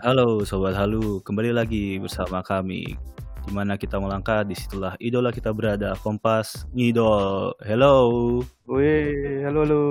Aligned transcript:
Halo 0.00 0.40
Sobat 0.48 0.72
Halu, 0.80 1.20
kembali 1.20 1.52
lagi 1.52 2.00
bersama 2.00 2.40
kami. 2.40 2.96
Di 3.44 3.52
mana 3.52 3.76
kita 3.76 4.00
melangkah, 4.00 4.40
di 4.48 4.56
situlah 4.56 4.96
idola 4.96 5.28
kita 5.28 5.52
berada 5.52 5.92
Kompas 6.00 6.64
Ngidol. 6.72 7.52
Hello. 7.60 8.08
Wih, 8.64 9.44
halo 9.44 9.60
halo. 9.68 9.84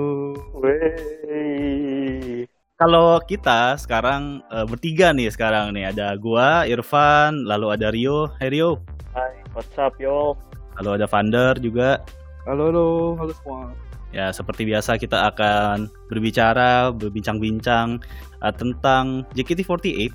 Wey. 0.58 2.42
Kalau 2.74 3.22
kita 3.22 3.78
sekarang 3.78 4.42
eh, 4.50 4.66
bertiga 4.66 5.14
nih 5.14 5.30
sekarang 5.30 5.78
nih. 5.78 5.94
Ada 5.94 6.18
gua, 6.18 6.66
Irfan, 6.66 7.46
lalu 7.46 7.70
ada 7.70 7.94
Rio. 7.94 8.34
Hai 8.42 8.50
Rio. 8.50 8.82
Hai, 9.14 9.38
what's 9.54 9.78
up 9.78 9.94
yo? 10.02 10.34
Lalu 10.82 10.98
ada 10.98 11.06
Vander 11.06 11.54
juga. 11.62 12.02
Halo 12.50 12.74
halo, 12.74 12.86
halo 13.14 13.30
semua. 13.38 13.89
Ya 14.10 14.34
seperti 14.34 14.66
biasa 14.66 14.98
kita 14.98 15.30
akan 15.34 15.86
berbicara, 16.10 16.90
berbincang-bincang 16.90 18.02
eh, 18.42 18.54
tentang 18.58 19.22
JKT48 19.38 20.10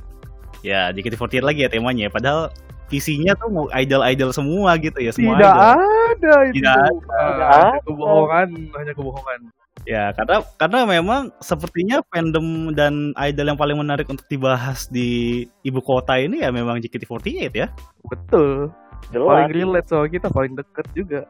Ya 0.65 0.91
JKT48 0.91 1.43
lagi 1.45 1.63
ya 1.63 1.69
temanya 1.71 2.11
Padahal 2.11 2.51
visinya 2.89 3.33
tuh 3.37 3.49
mau 3.49 3.65
idol-idol 3.73 4.29
semua 4.29 4.77
gitu 4.77 4.97
ya 5.01 5.11
semua 5.13 5.37
Tidak 5.37 5.53
idol. 5.53 5.65
ada 5.65 6.33
itu. 6.45 6.53
Tidak 6.61 6.75
ada. 6.75 6.89
Tidak 6.93 7.49
hanya 7.49 7.73
ada. 7.73 7.83
kebohongan, 7.85 8.47
hanya 8.77 8.93
kebohongan. 8.93 9.39
Ya, 9.85 10.09
karena 10.17 10.41
karena 10.57 10.79
memang 10.89 11.21
sepertinya 11.37 12.01
fandom 12.09 12.73
dan 12.73 13.13
idol 13.21 13.53
yang 13.53 13.59
paling 13.59 13.77
menarik 13.77 14.09
untuk 14.09 14.25
dibahas 14.25 14.89
di 14.89 15.43
ibu 15.61 15.77
kota 15.77 16.17
ini 16.17 16.41
ya 16.41 16.49
memang 16.49 16.81
JKT48 16.81 17.53
ya. 17.53 17.67
Betul. 18.09 18.73
Jelas. 19.13 19.29
Paling 19.29 19.53
relate 19.53 19.87
soal 19.89 20.09
kita, 20.09 20.27
paling 20.33 20.57
deket 20.57 20.85
juga. 20.97 21.21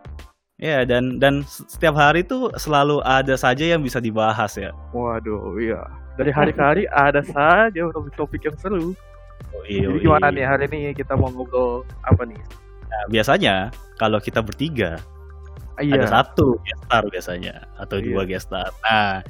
Ya, 0.66 0.82
dan 0.82 1.22
dan 1.22 1.46
setiap 1.46 1.94
hari 1.94 2.26
tuh 2.26 2.50
selalu 2.58 2.98
ada 3.06 3.38
saja 3.38 3.62
yang 3.78 3.86
bisa 3.86 4.02
dibahas 4.02 4.58
ya. 4.58 4.74
Waduh, 4.98 5.62
iya. 5.62 5.78
Dari 6.18 6.34
hari 6.34 6.58
ke 6.58 6.62
hari 6.66 6.84
ada 6.90 7.22
saja 7.22 7.86
topik-topik 7.94 8.42
yang 8.50 8.58
seru. 8.58 8.98
Oh, 9.54 9.62
iya, 9.70 9.86
Jadi 9.86 10.02
iya. 10.02 10.04
gimana 10.10 10.34
nih 10.34 10.46
hari 10.50 10.66
ini 10.74 10.98
kita 10.98 11.14
mau 11.14 11.30
ngobrol 11.30 11.86
apa 12.02 12.26
nih? 12.26 12.42
Nah, 12.90 13.04
biasanya 13.14 13.70
kalau 14.02 14.18
kita 14.18 14.42
bertiga 14.42 14.98
Ah, 15.76 15.84
Iya. 15.84 16.02
ada 16.02 16.08
satu 16.08 16.56
guest 16.64 16.82
star 16.88 17.04
biasanya 17.14 17.56
atau 17.78 18.00
Iya. 18.02 18.06
dua 18.10 18.22
guest 18.26 18.48
star. 18.50 18.72
Nah, 18.82 19.22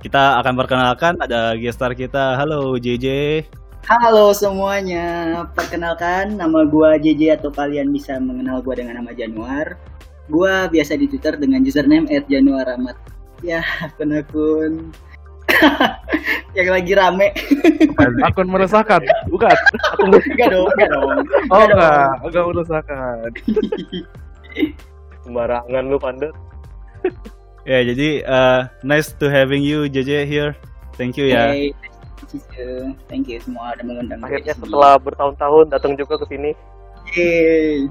kita 0.00 0.40
akan 0.42 0.54
perkenalkan 0.58 1.14
ada 1.20 1.52
guest 1.54 1.76
star 1.76 1.92
kita. 1.94 2.34
Halo 2.40 2.74
JJ. 2.80 3.06
Halo 3.84 4.32
semuanya, 4.32 5.40
perkenalkan 5.52 6.40
nama 6.40 6.64
gua 6.64 6.96
JJ 6.96 7.36
atau 7.36 7.52
kalian 7.52 7.92
bisa 7.92 8.16
mengenal 8.16 8.64
gua 8.64 8.80
dengan 8.80 9.04
nama 9.04 9.12
Januar. 9.12 9.76
Gua 10.30 10.70
biasa 10.70 10.94
di 10.94 11.10
Twitter 11.10 11.34
dengan 11.34 11.60
username 11.66 12.06
@januaramat. 12.30 12.96
Ya, 13.42 13.64
akun-akun 13.82 14.94
yang 16.58 16.68
lagi 16.70 16.92
rame. 16.94 17.28
Akun 18.26 18.48
meresahkan, 18.50 19.02
bukan? 19.30 19.54
enggak 20.06 20.48
dong, 20.52 20.68
enggak 20.76 20.88
dong. 20.92 21.08
Oh 21.50 21.64
Enggak 21.66 21.76
enggak, 21.76 22.08
enggak 22.26 22.44
meresahkan. 22.46 23.28
Sembarangan 25.26 25.82
lu 25.86 25.98
pandet. 25.98 26.34
Ya, 27.68 27.84
jadi 27.84 28.24
uh, 28.24 28.60
nice 28.80 29.12
to 29.20 29.28
having 29.28 29.60
you 29.60 29.86
JJ 29.86 30.26
here. 30.26 30.56
Thank 30.96 31.20
you 31.20 31.28
ya. 31.28 31.52
Hey, 31.52 31.72
thank 32.28 32.44
you. 32.56 32.72
Thank 33.08 33.24
you 33.28 33.38
semua 33.40 33.76
udah 33.76 33.84
mengundang 33.84 34.20
Akhirnya 34.24 34.54
setelah 34.56 34.96
bertahun-tahun 35.00 35.66
datang 35.72 35.92
juga 35.96 36.20
ke 36.20 36.26
sini. 36.28 36.50
Yeay. 37.16 37.88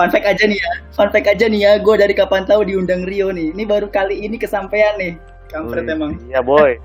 Fun 0.00 0.08
fact 0.08 0.24
aja 0.24 0.48
nih 0.48 0.56
ya, 0.56 0.72
fun 0.96 1.12
fact 1.12 1.28
aja 1.28 1.44
nih 1.44 1.60
ya, 1.60 1.72
gue 1.76 1.92
dari 1.92 2.16
kapan 2.16 2.48
tahu 2.48 2.64
diundang 2.64 3.04
Rio 3.04 3.28
nih. 3.28 3.52
Ini 3.52 3.68
baru 3.68 3.92
kali 3.92 4.24
ini 4.24 4.40
kesampaian 4.40 4.96
nih. 4.96 5.12
Kampret 5.52 5.84
Wih. 5.84 5.92
emang. 5.92 6.12
Iya 6.24 6.40
boy. 6.40 6.80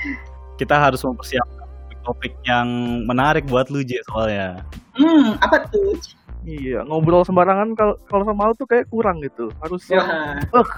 Kita 0.60 0.76
harus 0.76 1.00
mempersiapkan 1.00 1.64
topik 2.04 2.36
yang 2.44 2.68
menarik 3.08 3.48
buat 3.48 3.72
lu 3.72 3.80
J 3.80 4.04
soalnya. 4.04 4.60
Hmm, 4.92 5.40
apa 5.40 5.64
tuh? 5.72 5.96
Iya, 6.44 6.84
ngobrol 6.84 7.24
sembarangan 7.24 7.72
kalau 7.72 7.96
kalau 8.04 8.28
sama 8.28 8.52
lu 8.52 8.54
tuh 8.60 8.68
kayak 8.68 8.84
kurang 8.92 9.24
gitu. 9.24 9.48
Harus 9.64 9.88
yang 9.88 10.04
Wah. 10.04 10.36
Eh. 10.36 10.68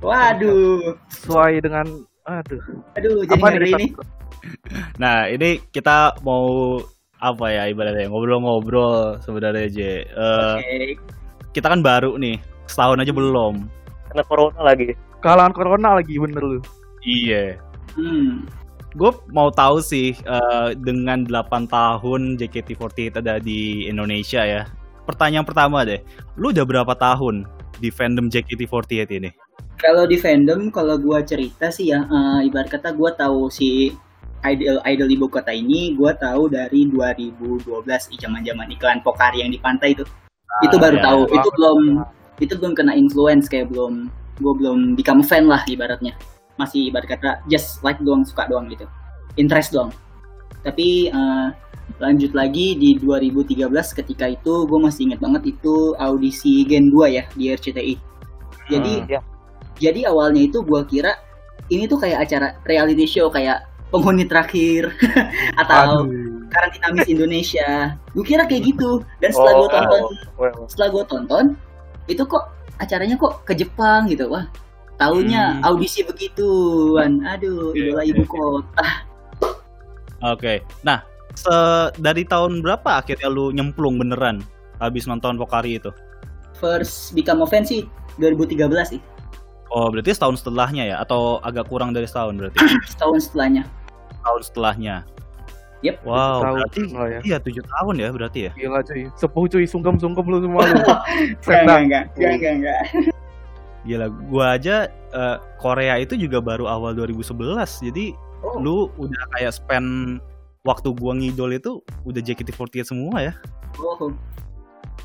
Waduh. 0.00 0.96
sesuai 1.12 1.60
dengan 1.60 1.84
aduh. 2.24 2.64
Aduh, 2.96 3.28
jadi 3.28 3.36
Apa 3.36 3.48
kita- 3.60 3.76
ini. 3.76 3.86
Nah, 4.96 5.28
ini 5.28 5.60
kita 5.68 6.16
mau 6.24 6.80
apa 7.20 7.52
ya 7.52 7.68
ibaratnya 7.68 8.08
ngobrol-ngobrol 8.08 9.20
sebenarnya 9.20 9.68
J. 9.68 9.78
Eh, 10.08 10.56
Oke. 10.56 10.96
Kita 11.52 11.68
kan 11.68 11.84
baru 11.84 12.16
nih, 12.16 12.40
setahun 12.64 13.04
aja 13.04 13.12
belum. 13.12 13.68
Karena 14.10 14.22
corona 14.24 14.60
lagi. 14.64 14.96
Kalangan 15.20 15.52
corona 15.52 15.88
lagi 16.00 16.16
bener 16.16 16.40
lu. 16.40 16.58
Iya. 17.04 17.60
Hmm. 17.92 18.48
Gue 18.96 19.12
mau 19.30 19.52
tahu 19.52 19.84
sih 19.84 20.16
eh, 20.16 20.68
dengan 20.80 21.28
8 21.28 21.68
tahun 21.70 22.40
JKT48 22.40 23.20
ada 23.20 23.36
di 23.38 23.86
Indonesia 23.86 24.42
ya. 24.42 24.64
Pertanyaan 25.04 25.44
pertama 25.44 25.84
deh, 25.84 26.00
lu 26.40 26.50
udah 26.54 26.64
berapa 26.64 26.94
tahun 26.96 27.44
di 27.78 27.92
fandom 27.92 28.32
JKT48 28.32 29.10
ini? 29.20 29.30
Kalau 29.80 30.04
di 30.04 30.20
fandom, 30.20 30.68
kalau 30.68 31.00
gua 31.00 31.24
cerita 31.24 31.72
sih 31.72 31.92
ya, 31.92 32.04
eh, 32.04 32.48
ibarat 32.48 32.68
kata 32.68 32.92
gua 32.92 33.12
tahu 33.16 33.48
si 33.48 33.92
idol 34.44 34.80
idol 34.84 35.08
ibu 35.10 35.26
kota 35.28 35.52
ini, 35.52 35.92
gua 35.94 36.16
tahu 36.16 36.48
dari 36.48 36.88
2012 36.88 37.60
zaman-zaman 38.16 38.66
iklan 38.72 39.00
Pokari 39.04 39.44
yang 39.44 39.52
di 39.52 39.60
pantai 39.60 39.92
itu. 39.92 40.04
itu 40.66 40.76
baru 40.82 40.98
ya. 40.98 41.04
tahu. 41.06 41.20
Itu 41.30 41.48
belum 41.54 41.78
itu 42.40 42.54
belum 42.58 42.72
kena 42.74 42.92
influence 42.96 43.46
kayak 43.46 43.70
belum 43.70 44.08
gua 44.40 44.52
belum 44.56 44.78
become 44.98 45.22
fan 45.22 45.46
lah 45.46 45.62
ibaratnya. 45.68 46.16
Masih 46.58 46.90
ibarat 46.90 47.08
kata 47.08 47.30
just 47.46 47.80
like 47.86 48.00
doang 48.02 48.24
suka 48.26 48.48
doang 48.50 48.66
gitu. 48.68 48.84
Interest 49.38 49.70
doang. 49.70 49.92
Tapi 50.60 51.08
eh, 51.08 51.48
lanjut 51.98 52.32
lagi 52.34 52.76
di 52.76 52.98
2013 53.00 53.66
ketika 53.98 54.26
itu 54.30 54.62
gue 54.68 54.78
masih 54.78 55.10
inget 55.10 55.18
banget 55.18 55.42
itu 55.58 55.96
audisi 55.98 56.62
Gen 56.68 56.86
2 56.92 57.08
ya 57.10 57.24
di 57.34 57.50
RCTI. 57.50 57.94
Jadi 58.70 58.92
Hmm. 59.02 59.08
Ya. 59.10 59.20
jadi 59.80 60.00
awalnya 60.12 60.44
itu 60.46 60.60
gua 60.62 60.84
kira 60.84 61.16
ini 61.70 61.86
tuh 61.86 61.98
kayak 61.98 62.28
acara 62.28 62.58
reality 62.66 63.06
show 63.06 63.30
kayak 63.30 63.69
penghuni 63.90 64.24
terakhir 64.24 64.94
atau 65.60 66.06
Aduh. 66.06 66.46
karantina 66.48 66.88
Miss 66.90 67.06
Indonesia. 67.06 67.94
Gue 68.10 68.24
kira 68.24 68.46
kayak 68.46 68.66
gitu. 68.66 69.02
Dan 69.18 69.30
setelah 69.30 69.52
Oh, 69.52 69.58
gue 69.58 69.68
tonton, 69.70 70.02
well, 70.34 70.54
setelah 70.66 70.88
gue 70.90 71.04
tonton, 71.06 71.44
itu 72.06 72.22
kok 72.24 72.44
acaranya 72.78 73.14
kok 73.14 73.44
ke 73.44 73.52
Jepang 73.54 74.06
gitu. 74.06 74.26
Wah, 74.26 74.46
tahunya 74.96 75.60
Hmm. 75.60 75.66
audisi 75.66 76.02
begituan. 76.02 77.22
Aduh, 77.22 77.70
idola 77.72 78.02
oke, 78.02 78.10
ibu 78.10 78.22
kota. 78.24 78.86
Oke. 80.22 80.60
Nah, 80.82 81.00
se- 81.32 81.90
dari 81.96 82.24
tahun 82.24 82.60
berapa 82.60 83.00
akhirnya 83.00 83.28
lu 83.28 83.50
nyemplung 83.50 83.96
beneran 83.96 84.44
habis 84.76 85.06
nonton 85.06 85.36
Pokari 85.36 85.80
itu? 85.80 85.88
First 86.60 87.16
become 87.16 87.40
a 87.40 87.48
fan 87.48 87.64
sih 87.64 87.88
2013 88.20 88.68
sih. 88.90 89.00
Oh, 89.70 89.86
berarti 89.88 90.10
setahun 90.10 90.42
setelahnya 90.42 90.82
ya 90.84 90.96
atau 90.98 91.38
agak 91.40 91.70
kurang 91.70 91.94
dari 91.94 92.04
setahun 92.04 92.34
berarti? 92.36 92.58
Setahun 92.90 93.30
setelahnya. 93.30 93.62
Tahun 94.20 94.40
setelahnya. 94.42 94.96
Yep. 95.80 96.04
Wow, 96.04 96.44
Tahun 96.44 96.54
berarti 96.60 96.80
ya. 96.92 97.20
iya 97.24 97.36
tujuh 97.40 97.64
tahun 97.64 97.94
ya 97.96 98.08
berarti 98.12 98.38
ya. 98.46 98.52
Gila 98.52 98.84
cuy, 98.84 99.08
sepuh 99.16 99.44
cuy, 99.48 99.64
sungkem-sungkem 99.64 100.24
lu 100.28 100.38
semua 100.44 100.60
lu. 100.68 100.76
Enggak, 101.48 101.80
enggak, 101.80 102.04
enggak, 102.12 102.32
enggak, 102.36 102.52
enggak. 102.52 102.80
Gila, 103.80 104.06
gua 104.28 104.60
aja 104.60 104.76
eh, 104.92 105.36
Korea 105.56 105.96
itu 105.96 106.20
juga 106.20 106.44
baru 106.44 106.68
awal 106.68 106.92
2011. 106.92 107.80
Jadi 107.88 108.12
Oh. 108.40 108.56
lu 108.56 108.76
udah 108.96 109.20
kayak 109.36 109.52
spend 109.52 110.16
waktu 110.64 110.96
gua 110.96 111.12
ngidol 111.12 111.52
itu 111.52 111.80
udah 112.04 112.20
JKT48 112.20 112.88
semua 112.88 113.20
ya. 113.20 113.32
Oh, 113.76 114.08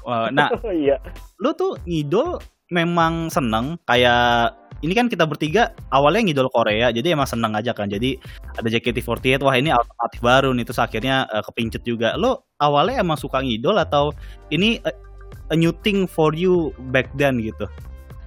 Wah, 0.04 0.32
nah, 0.32 0.48
iya. 0.72 1.00
lu 1.40 1.52
tuh 1.52 1.76
ngidol 1.84 2.40
memang 2.72 3.28
seneng 3.28 3.76
kayak 3.84 4.56
ini 4.84 4.92
kan 4.92 5.08
kita 5.08 5.24
bertiga 5.24 5.72
awalnya 5.94 6.28
ngidol 6.28 6.52
Korea 6.52 6.92
jadi 6.92 7.16
emang 7.16 7.30
seneng 7.30 7.56
aja 7.56 7.72
kan. 7.72 7.88
Jadi 7.88 8.20
ada 8.60 8.68
JKT48 8.68 9.40
wah 9.40 9.56
ini 9.56 9.72
alternatif 9.72 10.20
baru 10.20 10.52
nih 10.52 10.66
terus 10.68 10.82
akhirnya 10.82 11.28
eh, 11.32 11.44
kepincut 11.46 11.84
juga. 11.88 12.20
Lo 12.20 12.52
awalnya 12.60 13.00
emang 13.00 13.16
suka 13.16 13.40
ngidol 13.40 13.80
atau 13.80 14.12
ini 14.52 14.84
eh, 14.84 14.96
a 15.52 15.56
new 15.56 15.72
thing 15.86 16.10
for 16.10 16.36
you 16.36 16.76
back 16.92 17.08
then 17.16 17.40
gitu? 17.40 17.70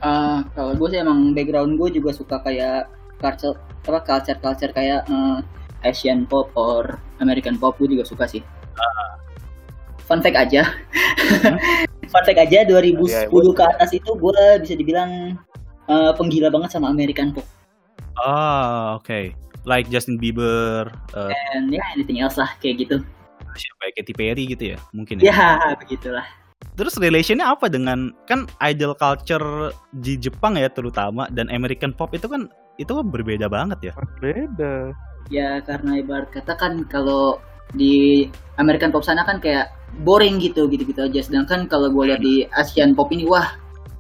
Ah, 0.01 0.47
kalau 0.55 0.79
gue 0.79 0.89
sih 0.95 1.03
emang 1.03 1.35
background 1.35 1.75
gue 1.77 1.99
juga 1.99 2.15
suka 2.15 2.39
kayak 2.47 2.87
culture 3.19 3.59
apa 3.85 3.99
culture 4.07 4.39
culture 4.39 4.73
kayak 4.73 5.05
eh, 5.11 5.39
Asian 5.87 6.27
pop 6.27 6.51
or 6.57 6.99
American 7.21 7.59
pop 7.59 7.77
gue 7.77 7.93
juga 7.93 8.07
suka 8.07 8.25
sih. 8.27 8.43
Fun 10.09 10.25
fact 10.25 10.41
aja. 10.41 10.65
Fun 12.13 12.25
fact 12.25 12.41
aja 12.41 12.65
2010 12.65 13.05
Iya, 13.05 13.29
ke 13.29 13.65
atas 13.69 13.91
itu 13.93 14.09
gue 14.17 14.41
bisa 14.65 14.73
dibilang 14.73 15.37
eh, 15.89 16.13
penggila 16.15 16.49
banget 16.53 16.71
sama 16.73 16.93
American 16.93 17.33
pop 17.33 17.45
ah 18.21 18.97
oke 18.97 19.33
like 19.65 19.87
Justin 19.89 20.17
Bieber 20.17 20.89
eh, 21.15 21.33
and 21.55 21.69
ya 21.73 21.83
anything 21.93 22.21
else 22.21 22.37
lah 22.37 22.49
kayak 22.59 22.87
gitu. 22.87 22.97
siapa 23.59 23.91
ya 23.91 23.93
Katy 23.99 24.13
Perry 24.15 24.45
gitu 24.47 24.65
ya 24.75 24.79
mungkin 24.93 25.19
ya 25.19 25.33
Ya 25.35 25.75
begitulah. 25.75 26.27
terus 26.75 26.95
relationnya 26.99 27.47
apa 27.47 27.67
dengan 27.67 28.15
kan 28.27 28.47
idol 28.63 28.95
culture 28.95 29.71
di 29.95 30.15
Jepang 30.15 30.55
ya 30.55 30.71
terutama 30.71 31.27
dan 31.31 31.51
American 31.51 31.91
pop 31.91 32.15
itu 32.15 32.27
kan 32.27 32.47
itu 32.79 32.91
kan 32.95 33.07
berbeda 33.07 33.51
banget 33.51 33.91
ya 33.91 33.93
Beda. 34.23 34.95
Ya 35.29 35.61
karena 35.61 36.01
ibarat 36.01 36.31
kata 36.33 36.55
kan 36.57 36.87
kalau 36.89 37.37
di 37.77 38.27
American 38.57 38.89
pop 38.89 39.05
sana 39.05 39.27
kan 39.29 39.43
kayak 39.43 39.69
boring 40.01 40.41
gitu 40.41 40.65
gitu-gitu 40.71 41.05
aja 41.05 41.21
sedangkan 41.21 41.69
kalau 41.69 41.93
gue 41.93 42.05
lihat 42.09 42.23
di 42.23 42.47
Asian 42.57 42.95
pop 42.97 43.13
ini 43.13 43.29
wah 43.29 43.53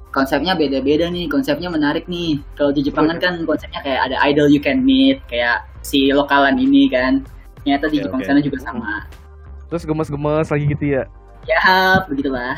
konsepnya 0.08 0.56
beda-beda 0.56 1.06
nih 1.08 1.28
konsepnya 1.28 1.68
menarik 1.68 2.08
nih 2.08 2.40
kalau 2.56 2.72
di 2.72 2.80
Jepangan 2.80 3.20
kan 3.20 3.44
konsepnya 3.44 3.80
kayak 3.84 4.08
ada 4.08 4.16
idol 4.24 4.48
you 4.48 4.58
can 4.58 4.80
meet 4.82 5.20
kayak 5.28 5.62
si 5.84 6.10
lokalan 6.10 6.56
ini 6.56 6.88
kan 6.88 7.20
ternyata 7.60 7.86
di 7.88 8.00
Oke, 8.00 8.04
Jepang 8.08 8.20
oke. 8.22 8.28
sana 8.28 8.40
juga 8.40 8.58
sama 8.62 9.04
Terus 9.68 9.84
gemes-gemes 9.84 10.48
lagi 10.48 10.64
gitu 10.66 10.84
ya. 10.96 11.02
ya 11.44 12.00
begitulah 12.08 12.56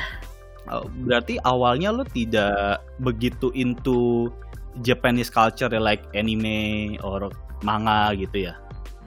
Oh, 0.71 0.87
berarti 1.03 1.35
awalnya 1.43 1.91
lo 1.91 2.07
tidak 2.07 2.79
begitu 3.03 3.51
into 3.59 4.31
Japanese 4.87 5.27
culture 5.27 5.67
ya, 5.67 5.83
like 5.83 6.07
anime 6.15 6.95
or 7.03 7.27
manga 7.61 8.15
gitu 8.15 8.47
ya? 8.47 8.55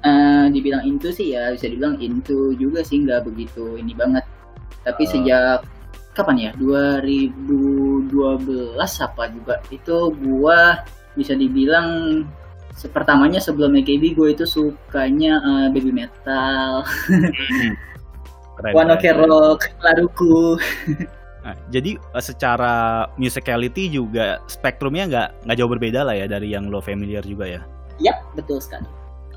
Eh, 0.03 0.51
dibilang 0.51 0.83
into 0.83 1.15
sih 1.15 1.31
ya 1.31 1.55
bisa 1.55 1.71
dibilang 1.71 1.95
into 2.03 2.51
juga 2.59 2.83
sih 2.83 2.99
nggak 2.99 3.23
begitu 3.23 3.79
ini 3.79 3.95
banget 3.95 4.27
tapi 4.83 5.07
Eh. 5.07 5.09
sejak 5.15 5.63
kapan 6.13 6.37
ya 6.37 6.51
2012 6.61 8.09
apa 8.79 9.23
juga 9.33 9.59
itu 9.73 10.13
gua 10.21 10.85
bisa 11.17 11.33
dibilang 11.37 12.21
se- 12.73 12.89
pertamanya 12.89 13.37
sebelum 13.37 13.73
AKB 13.77 14.17
gue 14.17 14.29
itu 14.33 14.45
sukanya 14.49 15.37
eh, 15.41 15.67
baby 15.69 15.93
metal, 15.93 16.81
Keren, 18.57 18.73
One 18.73 18.93
Ok. 18.93 19.05
Rock, 19.17 19.59
Laruku. 19.81 20.57
Nah, 21.43 21.55
jadi 21.69 21.97
eh, 21.97 22.23
secara 22.23 23.05
musicality 23.17 23.89
juga 23.89 24.41
spektrumnya 24.49 25.09
nggak 25.09 25.29
nggak 25.45 25.57
jauh 25.57 25.71
berbeda 25.71 26.05
lah 26.05 26.15
ya 26.17 26.25
dari 26.29 26.53
yang 26.53 26.69
lo 26.69 26.81
familiar 26.81 27.25
juga 27.25 27.45
ya. 27.49 27.61
Yap, 28.01 28.17
betul 28.33 28.57
sekali. 28.57 28.85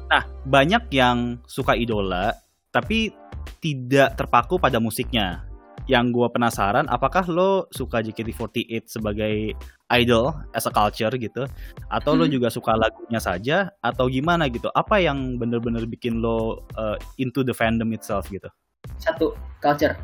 Nah, 0.07 0.23
banyak 0.47 0.89
yang 0.95 1.41
suka 1.45 1.75
idola 1.75 2.33
tapi 2.71 3.11
tidak 3.59 4.17
terpaku 4.21 4.61
pada 4.61 4.77
musiknya. 4.79 5.45
Yang 5.87 6.19
gue 6.19 6.29
penasaran, 6.35 6.91
apakah 6.91 7.23
lo 7.31 7.71
suka 7.71 8.03
JKT48 8.03 8.91
sebagai 8.91 9.55
idol 9.95 10.35
as 10.51 10.67
a 10.67 10.73
culture 10.75 11.15
gitu, 11.15 11.47
atau 11.87 12.19
lo 12.19 12.27
Hmm. 12.27 12.35
juga 12.35 12.51
suka 12.51 12.75
lagunya 12.75 13.23
saja, 13.23 13.71
atau 13.79 14.11
gimana 14.11 14.51
gitu? 14.51 14.67
Apa 14.75 14.99
yang 14.99 15.39
bener-bener 15.39 15.87
bikin 15.87 16.19
lo 16.19 16.67
uh, 16.75 16.99
into 17.23 17.47
the 17.47 17.55
fandom 17.55 17.95
itself 17.95 18.27
gitu? 18.35 18.51
Satu, 18.99 19.39
culture. 19.63 19.95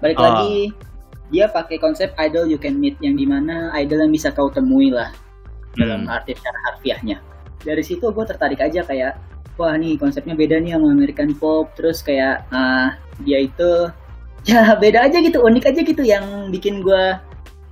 Balik 0.00 0.16
Ah. 0.16 0.24
lagi, 0.40 0.72
dia 1.28 1.52
pakai 1.52 1.76
konsep 1.76 2.16
idol 2.16 2.48
you 2.48 2.56
can 2.56 2.80
meet 2.80 2.96
yang 3.04 3.20
di 3.20 3.28
mana 3.28 3.68
idol 3.76 4.00
yang 4.00 4.12
bisa 4.16 4.32
kau 4.32 4.48
temui 4.48 4.88
lah 4.88 5.12
dalam 5.76 6.08
Hmm. 6.08 6.16
arti 6.16 6.32
secara 6.32 6.56
harfiahnya. 6.72 7.20
Dari 7.60 7.84
situ 7.84 8.08
gue 8.08 8.24
tertarik 8.24 8.56
aja 8.64 8.80
kayak, 8.88 9.20
wah 9.60 9.76
nih 9.76 10.00
konsepnya 10.00 10.32
beda 10.32 10.64
nih 10.64 10.72
sama 10.80 10.96
American 10.96 11.36
pop, 11.36 11.68
terus 11.76 12.00
kayak 12.00 12.48
ah, 12.48 12.96
dia 13.20 13.44
itu 13.44 13.92
ya 14.46 14.78
beda 14.78 15.10
aja 15.10 15.18
gitu, 15.18 15.42
unik 15.42 15.64
aja 15.74 15.80
gitu 15.82 16.02
yang 16.06 16.48
bikin 16.54 16.80
gue 16.80 17.18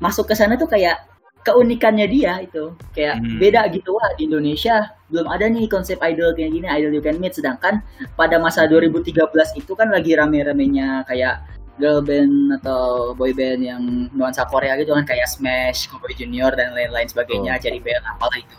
masuk 0.03 0.27
ke 0.27 0.35
sana 0.35 0.59
tuh 0.59 0.67
kayak 0.67 1.07
keunikannya 1.45 2.09
dia 2.09 2.41
itu 2.41 2.73
kayak 2.97 3.21
Hmm. 3.21 3.37
beda 3.37 3.69
gitu 3.71 3.93
wah 3.93 4.09
di 4.17 4.25
Indonesia 4.27 4.89
belum 5.13 5.29
ada 5.29 5.45
nih 5.47 5.69
konsep 5.69 6.01
idol 6.01 6.33
kayak 6.33 6.51
gini 6.57 6.67
idol 6.67 6.91
you 6.91 7.05
can 7.05 7.21
meet 7.21 7.37
sedangkan 7.37 7.85
pada 8.17 8.41
masa 8.41 8.65
2013 8.65 9.29
itu 9.55 9.73
kan 9.77 9.93
lagi 9.93 10.17
rame-ramenya 10.17 11.05
kayak 11.05 11.45
girl 11.77 12.01
band 12.01 12.59
atau 12.63 13.13
boy 13.13 13.37
band 13.37 13.61
yang 13.61 13.83
nuansa 14.17 14.49
Korea 14.49 14.73
gitu 14.81 14.97
kan 14.97 15.05
kayak 15.05 15.29
Smash, 15.29 15.85
Cowboy 15.91 16.17
Junior 16.17 16.55
dan 16.55 16.71
lain-lain 16.73 17.11
sebagainya, 17.11 17.59
Oh. 17.59 17.61
Cherry 17.61 17.83
Bell 17.83 18.01
apalah 18.01 18.39
itu. 18.41 18.57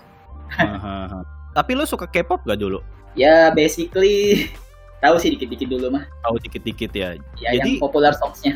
Tapi 1.55 1.71
lo 1.73 1.87
suka 1.87 2.05
K-pop 2.05 2.43
gak 2.43 2.59
dulu? 2.59 2.83
Ya 3.15 3.49
basically 3.49 4.51
tahu 4.99 5.15
sih 5.17 5.33
dikit-dikit 5.33 5.67
dulu 5.69 5.87
mah. 5.93 6.03
Tahu 6.23 6.35
dikit-dikit 6.41 6.91
ya. 6.91 7.15
Ya 7.39 7.55
Jadi- 7.57 7.77
yang 7.77 7.83
populer 7.83 8.13
songs-nya. 8.15 8.53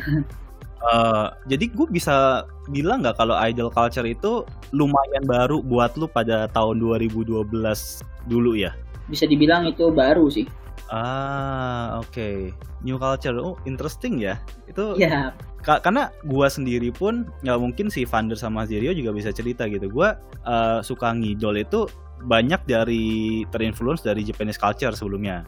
Eh, 0.80 1.26
jadi 1.44 1.68
gue 1.68 1.86
bisa 1.86 2.48
bilang 2.72 3.04
nggak 3.04 3.20
kalau 3.20 3.36
idol 3.44 3.68
culture 3.68 4.08
itu 4.08 4.48
lumayan 4.72 5.28
baru 5.28 5.60
buat 5.60 5.92
lu 6.00 6.08
pada 6.08 6.48
tahun 6.48 6.80
2012 6.80 8.00
dulu 8.24 8.56
ya? 8.56 8.72
Bisa 9.04 9.28
dibilang 9.28 9.68
itu 9.68 9.92
baru 9.92 10.32
sih. 10.32 10.48
Ah, 10.90 12.00
oke. 12.00 12.50
New 12.80 12.96
culture. 12.96 13.36
Oh, 13.38 13.60
interesting 13.62 14.18
ya. 14.18 14.40
Itu 14.66 14.96
Ya, 14.96 15.36
ka- 15.60 15.78
karena 15.78 16.08
gua 16.24 16.48
sendiri 16.48 16.90
pun 16.90 17.28
nggak 17.44 17.58
mungkin 17.60 17.86
si 17.92 18.08
Vander 18.08 18.34
sama 18.34 18.64
Zerio 18.64 18.90
juga 18.90 19.12
bisa 19.12 19.30
cerita 19.30 19.68
gitu. 19.68 19.86
Gua 19.86 20.16
eh, 20.40 20.80
suka 20.80 21.12
ngidol 21.12 21.60
itu 21.60 21.84
banyak 22.24 22.64
dari 22.64 23.04
terinfluence 23.52 24.00
dari 24.00 24.24
Japanese 24.24 24.56
culture 24.56 24.96
sebelumnya. 24.96 25.44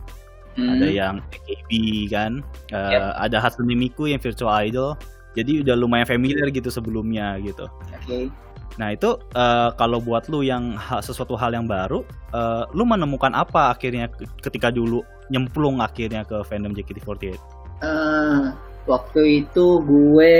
Hmm, 0.54 0.70
Ada 0.70 0.86
yang 0.88 1.14
AKB 1.30 1.70
kan, 2.08 2.32
eh, 2.70 2.92
Yep. 2.92 3.02
ada 3.20 3.36
Hatsune 3.38 3.74
Miku 3.74 4.06
yang 4.06 4.18
virtual 4.18 4.52
idol. 4.60 4.94
Jadi 5.32 5.64
udah 5.64 5.74
lumayan 5.74 6.04
familiar 6.04 6.48
gitu 6.48 6.68
sebelumnya 6.68 7.40
gitu. 7.40 7.64
oke. 7.88 8.28
Nah 8.76 8.88
itu 8.88 9.12
eh, 9.32 9.68
kalau 9.76 10.00
buat 10.00 10.28
lu 10.28 10.40
yang 10.40 10.76
ha- 10.76 11.00
sesuatu 11.00 11.36
hal 11.36 11.52
yang 11.52 11.64
baru, 11.64 12.04
eh, 12.32 12.64
lu 12.72 12.84
menemukan 12.84 13.32
apa 13.32 13.72
akhirnya 13.72 14.08
ke- 14.08 14.28
ketika 14.40 14.68
dulu 14.68 15.00
nyemplung 15.28 15.80
akhirnya 15.80 16.24
ke 16.24 16.40
fandom 16.44 16.72
JKT48? 16.72 17.36
Eh, 17.80 18.42
waktu 18.84 19.44
itu 19.44 19.66
gue 19.82 20.36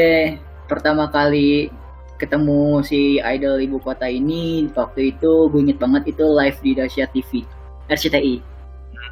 pertama 0.69 1.09
kali 1.09 1.69
ketemu 2.17 2.81
si 2.81 3.19
idol 3.19 3.59
ibu 3.59 3.83
kota 3.83 4.07
ini 4.07 4.71
waktu 4.73 5.11
itu 5.11 5.51
gue 5.51 5.61
inget 5.61 5.83
banget 5.83 6.15
itu 6.15 6.23
live 6.23 6.59
di 6.63 6.71
Dasyat 6.73 7.11
TV 7.11 7.43
RCTI 7.91 8.39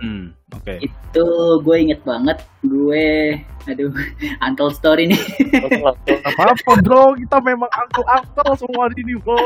Hmm, 0.00 0.32
oke. 0.56 0.81
itu 0.81 1.26
gue 1.61 1.76
inget 1.76 2.00
banget 2.08 2.41
gue 2.64 3.37
aduh 3.69 3.93
untold 4.49 4.73
story 4.73 5.12
nih 5.12 5.20
langsung. 5.61 5.93
Apa-apa 6.25 6.73
bro, 6.81 7.12
kita 7.20 7.37
memang 7.44 7.69
angkel-angkel 7.69 8.49
semua 8.56 8.88
di 8.97 9.05
sini 9.05 9.14
bro. 9.20 9.37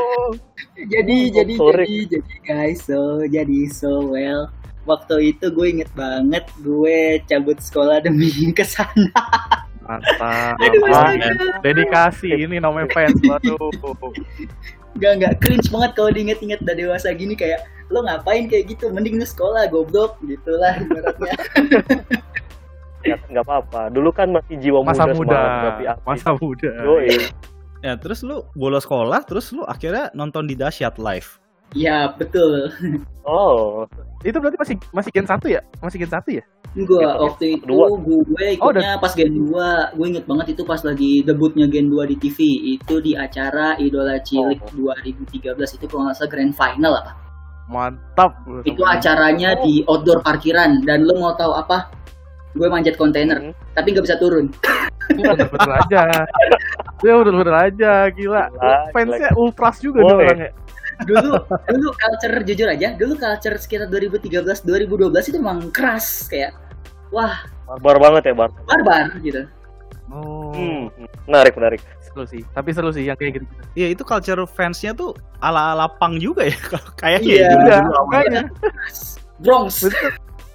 jadi 0.79 1.15
Oh, 1.27 1.33
jadi 1.35 1.53
sorry. 1.59 1.83
jadi 1.83 1.97
jadi 2.07 2.33
guys 2.47 2.79
so 2.87 3.01
jadi 3.27 3.59
so 3.67 4.07
well 4.07 4.47
waktu 4.87 5.35
itu 5.35 5.51
gue 5.51 5.67
inget 5.75 5.91
banget 5.91 6.47
gue 6.63 7.19
cabut 7.27 7.59
sekolah 7.59 7.99
demi 7.99 8.31
ke 8.57 8.63
sana 8.63 9.11
Mantap. 9.85 10.57
Dedikasi 11.61 12.33
ini 12.33 12.57
namanya 12.57 12.89
fans. 12.89 13.21
Waduh. 13.21 13.69
Gak 14.97 15.11
nggak 15.21 15.33
cringe 15.37 15.69
banget 15.69 15.91
kalau 15.93 16.09
diinget-inget 16.09 16.57
udah 16.65 16.73
dewasa 16.73 17.13
gini 17.13 17.37
kayak 17.37 17.61
lo 17.87 18.01
ngapain 18.01 18.45
kayak 18.45 18.65
gitu 18.67 18.89
mending 18.89 19.15
lu 19.15 19.23
sekolah 19.23 19.67
goblok 19.67 20.17
gitulah 20.21 20.73
ibaratnya 20.75 21.33
Ya, 23.05 23.21
nggak 23.21 23.45
apa-apa. 23.45 23.93
Dulu 23.93 24.09
kan 24.09 24.33
masih 24.33 24.57
jiwa 24.57 24.81
Masa 24.81 25.05
muda, 25.05 25.13
muda, 25.13 25.93
masa 26.01 26.33
muda. 26.33 26.73
Yoi. 26.81 27.29
Ya 27.85 27.93
terus 27.93 28.25
lu 28.25 28.41
bolos 28.57 28.81
sekolah, 28.81 29.21
terus 29.21 29.53
lu 29.53 29.61
akhirnya 29.61 30.09
nonton 30.11 30.49
di 30.49 30.57
Dasyat 30.57 30.97
live. 30.97 31.37
ya 31.73 32.09
betul 32.09 32.73
Oh, 33.21 33.85
Itu 34.21 34.37
berarti 34.37 34.55
masih 34.55 34.75
masih 34.89 35.09
gen 35.11 35.25
1 35.25 35.37
ya? 35.45 35.61
Masih 35.81 35.97
gen 35.97 36.09
1 36.09 36.29
ya? 36.31 36.43
gue 36.73 36.97
Ya, 36.97 37.13
waktu 37.15 37.45
itu 37.57 37.65
gue 37.69 37.85
Oh, 38.17 38.49
ikutnya 38.51 38.97
pas 38.97 39.13
Gen 39.13 39.33
2 39.33 39.53
gue 39.93 40.05
inget 40.07 40.25
banget 40.25 40.47
itu 40.53 40.61
pas 40.61 40.81
lagi 40.81 41.21
debutnya 41.21 41.65
Gen 41.65 41.87
2 41.87 42.05
di 42.05 42.15
TV 42.17 42.37
itu 42.73 42.95
di 42.99 43.13
acara 43.13 43.77
Idola 43.77 44.17
Cilik 44.19 44.61
Oh. 44.73 44.93
2013 44.93 45.45
itu 45.55 45.85
kalau 45.85 46.09
nggak 46.09 46.15
salah 46.15 46.31
grand 46.31 46.53
final 46.53 46.93
apa 46.95 47.11
Mantap. 47.65 48.37
itu 48.61 48.77
acaranya 48.79 49.57
di 49.59 49.81
outdoor 49.83 50.21
parkiran 50.21 50.81
dan 50.81 51.01
lo 51.01 51.17
mau 51.17 51.33
tahu 51.33 51.49
apa 51.51 51.89
gue 52.53 52.67
manjat 52.67 52.93
kontainer 52.93 53.41
Hmm. 53.41 53.53
tapi 53.73 53.91
nggak 53.91 54.05
bisa 54.05 54.17
turun 54.17 54.47
bener-bener 55.07 55.71
aja. 55.75 56.01
Dia 56.97 57.13
bener-bener 57.13 57.53
aja, 57.53 57.91
gila. 58.09 58.47
Gila, 58.47 58.89
Fansnya 58.89 59.29
ultras 59.35 59.77
juga 59.77 59.99
Boleh. 59.99 60.13
nih 60.15 60.25
orangnya. 60.25 60.51
dulu 61.03 61.31
dulu 61.67 61.87
culture 61.91 62.37
jujur 62.41 62.67
aja 62.71 62.95
dulu 62.95 63.13
culture 63.15 63.57
sekitar 63.57 63.91
2013 63.91 64.63
2012 64.63 65.11
itu 65.27 65.35
emang 65.35 65.67
keras 65.67 66.23
kayak 66.25 66.55
wah 67.11 67.43
barbar 67.67 67.99
banget 67.99 68.31
ya, 68.31 68.33
Bar. 68.33 68.49
barbar 68.63 69.05
gitu 69.19 69.43
Oh, 70.07 70.53
Hmm. 70.53 70.87
Menarik, 71.25 71.53
menarik. 71.53 71.81
seru 71.99 72.23
sih. 72.23 72.45
Tapi 72.47 72.69
seru 72.71 72.89
sih 72.89 73.03
yang 73.03 73.15
kayak 73.15 73.41
gitu. 73.41 73.45
Iya 73.73 73.87
itu 73.91 74.03
culture 74.03 74.39
fansnya 74.45 74.93
tuh 74.93 75.11
ala-ala 75.39 75.89
pang 75.91 76.15
juga 76.15 76.45
ya 76.45 76.55
kalau 76.69 76.89
kayaknya 76.95 77.27
Iya. 77.27 77.41
ya, 77.41 77.49
Iya, 77.51 77.77
makanya. 77.83 78.41
keras 78.53 78.97
Bronx. 79.37 79.83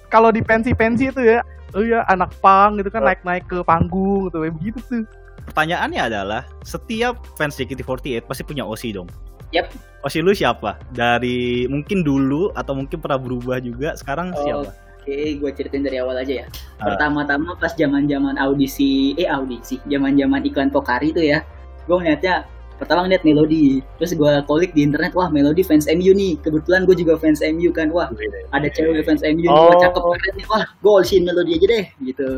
Kalau 0.07 0.29
di 0.29 0.41
pensi-pensi 0.41 1.07
itu 1.07 1.21
ya, 1.21 1.39
oh 1.71 1.79
ya 1.79 2.01
anak 2.05 2.33
pang 2.39 2.75
gitu 2.75 2.89
kan 2.89 3.03
Oh. 3.03 3.07
naik-naik 3.07 3.45
ke 3.45 3.61
panggung 3.61 4.27
gitu, 4.27 4.37
begitu 4.49 4.79
tuh. 4.81 5.03
Pertanyaannya 5.43 6.01
adalah 6.03 6.41
setiap 6.61 7.19
fans 7.35 7.55
JKT48 7.55 8.23
pasti 8.23 8.41
punya 8.41 8.63
OC 8.63 8.93
dong. 8.93 9.09
Yap. 9.51 9.67
OC 10.01 10.19
lu 10.19 10.31
siapa? 10.31 10.79
Dari 10.89 11.67
mungkin 11.67 12.01
dulu 12.01 12.49
atau 12.51 12.73
mungkin 12.73 12.97
pernah 12.97 13.17
berubah 13.17 13.59
juga 13.59 13.93
sekarang 13.93 14.31
Oh, 14.31 14.39
siapa? 14.39 14.69
Oke, 15.01 15.41
gue 15.41 15.49
ceritain 15.57 15.81
dari 15.81 15.97
awal 15.97 16.21
aja 16.21 16.45
ya. 16.45 16.47
Ah. 16.77 16.93
Pertama-tama 16.93 17.57
pas 17.57 17.73
zaman-zaman 17.73 18.37
audisi, 18.37 19.17
eh 19.17 19.25
audisi, 19.25 19.81
zaman-zaman 19.89 20.45
iklan 20.45 20.69
Pokari 20.69 21.09
itu 21.09 21.25
ya, 21.25 21.41
gue 21.89 21.97
ngeliatnya 21.97 22.45
pertama 22.81 23.05
ngeliat 23.05 23.21
Melody 23.21 23.85
terus 24.01 24.17
gue 24.17 24.33
kolik 24.49 24.73
di 24.73 24.81
internet 24.81 25.13
wah 25.13 25.29
Melody 25.29 25.61
fans 25.61 25.85
MU 25.85 26.17
nih 26.17 26.41
kebetulan 26.41 26.89
gue 26.89 26.97
juga 26.97 27.13
fans 27.21 27.37
MU 27.45 27.69
kan 27.69 27.93
wah 27.93 28.09
ada 28.57 28.67
cewek 28.73 29.05
fans 29.05 29.21
MU 29.21 29.45
wah 29.45 29.69
Oh. 29.69 29.77
cakep 29.77 30.01
keren 30.01 30.33
nih 30.33 30.45
wah 30.49 30.65
gue 30.65 30.89
all-in 30.89 31.21
Melody 31.21 31.51
aja 31.61 31.67
deh 31.77 31.85
gitu 32.01 32.29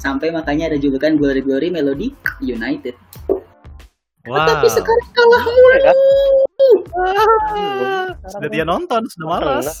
sampai 0.00 0.32
makanya 0.32 0.72
ada 0.72 0.80
julukan 0.80 1.20
Glory 1.20 1.44
Glory 1.44 1.68
Melody 1.68 2.16
United 2.40 2.96
Wah. 4.28 4.44
tapi 4.44 4.68
sekarang 4.68 5.08
kalah 5.16 5.42
mulu 5.42 5.68
Ya 5.70 5.80
kan? 5.80 5.96
Sudah 8.28 8.50
dia 8.52 8.64
nonton, 8.64 9.00
sudah 9.08 9.26
malas. 9.30 9.80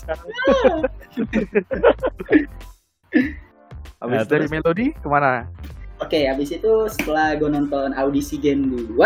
Habis 4.00 4.16
Nah, 4.16 4.24
dari 4.24 4.46
terus? 4.48 4.52
melodi 4.54 4.86
ke 4.96 5.08
mana? 5.10 5.44
Oke, 6.00 6.24
habis 6.24 6.48
itu 6.48 6.72
setelah 6.88 7.36
gue 7.36 7.44
nonton 7.44 7.92
audisi 7.92 8.40
Gen 8.40 8.64
2, 8.64 8.96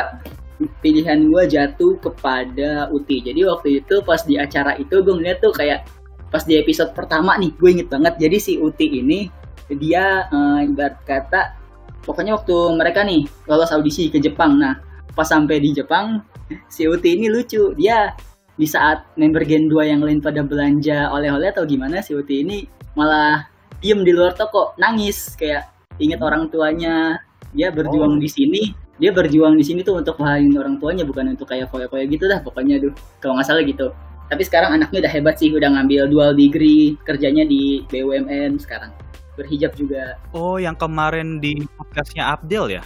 pilihan 0.79 1.27
gue 1.27 1.43
jatuh 1.51 1.99
kepada 1.99 2.87
Uti. 2.95 3.19
Jadi 3.19 3.43
waktu 3.43 3.83
itu 3.83 3.99
pas 4.07 4.23
di 4.23 4.39
acara 4.39 4.79
itu 4.79 5.03
gue 5.03 5.11
ngeliat 5.11 5.43
tuh 5.43 5.51
kayak 5.51 5.83
pas 6.31 6.47
di 6.47 6.55
episode 6.55 6.95
pertama 6.95 7.35
nih, 7.35 7.51
gue 7.59 7.71
inget 7.75 7.89
banget. 7.91 8.15
Jadi 8.23 8.37
si 8.39 8.53
Uti 8.63 9.03
ini 9.03 9.27
dia 9.67 10.31
eh, 10.31 10.71
ibarat 10.71 11.03
kata 11.03 11.59
pokoknya 12.07 12.39
waktu 12.39 12.55
mereka 12.79 13.03
nih 13.03 13.27
lolos 13.51 13.75
audisi 13.75 14.07
ke 14.07 14.23
Jepang. 14.23 14.63
Nah, 14.63 14.79
pas 15.15 15.27
sampai 15.27 15.63
di 15.63 15.71
Jepang, 15.73 16.21
si 16.67 16.85
Uti 16.91 17.17
ini 17.17 17.31
lucu. 17.31 17.73
Dia 17.79 18.13
di 18.55 18.67
saat 18.67 19.07
member 19.19 19.43
Gen 19.47 19.71
2 19.71 19.91
yang 19.95 20.03
lain 20.03 20.19
pada 20.23 20.43
belanja 20.43 21.11
oleh-oleh 21.11 21.51
atau 21.55 21.65
gimana, 21.67 22.03
si 22.03 22.15
Uti 22.15 22.43
ini 22.43 22.67
malah 22.99 23.47
diem 23.79 24.03
di 24.03 24.13
luar 24.15 24.35
toko, 24.35 24.75
nangis. 24.77 25.39
Kayak 25.39 25.71
inget 26.03 26.21
orang 26.21 26.51
tuanya. 26.51 27.19
Dia 27.55 27.71
berjuang 27.71 28.19
di 28.19 28.27
sini. 28.27 28.63
Dia 28.99 29.11
berjuang 29.11 29.59
di 29.59 29.65
sini 29.67 29.83
tuh 29.83 30.03
untuk 30.03 30.19
bahagian 30.19 30.55
orang 30.55 30.79
tuanya 30.79 31.03
bukan 31.03 31.35
untuk 31.35 31.51
kayak 31.51 31.67
foya-foya 31.67 32.07
gitu 32.07 32.31
dah 32.31 32.39
pokoknya 32.47 32.79
aduh 32.79 32.95
kalau 33.19 33.35
nggak 33.39 33.47
salah 33.47 33.63
gitu. 33.67 33.91
Tapi 34.31 34.43
sekarang 34.47 34.71
anaknya 34.79 35.07
udah 35.07 35.13
hebat 35.13 35.35
sih 35.39 35.51
udah 35.51 35.67
ngambil 35.67 36.07
dual 36.11 36.31
degree 36.35 36.95
kerjanya 37.03 37.43
di 37.43 37.83
BUMN 37.91 38.59
sekarang. 38.63 38.95
Berhijab 39.35 39.75
juga. 39.75 40.15
Oh, 40.31 40.63
yang 40.63 40.79
kemarin 40.79 41.43
di 41.43 41.67
podcastnya 41.75 42.39
Abdel 42.39 42.71
ya? 42.71 42.83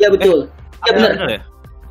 iya 0.00 0.08
betul. 0.08 0.48
Iya 0.88 0.92
benar 0.96 1.10
Bener 1.12 1.28
ya? 1.28 1.40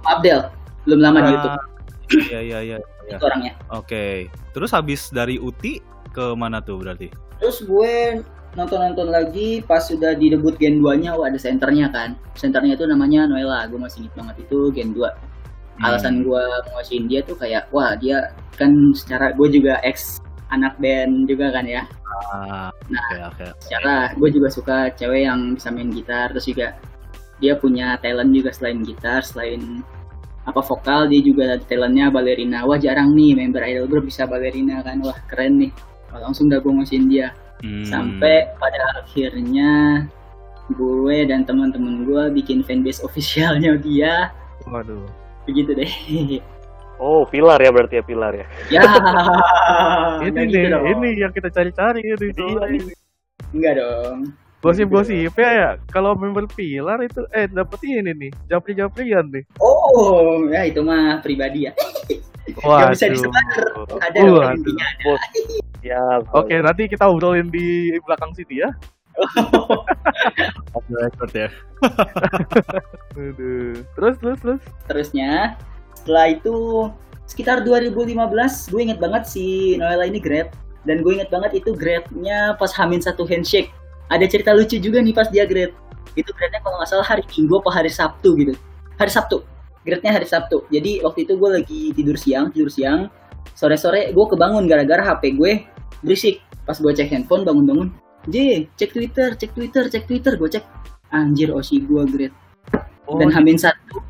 Abdel 0.03 0.47
belum 0.83 0.99
lama 0.99 1.19
di 1.19 1.31
YouTube 1.31 1.51
Ah, 1.51 1.63
Iya, 2.09 2.39
iya, 2.41 2.59
iya. 2.63 2.77
iya. 3.05 3.15
itu 3.15 3.23
orangnya 3.23 3.53
Oke. 3.69 4.27
Terus 4.49 4.71
habis 4.71 5.09
dari 5.09 5.37
Uti 5.37 5.77
ke 6.09 6.33
mana 6.33 6.59
tuh 6.59 6.77
berarti? 6.77 7.09
terus 7.37 7.63
gue 7.63 8.19
nonton-nonton 8.51 9.07
lagi 9.07 9.61
pas 9.61 9.79
sudah 9.79 10.11
di 10.11 10.27
debut 10.27 10.51
Gen 10.55 10.77
2 10.77 10.99
nya 10.99 11.15
wah 11.15 11.31
ada 11.31 11.37
senternya 11.37 11.87
kan 11.87 12.19
senternya 12.33 12.75
itu 12.75 12.83
namanya 12.83 13.23
Noella 13.23 13.63
gue 13.65 13.77
masih 13.77 14.03
inget 14.03 14.13
banget 14.13 14.35
itu 14.41 14.57
Gen 14.71 14.91
2 14.91 15.07
Hmm. 15.79 15.87
alasan 15.87 16.27
gue 16.27 16.43
nguasain 16.67 17.07
dia 17.07 17.23
tuh 17.23 17.39
kayak 17.39 17.71
wah 17.71 17.95
dia 17.95 18.35
kan 18.53 18.67
secara 18.91 19.31
gue 19.31 19.47
juga 19.49 19.79
ex 19.79 20.19
anak 20.49 20.75
band 20.75 21.23
juga 21.23 21.47
kan 21.49 21.63
ya 21.63 21.87
Ah, 22.27 22.67
Nah. 22.91 22.99
oke, 22.99 23.15
oke. 23.31 23.45
secara 23.63 24.11
gue 24.11 24.29
juga 24.29 24.51
suka 24.51 24.77
cewek 24.91 25.23
yang 25.23 25.55
bisa 25.55 25.71
main 25.71 25.87
gitar 25.87 26.27
terus 26.29 26.43
juga 26.43 26.75
dia 27.39 27.55
punya 27.55 27.95
talent 28.03 28.31
juga 28.35 28.51
selain 28.51 28.83
gitar 28.83 29.23
selain 29.23 29.83
apa 30.47 30.61
vokal 30.63 31.11
dia 31.11 31.21
juga 31.21 31.55
ada 31.55 31.63
talentnya 31.63 32.09
balerina. 32.09 32.65
Wah 32.65 32.79
jarang 32.79 33.13
nih 33.13 33.37
member 33.37 33.61
idol 33.63 33.85
group 33.85 34.09
bisa 34.09 34.25
balerina 34.25 34.81
kan. 34.81 34.97
Wah 35.03 35.15
keren 35.29 35.61
nih. 35.61 35.71
Wah, 36.09 36.25
langsung 36.25 36.49
dah 36.49 36.57
gue 36.57 36.71
nguasain 36.73 37.05
dia. 37.09 37.31
Hmm. 37.59 37.83
sampai 37.83 38.47
pada 38.55 39.03
akhirnya 39.03 40.07
gue 40.71 41.17
dan 41.27 41.43
teman-teman 41.43 42.07
gue 42.07 42.23
bikin 42.39 42.63
fanbase 42.63 43.03
officialnya 43.07 43.75
dia. 43.79 44.31
Waduh. 44.63 45.03
begitu 45.43 45.75
deh. 45.75 45.91
Oh, 46.99 47.27
pilar 47.27 47.59
ya 47.59 47.71
berarti 47.71 47.99
ya 47.99 48.03
pilar 48.03 48.31
ya. 48.31 48.45
ya. 48.71 48.81
Ini 50.23 50.35
nggak 50.35 50.45
nih, 50.45 50.63
gitu 50.67 50.79
ini 50.93 51.09
yang 51.15 51.31
kita 51.31 51.49
cari-cari 51.51 51.99
ini. 52.03 52.91
enggak 53.55 53.73
dong 53.81 54.35
Gosip-gosip 54.59 55.31
ya, 55.39 55.79
kalau 55.87 56.19
member 56.19 56.43
pilar 56.51 56.99
itu 56.99 57.23
eh 57.31 57.47
dapet 57.47 57.79
ini 57.87 58.11
nih, 58.11 58.31
japri-japrian 58.51 59.23
nih. 59.31 59.43
oh 59.63 60.43
ya 60.51 60.67
itu 60.67 60.83
mah 60.83 61.23
pribadi 61.23 61.71
ya 61.71 61.73
Nggak 62.59 62.91
bisa 62.97 63.05
disebar. 63.13 63.43
ada 64.03 64.17
Waduh. 64.19 64.51
intinya 64.57 64.87
Bos. 65.05 65.21
Ya. 65.79 66.01
Oke, 66.35 66.59
nanti 66.59 66.89
kita 66.89 67.07
obrolin 67.07 67.47
di 67.47 67.93
belakang 68.03 68.33
sini 68.35 68.65
ya. 68.65 68.69
Off 70.73 70.83
the 70.89 70.97
record 70.97 71.31
ya. 71.31 71.49
Aduh. 73.19 73.79
Terus 73.95 74.15
terus 74.19 74.37
terus. 74.41 74.61
terusnya 74.89 75.55
setelah 75.95 76.25
itu 76.31 76.55
sekitar 77.27 77.61
2015 77.61 78.17
gue 78.73 78.81
inget 78.81 78.99
banget 78.99 79.23
si 79.29 79.75
Noella 79.77 80.09
ini 80.09 80.17
grad 80.17 80.49
dan 80.87 81.05
gue 81.05 81.11
inget 81.19 81.29
banget 81.29 81.61
itu 81.61 81.75
grade-nya 81.75 82.55
pas 82.57 82.71
hamin 82.73 83.03
satu 83.03 83.27
handshake 83.27 83.69
ada 84.09 84.25
cerita 84.25 84.51
lucu 84.57 84.81
juga 84.81 84.99
nih 84.99 85.13
pas 85.13 85.29
dia 85.29 85.45
grade. 85.45 85.73
Itu 86.17 86.33
grade-nya 86.33 86.59
kalau 86.65 86.81
nggak 86.81 86.89
salah 86.89 87.05
hari 87.05 87.21
Minggu 87.29 87.61
apa 87.61 87.69
hari 87.69 87.91
Sabtu 87.93 88.33
gitu. 88.41 88.53
Hari 88.97 89.11
Sabtu. 89.13 89.45
Grade-nya 89.85 90.11
hari 90.17 90.25
Sabtu. 90.25 90.65
Jadi 90.73 91.05
waktu 91.05 91.29
itu 91.29 91.33
gue 91.37 91.49
lagi 91.61 91.81
tidur 91.93 92.17
siang 92.17 92.49
tidur 92.49 92.73
siang. 92.73 93.07
Sore-sore 93.53 94.09
gue 94.09 94.25
kebangun 94.25 94.65
gara-gara 94.65 95.13
HP 95.13 95.37
gue 95.37 95.63
berisik. 96.01 96.41
Pas 96.65 96.75
gue 96.75 96.89
cek 96.89 97.07
handphone 97.13 97.45
bangun-bangun. 97.45 97.89
J 98.27 98.67
cek 98.75 98.91
Twitter 98.91 99.37
cek 99.37 99.53
Twitter 99.53 99.83
cek 99.87 100.03
Twitter. 100.09 100.33
Gue 100.35 100.49
cek 100.49 100.65
anjir 101.13 101.53
Oshi 101.53 101.85
gue 101.85 102.03
grade. 102.09 102.35
Oh, 103.05 103.17
dan 103.21 103.29
Hamin 103.29 103.61
satu. 103.61 104.01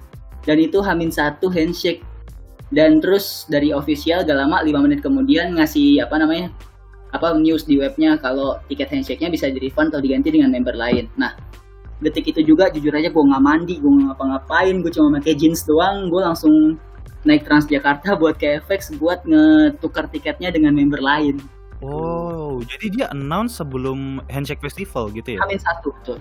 Dan 0.48 0.64
itu 0.64 0.80
Hamin 0.80 1.12
satu 1.12 1.52
handshake. 1.52 2.04
Dan 2.72 3.02
terus 3.02 3.50
dari 3.50 3.74
official 3.74 4.22
gak 4.22 4.38
lama 4.38 4.62
5 4.62 4.86
menit 4.86 5.02
kemudian 5.02 5.58
ngasih 5.58 6.06
apa 6.06 6.22
namanya 6.22 6.54
apa 7.10 7.34
news 7.38 7.66
di 7.66 7.82
webnya 7.82 8.22
kalau 8.22 8.62
tiket 8.70 8.90
handshake-nya 8.94 9.34
bisa 9.34 9.50
di 9.50 9.58
refund 9.58 9.90
atau 9.90 10.02
diganti 10.02 10.30
dengan 10.30 10.54
member 10.54 10.78
lain 10.78 11.10
nah 11.18 11.34
detik 12.00 12.32
itu 12.32 12.46
juga 12.46 12.72
jujur 12.72 12.94
aja 12.96 13.12
gue 13.12 13.24
nggak 13.24 13.44
mandi 13.44 13.76
gue 13.82 13.90
nggak 13.92 14.16
ngapa-ngapain 14.16 14.76
gue 14.80 14.92
cuma 14.94 15.20
pakai 15.20 15.36
jeans 15.36 15.66
doang 15.68 16.08
gue 16.08 16.22
langsung 16.22 16.80
naik 17.28 17.44
Transjakarta 17.44 18.16
buat 18.16 18.40
ke 18.40 18.64
FX 18.64 18.96
buat 18.96 19.26
ngetukar 19.28 20.08
tiketnya 20.08 20.54
dengan 20.54 20.76
member 20.76 21.02
lain 21.04 21.38
Oh, 21.80 22.60
jadi 22.68 22.86
dia 22.92 23.06
announce 23.16 23.56
sebelum 23.56 24.20
Handshake 24.28 24.60
Festival 24.60 25.16
gitu 25.16 25.40
ya? 25.40 25.48
Hamin 25.48 25.64
satu 25.64 25.96
betul 25.96 26.20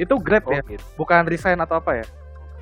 itu 0.00 0.14
grade 0.16 0.48
Oh, 0.48 0.52
ya, 0.56 0.60
gitu. 0.64 0.80
bukan 0.96 1.28
resign 1.28 1.60
atau 1.60 1.76
apa 1.76 2.00
ya? 2.00 2.06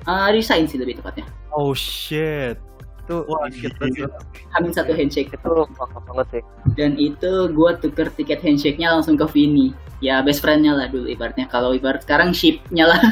Ah, 0.03 0.27
resign 0.27 0.67
sih 0.67 0.75
lebih 0.75 0.99
tepatnya 0.99 1.23
Oh 1.55 1.71
shit. 1.71 2.59
Itu 3.03 3.27
Wah, 3.27 3.51
shit 3.51 3.75
banget. 3.77 4.07
Hamin 4.55 4.71
satu 4.71 4.95
handshake 4.95 5.27
Itu 5.29 5.67
banget 6.07 6.27
sih. 6.31 6.43
dan 6.79 6.95
itu 6.95 7.51
gue 7.51 7.69
tuker 7.83 8.07
tiket 8.15 8.39
handshake-nya 8.39 8.95
langsung 8.95 9.19
ke 9.19 9.27
Vini 9.27 9.75
ya 9.99 10.23
best 10.23 10.39
friend-nya 10.39 10.71
lah 10.75 10.87
dulu 10.87 11.07
ibaratnya 11.07 11.47
kalau 11.47 11.75
ibarat 11.75 12.03
sekarang 12.03 12.31
ship-nya 12.31 12.87
lah 12.87 12.99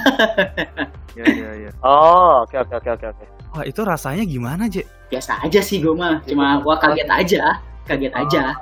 Ya 1.11 1.27
ya 1.27 1.51
ya. 1.67 1.71
Oh, 1.83 2.47
oke 2.47 2.55
oke 2.55 2.71
oke 2.71 2.89
oke 2.95 3.05
oke. 3.11 3.25
Wah, 3.51 3.67
itu 3.67 3.83
rasanya 3.83 4.23
gimana, 4.23 4.71
Je? 4.71 4.87
biasa 5.11 5.43
aja 5.43 5.59
sih 5.59 5.83
gue 5.83 5.91
mah 5.91 6.23
cuma 6.23 6.63
wah 6.63 6.79
kaget 6.79 7.11
aja 7.11 7.59
kaget 7.83 8.15
aja 8.15 8.55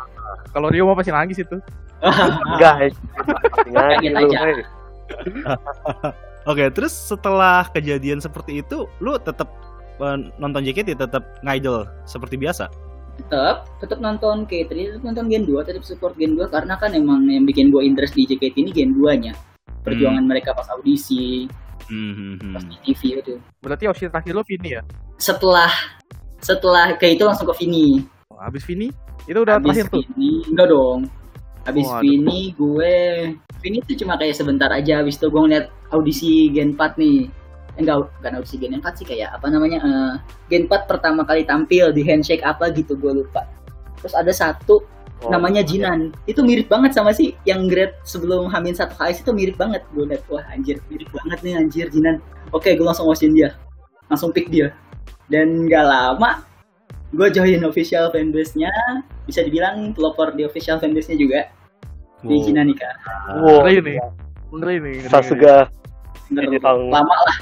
Kalau 0.50 0.74
Rio 0.74 0.90
mau 0.90 0.98
pasti 0.98 1.14
nangis 1.14 1.38
itu. 1.38 1.62
Guys. 2.62 2.98
Kaget 3.70 4.14
aja. 4.18 4.38
Oke, 6.50 6.66
terus 6.74 6.90
setelah 6.90 7.70
kejadian 7.70 8.18
seperti 8.18 8.66
itu, 8.66 8.90
lu 8.98 9.14
tetap 9.22 9.46
eh, 9.46 9.69
nonton 10.36 10.62
JKT 10.62 10.96
tetap 10.96 11.24
ngidol 11.42 11.84
seperti 12.04 12.36
biasa? 12.36 12.68
tetap 13.20 13.68
tetap 13.84 14.00
nonton 14.00 14.48
K3 14.48 14.72
tetap 14.72 15.04
nonton 15.04 15.28
Gen 15.28 15.44
2 15.44 15.60
tetap 15.62 15.84
support 15.84 16.16
Gen 16.16 16.40
2 16.40 16.48
karena 16.48 16.80
kan 16.80 16.96
emang 16.96 17.28
yang 17.28 17.44
bikin 17.44 17.68
gue 17.68 17.84
interest 17.84 18.16
di 18.16 18.24
JKT 18.24 18.56
ini 18.58 18.72
Gen 18.72 18.96
2 18.96 19.12
nya 19.20 19.36
perjuangan 19.82 20.24
mereka 20.24 20.56
pas 20.56 20.68
audisi 20.72 21.44
Hmm, 21.90 22.14
hmm, 22.14 22.34
hmm. 22.38 22.54
pas 22.54 22.64
di 22.64 22.76
TV 22.86 23.02
itu 23.18 23.34
Berarti 23.60 23.84
opsi 23.88 24.06
terakhir 24.06 24.32
lo 24.32 24.44
Vini 24.46 24.72
ya? 24.72 24.84
setelah 25.16 25.68
setelah 26.38 26.96
ke 26.96 27.12
itu 27.12 27.26
langsung 27.26 27.50
ke 27.50 27.56
Vini 27.60 28.08
Oh, 28.30 28.38
habis 28.38 28.64
Vini 28.64 28.88
itu 29.26 29.36
udah 29.36 29.58
Habis 29.58 29.68
terakhir 29.74 29.86
tuh. 29.90 30.04
Vini 30.06 30.32
enggak 30.48 30.68
dong 30.70 31.00
habis 31.66 31.86
Waduh. 31.86 32.00
Vini 32.00 32.40
gue 32.54 32.94
Vini 33.60 33.78
tuh 33.82 33.96
cuma 33.98 34.16
kayak 34.16 34.32
sebentar 34.32 34.70
aja 34.70 35.02
habis 35.02 35.18
itu 35.18 35.28
gue 35.28 35.42
ngeliat 35.42 35.66
audisi 35.90 36.48
Gen 36.50 36.72
4 36.72 36.96
nih 36.96 37.18
Eh, 37.26 37.49
enggak 37.78 38.10
bukan 38.18 38.32
audisi 38.38 38.56
Gen 38.58 38.74
4 38.76 38.98
sih 38.98 39.06
kayak 39.06 39.36
apa 39.36 39.48
namanya 39.48 39.80
eh, 39.80 40.14
Gen 40.48 40.66
4 40.66 40.90
pertama 40.90 41.22
kali 41.22 41.44
tampil 41.44 41.92
di 41.92 42.02
handshake 42.02 42.42
apa 42.42 42.72
gitu 42.72 42.96
gue 42.96 43.22
lupa. 43.22 43.46
Terus 44.00 44.16
ada 44.16 44.32
satu 44.32 44.82
Oh, 45.20 45.28
namanya 45.28 45.60
Jinan. 45.60 46.16
Itu 46.24 46.48
mirip 46.48 46.72
banget 46.72 46.96
sama 46.96 47.12
si 47.12 47.36
yang 47.44 47.68
grade 47.68 47.92
sebelum 48.08 48.48
Hamin 48.48 48.72
satu 48.72 48.96
KS 48.96 49.20
itu 49.20 49.36
mirip 49.36 49.60
banget. 49.60 49.84
Gue 49.92 50.08
liat 50.08 50.24
wah 50.32 50.48
anjir 50.48 50.80
mirip 50.88 51.12
banget 51.12 51.44
nih 51.44 51.60
anjir 51.60 51.92
Jinan. 51.92 52.24
Oke 52.56 52.72
gue 52.72 52.88
langsung 52.88 53.04
wasin 53.04 53.36
dia. 53.36 53.52
Langsung 54.08 54.32
pick 54.32 54.48
dia. 54.48 54.72
Dan 55.28 55.68
gak 55.68 55.84
lama 55.84 56.40
gue 57.12 57.28
join 57.36 57.60
official 57.68 58.08
fanbase-nya. 58.16 58.72
Bisa 59.28 59.44
dibilang 59.44 59.92
pelopor 59.92 60.32
di 60.32 60.48
official 60.48 60.80
fanbase-nya 60.80 61.20
juga. 61.20 61.52
Di 62.24 62.40
Wow. 62.40 62.44
Cina 62.48 62.62
nih. 62.64 62.76
Kak 62.80 62.94
Wow. 63.44 63.68
Ngeri 63.68 63.76
nih. 63.84 63.98
Ngeri 64.56 64.76
nih. 64.80 64.96
juga 65.20 65.68
Bener, 66.32 66.44
Jadi 66.48 66.58
tang- 66.64 66.88
lama 66.88 67.16
lah 67.28 67.38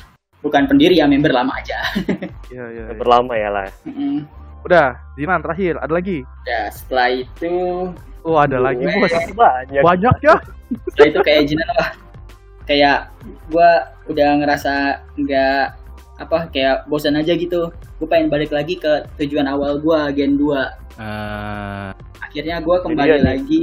bukan 0.47 0.63
pendiri 0.65 0.95
ya 0.95 1.05
member 1.05 1.29
lama 1.29 1.51
aja 1.53 1.77
Iya 2.47 2.63
iya. 2.69 2.83
Yang 2.89 2.97
berlama 2.97 3.33
ya 3.35 3.49
lah. 3.49 3.67
Mm-mm. 3.83 4.23
Udah, 4.63 4.95
Jinan 5.13 5.39
terakhir. 5.39 5.75
Ada 5.77 5.93
lagi? 5.93 6.23
Ya 6.43 6.67
setelah 6.69 7.07
itu 7.11 7.53
Oh 8.21 8.35
ada 8.35 8.57
lagi 8.57 8.81
Gue- 8.81 8.95
bos. 8.97 9.11
Banyak. 9.37 9.81
Banyak 9.81 10.15
ya. 10.21 10.35
setelah 10.87 11.07
itu 11.09 11.19
kayak 11.21 11.43
Jinan 11.45 11.69
lah 11.73 11.89
kayak 12.63 12.97
gue 13.47 13.69
udah 14.07 14.29
ngerasa 14.37 14.73
nggak 15.15 15.63
apa 16.17 16.37
kayak 16.49 16.83
bosan 16.85 17.15
aja 17.15 17.31
gitu 17.31 17.71
gue 17.71 18.03
pengen 18.05 18.27
balik 18.27 18.49
lagi 18.49 18.75
ke 18.75 19.07
tujuan 19.15 19.45
awal 19.45 19.77
gue 19.77 19.99
gen 20.13 20.35
2 20.35 20.51
Eh, 20.97 21.89
akhirnya 22.19 22.57
gue 22.59 22.75
kembali 22.75 23.07
Jadi 23.07 23.15
ya, 23.15 23.23
lagi 23.23 23.61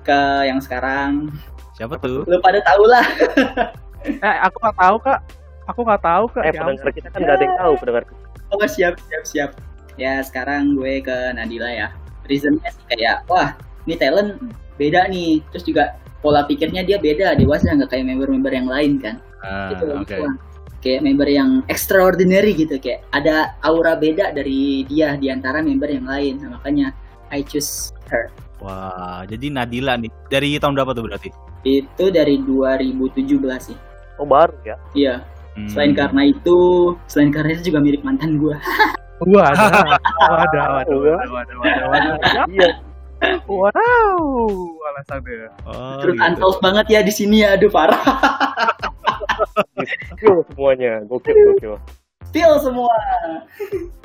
ke 0.00 0.18
yang 0.42 0.58
sekarang 0.58 1.30
siapa 1.72 1.94
tuh? 1.96 2.24
lu 2.24 2.40
pada 2.40 2.58
tahu 2.60 2.82
lah 2.84 3.06
Eh 4.02 4.36
aku 4.40 4.56
nggak 4.58 4.74
tahu 4.76 4.96
kak. 5.00 5.20
Aku 5.64 5.80
nggak 5.80 6.00
tahu 6.00 6.24
kak. 6.28 6.42
Eh 6.42 6.48
Ya 6.48 6.60
pendengar 6.60 6.90
kita 6.90 7.08
kan 7.08 7.18
nggak 7.18 7.34
ada 7.34 7.44
yang 7.44 7.56
tahu 7.56 7.72
pendengar. 7.78 8.02
kita. 8.04 8.20
oh 8.52 8.66
siap 8.66 8.94
siap 9.02 9.24
siap 9.24 9.50
ya 9.94 10.20
sekarang 10.20 10.72
gue 10.72 11.00
ke 11.00 11.16
Nadila 11.32 11.68
ya 11.68 11.88
reasonnya 12.22 12.68
sih 12.68 12.84
kayak 12.86 13.24
wah 13.24 13.56
ini 13.82 13.96
talent 13.96 14.36
beda 14.74 15.08
nih 15.08 15.40
terus 15.48 15.64
juga 15.64 15.96
pola 16.18 16.44
pikirnya 16.44 16.80
dia 16.80 16.96
beda 16.96 17.32
dewasa 17.34 17.72
nggak 17.72 17.88
kayak 17.88 18.04
member-member 18.06 18.52
yang 18.52 18.64
lain 18.66 18.92
kan 18.98 19.16
Ah, 19.40 19.72
gitu 19.72 19.88
Oke. 19.90 20.04
gitu 20.04 20.22
lah. 20.22 20.34
kayak 20.78 21.00
member 21.00 21.24
yang 21.26 21.50
extraordinary 21.66 22.52
gitu 22.52 22.76
kayak 22.76 23.02
ada 23.10 23.56
aura 23.60 23.94
beda 23.94 24.30
dari 24.30 24.84
dia 24.84 25.14
di 25.14 25.26
antara 25.26 25.58
member 25.58 25.88
yang 25.88 26.04
lain 26.04 26.38
Nah, 26.38 26.54
makanya 26.54 26.92
I 27.28 27.40
choose 27.40 27.88
her 28.06 28.28
Wah, 28.58 29.24
jadi 29.24 29.48
Nadila 29.48 29.96
nih 29.96 30.12
dari 30.28 30.54
tahun 30.56 30.76
berapa 30.76 30.92
tuh 30.92 31.04
berarti? 31.04 31.28
itu 31.62 32.04
dari 32.08 32.36
2017 32.38 33.16
sih 33.62 33.78
Oh 34.16 34.24
baru 34.24 34.52
ya. 34.62 34.76
iya 34.92 35.24
Hmm. 35.52 35.68
selain 35.68 35.92
karena 35.92 36.32
itu 36.32 36.58
selain 37.12 37.28
karena 37.28 37.52
itu 37.52 37.72
juga 37.72 37.78
mirip 37.84 38.00
mantan 38.00 38.40
gua 38.40 38.56
Wah, 39.22 39.54
ada, 39.54 39.70
ada, 39.70 39.94
ada, 40.34 40.60
ada, 40.82 40.94
ada, 41.06 41.84
ada, 41.94 42.10
ada. 42.18 42.42
Iya. 42.50 42.70
Wow, 43.46 43.70
alasannya. 44.82 45.46
Oh, 45.62 46.02
terus 46.02 46.18
gitu. 46.18 46.26
untold 46.26 46.58
banget 46.58 46.86
ya 46.90 47.00
di 47.06 47.12
sini 47.14 47.46
ya 47.46 47.54
aduh 47.54 47.70
parah 47.70 48.02
Gokil 50.18 50.42
semuanya. 50.50 50.92
Gokil 51.06 51.34
gokil. 51.54 51.74
spill 52.26 52.52
semua 52.58 52.90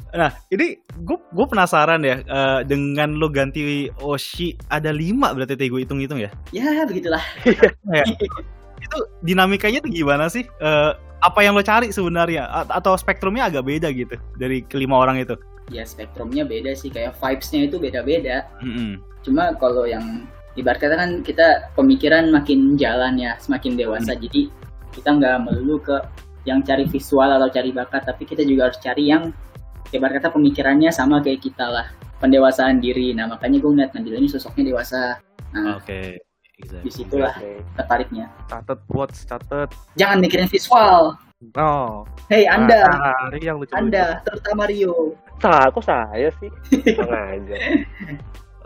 Nah, 0.08 0.32
ini 0.50 0.80
gue 1.04 1.18
gue 1.20 1.46
penasaran 1.50 2.00
ya 2.02 2.24
eh, 2.24 2.60
dengan 2.64 3.18
lo 3.18 3.28
ganti 3.28 3.90
Oshi 4.02 4.56
ada 4.72 4.94
lima 4.94 5.34
berarti 5.36 5.58
tadi 5.58 5.70
gue 5.70 5.82
hitung-hitung 5.84 6.22
ya. 6.22 6.32
ya 6.54 6.86
begitulah 6.86 7.22
Itu 8.82 8.98
dinamikanya 9.26 9.82
tuh 9.82 9.92
gimana 9.92 10.30
sih? 10.30 10.46
Eh, 10.48 10.92
apa 11.18 11.40
yang 11.42 11.58
lo 11.58 11.66
cari 11.66 11.90
sebenarnya 11.90 12.46
A- 12.46 12.78
atau 12.78 12.94
spektrumnya 12.94 13.50
agak 13.50 13.66
beda 13.66 13.90
gitu 13.90 14.16
dari 14.38 14.62
kelima 14.66 15.02
orang 15.02 15.18
itu? 15.18 15.34
ya 15.72 15.84
spektrumnya 15.84 16.48
beda 16.48 16.72
sih 16.76 16.88
kayak 16.88 17.16
vibes-nya 17.20 17.68
itu 17.68 17.76
beda-beda 17.80 18.48
Mm-mm. 18.64 19.04
cuma 19.24 19.52
kalau 19.60 19.84
yang 19.84 20.24
ibarat 20.56 20.80
kata 20.80 20.96
kan 20.96 21.12
kita 21.22 21.70
pemikiran 21.76 22.32
makin 22.32 22.80
jalan 22.80 23.20
ya 23.20 23.36
semakin 23.38 23.76
dewasa 23.76 24.16
jadi 24.16 24.48
kita 24.96 25.10
nggak 25.20 25.44
melulu 25.44 25.78
ke 25.84 25.98
yang 26.48 26.64
cari 26.64 26.88
visual 26.88 27.28
atau 27.28 27.52
cari 27.52 27.76
bakat 27.76 28.08
tapi 28.08 28.24
kita 28.24 28.48
juga 28.48 28.72
harus 28.72 28.80
cari 28.80 29.12
yang 29.12 29.36
ibarat 29.92 30.24
kata 30.24 30.32
pemikirannya 30.34 30.90
sama 30.90 31.20
kayak 31.20 31.44
kita 31.44 31.68
lah 31.68 31.92
pendewasaan 32.24 32.80
diri 32.80 33.12
nah 33.12 33.28
makanya 33.28 33.60
gue 33.60 33.72
ngeliat 33.76 33.92
Nadila 33.94 34.18
ini 34.24 34.30
sosoknya 34.32 34.72
dewasa 34.72 35.20
nah 35.52 35.78
Oke. 35.78 36.24
Exactly. 36.58 36.84
di 36.84 36.92
situlah 36.92 37.34
Oke. 37.34 37.62
tertariknya 37.76 38.26
Catet 38.48 38.80
watch, 38.90 39.18
catet. 39.24 39.70
jangan 39.94 40.18
mikirin 40.20 40.50
visual 40.50 41.14
No. 41.54 42.02
hei 42.28 42.50
anda 42.50 42.82
Ah, 42.84 43.30
ini 43.30 43.46
yang 43.46 43.62
lucu. 43.62 43.70
anda 43.72 44.26
terutama 44.26 44.66
Rio 44.66 45.14
Sa, 45.38 45.70
kok 45.70 45.86
saya 45.86 46.34
sih? 46.36 46.50
Tenang 46.98 47.46
aja. 47.46 47.56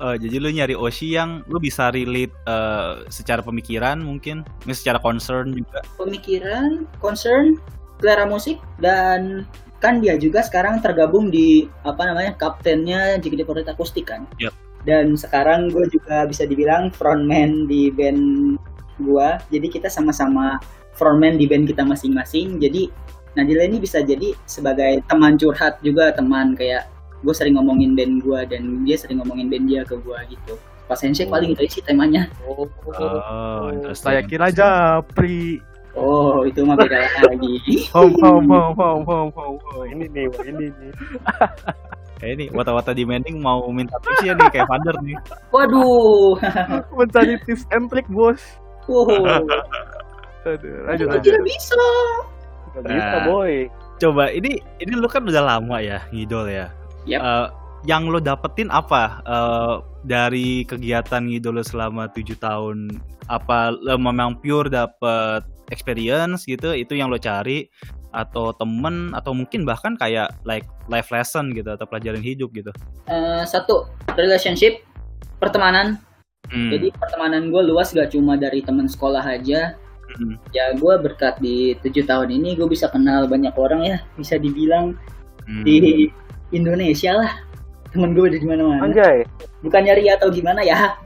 Eh, 0.01 0.15
jadi 0.17 0.35
lu 0.39 0.47
nyari 0.49 0.71
Oshi 0.71 1.11
yang 1.11 1.43
lu 1.45 1.59
bisa 1.59 1.91
relate 1.91 2.31
eh, 2.41 3.03
secara 3.07 3.43
pemikiran 3.43 3.99
mungkin, 3.99 4.47
ini 4.63 4.71
secara 4.71 4.95
concern 4.97 5.51
juga. 5.51 5.83
pemikiran 5.95 6.87
concern 6.97 7.59
selera 7.99 8.23
musik 8.23 8.55
dan 8.77 9.43
kan 9.77 9.99
dia 9.99 10.15
juga 10.15 10.39
sekarang 10.39 10.79
tergabung 10.79 11.27
di 11.27 11.67
apa 11.83 12.07
namanya 12.07 12.33
kaptennya 12.33 13.19
JKT48 13.19 13.67
Akustik 13.67 14.07
kan 14.07 14.23
Yap. 14.37 14.55
Dan 14.81 15.13
sekarang 15.13 15.69
gue 15.69 15.85
juga 15.89 16.25
bisa 16.25 16.43
dibilang 16.43 16.89
frontman 16.89 17.65
di 17.65 17.89
band 17.89 18.57
gua 18.99 19.37
jadi 19.49 19.67
kita 19.67 19.87
sama-sama 19.87 20.57
frontman 20.93 21.37
di 21.37 21.45
band 21.45 21.69
kita 21.69 21.81
masing-masing 21.81 22.57
jadi 22.57 22.89
Nadila 23.31 23.63
ini 23.63 23.79
bisa 23.79 24.03
jadi 24.03 24.35
sebagai 24.43 24.99
teman 25.07 25.39
curhat 25.39 25.79
juga 25.79 26.11
teman 26.11 26.51
kayak 26.51 26.91
gue 27.21 27.31
sering 27.31 27.55
ngomongin 27.55 27.93
band 27.93 28.19
gua 28.21 28.43
dan 28.43 28.83
dia 28.83 28.97
sering 28.97 29.21
ngomongin 29.21 29.47
band 29.47 29.69
dia 29.69 29.81
ke 29.85 29.95
gua 30.01 30.25
gitu 30.27 30.57
pas 30.85 30.99
handshake 30.99 31.31
paling 31.31 31.55
itu 31.55 31.79
sih 31.79 31.83
temanya 31.85 32.27
Oh, 32.43 32.67
Oh, 32.91 33.71
interesting. 33.71 34.11
Saya 34.11 34.21
kira 34.21 34.51
Japri. 34.51 35.63
oh 35.91 36.43
itu 36.43 36.63
mah 36.63 36.75
beda 36.75 36.99
lagi 37.23 37.87
Home, 37.95 38.15
home, 38.19 38.47
home, 38.47 38.75
home, 38.75 39.03
home, 39.05 39.31
home, 39.31 39.57
Oh, 39.61 39.79
home. 39.79 39.87
ini 39.87 40.07
nih, 40.07 40.25
wah, 40.27 40.43
ini 40.43 40.67
nih. 40.71 40.91
Kayak 42.21 42.33
ini 42.37 42.45
wata-wata 42.51 42.93
demanding 42.93 43.41
mau 43.41 43.65
minta 43.67 43.97
tips 43.97 44.21
ya 44.21 44.33
nih 44.33 44.47
kayak 44.47 44.69
Vander 44.69 44.93
nih. 45.01 45.17
waduh 45.49 46.37
Mencari 46.95 47.41
tips 47.41 47.65
and 47.69 47.89
trick, 47.89 48.05
bos. 48.07 48.37
wow 48.85 49.09
Aduh, 50.43 50.85
lanjut, 50.85 51.05
Aku 51.05 51.13
lanjut. 51.15 51.25
tidak 51.27 51.43
bisa 51.43 51.77
Gak 52.71 52.83
bisa 52.87 53.03
Nah. 53.11 53.25
boy. 53.27 53.53
Coba 53.97 54.29
ini 54.29 54.57
ini 54.79 54.93
lu 54.93 55.05
kan 55.05 55.21
udah 55.21 55.43
lama 55.43 55.77
ya 55.77 56.01
ngidol 56.09 56.45
ya. 56.45 56.69
Yap. 57.03 57.19
Eh, 57.19 57.47
yang 57.83 58.05
lo 58.05 58.17
dapetin 58.17 58.69
apa 58.69 59.21
eh, 59.21 59.75
dari 60.01 60.61
kegiatan 60.63 61.25
ngidol 61.25 61.57
lo 61.57 61.63
selama 61.63 62.09
tujuh 62.09 62.37
tahun? 62.37 62.89
Apa 63.27 63.69
lo 63.71 63.97
memang 63.97 64.37
pure 64.37 64.65
dapet 64.67 65.41
experience 65.69 66.41
gitu? 66.43 66.71
Itu 66.71 66.93
yang 66.93 67.09
lo 67.09 67.17
cari 67.17 67.69
atau 68.11 68.51
temen 68.53 69.15
atau 69.15 69.31
mungkin 69.31 69.63
bahkan 69.63 69.95
kayak 69.95 70.31
like 70.43 70.67
life 70.87 71.09
lesson 71.11 71.51
gitu 71.55 71.71
atau 71.71 71.87
pelajaran 71.87 72.19
hidup 72.19 72.51
gitu? 72.51 72.71
Eh, 73.07 73.43
satu 73.47 73.87
relationship 74.15 74.83
pertemanan 75.39 75.97
Hmm, 76.51 76.67
jadi 76.67 76.91
pertemanan 76.97 77.47
gue 77.47 77.63
luas 77.63 77.95
gak 77.95 78.11
cuma 78.11 78.35
dari 78.35 78.59
teman 78.59 78.83
sekolah 78.89 79.23
aja 79.23 79.77
hmm. 80.19 80.35
ya 80.51 80.75
gue 80.75 80.93
berkat 80.99 81.39
di 81.39 81.79
tujuh 81.79 82.03
tahun 82.03 82.27
ini 82.27 82.59
gue 82.59 82.67
bisa 82.67 82.91
kenal 82.91 83.23
banyak 83.29 83.55
orang 83.55 83.87
ya 83.87 83.97
bisa 84.19 84.35
dibilang 84.35 84.97
Hmm. 85.47 85.63
di 85.65 86.05
Indonesia 86.51 87.17
lah 87.17 87.31
temen 87.89 88.13
gue 88.13 88.35
di 88.35 88.43
mana-mana 88.45 88.83
Anjay. 88.83 89.23
bukan 89.63 89.81
nyari 89.85 90.11
atau 90.11 90.27
gimana 90.27 90.59
ya 90.61 90.97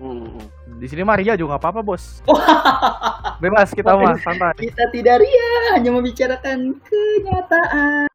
Hmm. 0.00 0.40
Di 0.74 0.86
sini 0.90 1.06
Maria 1.06 1.38
juga 1.38 1.54
nggak 1.54 1.62
apa-apa, 1.62 1.80
bos. 1.86 2.20
Bebas 3.42 3.70
kita 3.70 3.94
mah, 3.94 4.18
santai. 4.18 4.54
kita 4.58 4.90
tidak 4.90 5.22
ria 5.22 5.52
hanya 5.78 5.90
membicarakan 5.94 6.74
kenyataan. 6.82 8.06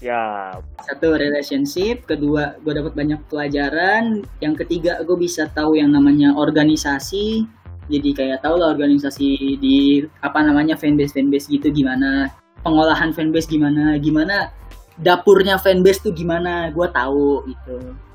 Ya, 0.00 0.56
satu 0.84 1.16
relationship. 1.16 2.04
Kedua 2.04 2.60
gue 2.60 2.72
dapat 2.76 2.92
banyak 2.94 3.20
pelajaran. 3.32 4.22
Yang 4.38 4.54
ketiga 4.64 5.00
gue 5.02 5.16
bisa 5.18 5.48
tahu 5.50 5.74
yang 5.74 5.90
namanya 5.90 6.36
organisasi. 6.36 7.48
Jadi 7.86 8.10
kayak 8.12 8.42
tahu 8.42 8.58
lah 8.58 8.74
organisasi 8.74 9.58
di 9.62 10.02
apa 10.20 10.42
namanya 10.42 10.74
fanbase 10.74 11.16
fanbase 11.16 11.48
gitu 11.48 11.72
gimana. 11.72 12.28
Pengolahan 12.62 13.10
fanbase 13.16 13.48
gimana. 13.48 13.96
Gimana 13.98 14.52
dapurnya 15.00 15.56
fanbase 15.56 16.04
tuh 16.04 16.12
gimana. 16.12 16.68
Gue 16.70 16.86
tahu 16.92 17.46
gitu 17.48 18.05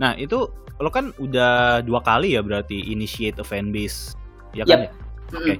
Nah 0.00 0.16
itu 0.16 0.48
lo 0.80 0.88
kan 0.88 1.12
udah 1.20 1.84
dua 1.84 2.00
kali 2.00 2.34
ya 2.34 2.40
berarti 2.40 2.88
initiate 2.88 3.38
a 3.38 3.44
fanbase, 3.44 4.16
ya 4.56 4.64
kan? 4.64 4.88
ya? 4.88 4.90
Oke. 5.36 5.54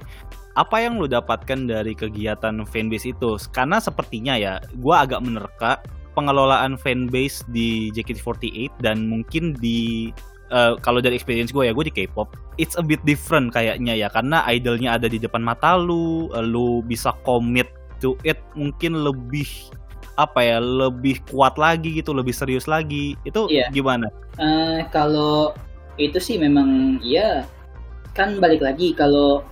Apa 0.57 0.83
yang 0.83 0.99
lo 0.99 1.07
dapatkan 1.07 1.69
dari 1.69 1.93
kegiatan 1.95 2.65
fanbase 2.65 3.13
itu? 3.13 3.37
Karena 3.53 3.77
sepertinya 3.79 4.35
ya, 4.35 4.59
gua 4.81 5.05
agak 5.07 5.21
menerka 5.23 5.79
pengelolaan 6.17 6.75
fanbase 6.75 7.45
di 7.53 7.87
JKT48 7.95 8.83
dan 8.83 9.07
mungkin 9.07 9.55
di 9.61 10.11
eh, 10.51 10.73
kalau 10.83 10.99
dari 10.99 11.15
experience 11.15 11.55
gue 11.55 11.71
ya 11.71 11.71
gue 11.71 11.87
di 11.87 11.93
K-pop, 12.03 12.35
it's 12.59 12.75
a 12.75 12.83
bit 12.83 12.99
different 13.07 13.55
kayaknya 13.55 13.95
ya 13.95 14.11
karena 14.11 14.43
idolnya 14.51 14.99
ada 14.99 15.07
di 15.07 15.15
depan 15.15 15.39
mata 15.39 15.79
lu, 15.79 16.27
eh, 16.35 16.43
lu 16.43 16.83
bisa 16.83 17.15
commit 17.23 17.71
to 18.03 18.19
it 18.27 18.43
mungkin 18.59 18.99
lebih 19.07 19.47
apa 20.15 20.39
ya 20.39 20.57
lebih 20.59 21.23
kuat 21.27 21.55
lagi 21.55 21.95
gitu, 21.95 22.11
lebih 22.11 22.31
serius 22.31 22.65
lagi. 22.65 23.15
Itu 23.23 23.47
Iya. 23.47 23.69
gimana? 23.69 24.07
Eh, 24.35 24.83
kalau 24.89 25.55
itu 25.95 26.17
sih 26.17 26.35
memang 26.35 26.99
ya 26.99 27.43
kan 28.11 28.39
balik 28.39 28.59
lagi 28.59 28.91
kalau 28.91 29.43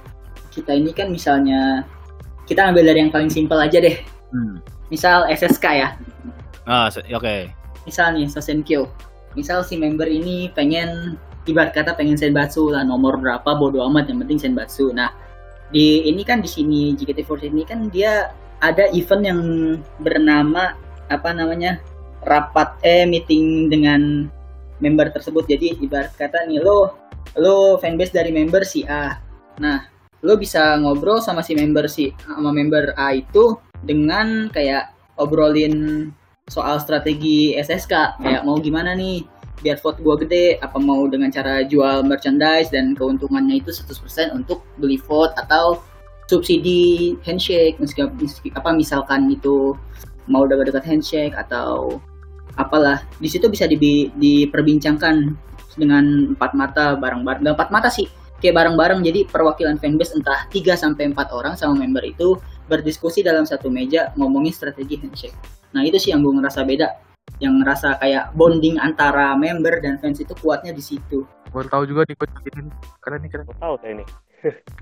kita 0.50 0.74
ini 0.74 0.92
kan 0.92 1.08
misalnya 1.08 1.84
kita 2.44 2.66
ambil 2.66 2.84
dari 2.84 3.00
yang 3.00 3.14
paling 3.14 3.30
simpel 3.30 3.56
aja 3.56 3.78
deh 3.78 3.96
Hmm. 4.30 4.60
misal 4.88 5.26
SSK 5.26 5.66
ya 5.74 5.90
Ah, 6.64 6.90
oke. 6.90 7.50
misal 7.84 8.14
nih 8.14 8.26
Sosenkyo 8.26 8.90
misal 9.34 9.62
si 9.62 9.78
member 9.78 10.06
ini 10.06 10.50
pengen 10.52 11.16
ibarat 11.46 11.72
kata 11.72 11.94
pengen 11.94 12.18
senbatsu 12.18 12.70
lah 12.70 12.82
nomor 12.84 13.18
berapa 13.18 13.48
bodo 13.54 13.82
amat 13.86 14.10
yang 14.10 14.22
penting 14.22 14.38
senbatsu 14.42 14.90
nah 14.92 15.14
di 15.70 16.06
ini 16.06 16.22
kan 16.22 16.42
di 16.42 16.50
sini 16.50 16.94
JKT48 16.94 17.50
ini 17.50 17.64
kan 17.64 17.80
dia 17.90 18.34
ada 18.60 18.92
event 18.92 19.24
yang 19.24 19.42
bernama 20.00 20.76
apa 21.10 21.30
namanya 21.32 21.80
rapat 22.24 22.76
eh 22.84 23.08
meeting 23.08 23.72
dengan 23.72 24.28
member 24.84 25.12
tersebut. 25.12 25.48
Jadi 25.48 25.80
ibarat 25.80 26.16
kata 26.16 26.48
nih 26.48 26.60
lo 26.60 26.96
lo 27.40 27.80
fanbase 27.80 28.16
dari 28.16 28.32
member 28.36 28.64
si 28.68 28.84
A. 28.88 29.16
Nah 29.60 29.80
lo 30.20 30.36
bisa 30.36 30.76
ngobrol 30.80 31.24
sama 31.24 31.40
si 31.40 31.56
member 31.56 31.88
si 31.88 32.12
sama 32.28 32.52
member 32.52 32.92
A 33.00 33.16
itu 33.16 33.56
dengan 33.80 34.52
kayak 34.52 34.92
obrolin 35.16 36.08
soal 36.52 36.82
strategi 36.82 37.56
SSK 37.56 38.20
kayak 38.20 38.44
mau 38.44 38.60
gimana 38.60 38.98
nih 38.98 39.24
biar 39.60 39.78
vote 39.80 40.00
gua 40.00 40.16
gede 40.20 40.60
apa 40.60 40.80
mau 40.80 41.04
dengan 41.08 41.30
cara 41.32 41.64
jual 41.68 42.04
merchandise 42.08 42.72
dan 42.72 42.96
keuntungannya 42.96 43.60
itu 43.60 43.72
100% 43.76 44.32
untuk 44.36 44.64
beli 44.80 44.96
vote 45.00 45.36
atau 45.36 45.84
subsidi 46.30 47.18
handshake 47.26 47.82
meski, 47.82 48.06
apa 48.54 48.70
misalkan 48.78 49.34
itu 49.34 49.74
mau 50.30 50.46
dekat-dekat 50.46 50.86
handshake 50.86 51.34
atau 51.34 51.98
apalah 52.54 53.02
di 53.18 53.26
situ 53.26 53.50
bisa 53.50 53.66
dibi- 53.66 54.14
diperbincangkan 54.14 55.34
dengan 55.74 56.38
empat 56.38 56.54
mata 56.54 56.94
bareng-bareng 57.02 57.42
nggak 57.42 57.56
empat 57.58 57.70
mata 57.74 57.90
sih 57.90 58.06
kayak 58.38 58.62
bareng-bareng 58.62 59.02
jadi 59.02 59.26
perwakilan 59.26 59.82
fanbase 59.82 60.14
entah 60.14 60.46
3 60.54 60.78
sampai 60.78 61.10
empat 61.10 61.34
orang 61.34 61.58
sama 61.58 61.74
member 61.74 62.06
itu 62.06 62.38
berdiskusi 62.70 63.26
dalam 63.26 63.50
satu 63.50 63.74
meja 63.74 64.14
ngomongin 64.14 64.54
strategi 64.54 65.02
handshake 65.02 65.34
nah 65.74 65.82
itu 65.82 65.98
sih 65.98 66.14
yang 66.14 66.22
gue 66.22 66.34
ngerasa 66.38 66.62
beda 66.62 66.88
yang 67.42 67.58
ngerasa 67.64 67.98
kayak 67.98 68.36
bonding 68.38 68.78
antara 68.78 69.34
member 69.34 69.82
dan 69.82 69.98
fans 69.98 70.22
itu 70.22 70.36
kuatnya 70.38 70.76
di 70.76 70.84
situ 70.84 71.26
Baru 71.50 71.66
tahu 71.66 71.84
juga 71.90 72.06
nih 72.06 72.14
gue. 72.14 72.28
Keren 73.02 73.20
nih 73.26 73.30
keren. 73.34 73.46
Tahu 73.58 73.76
saya 73.82 73.92
ini. 73.98 74.06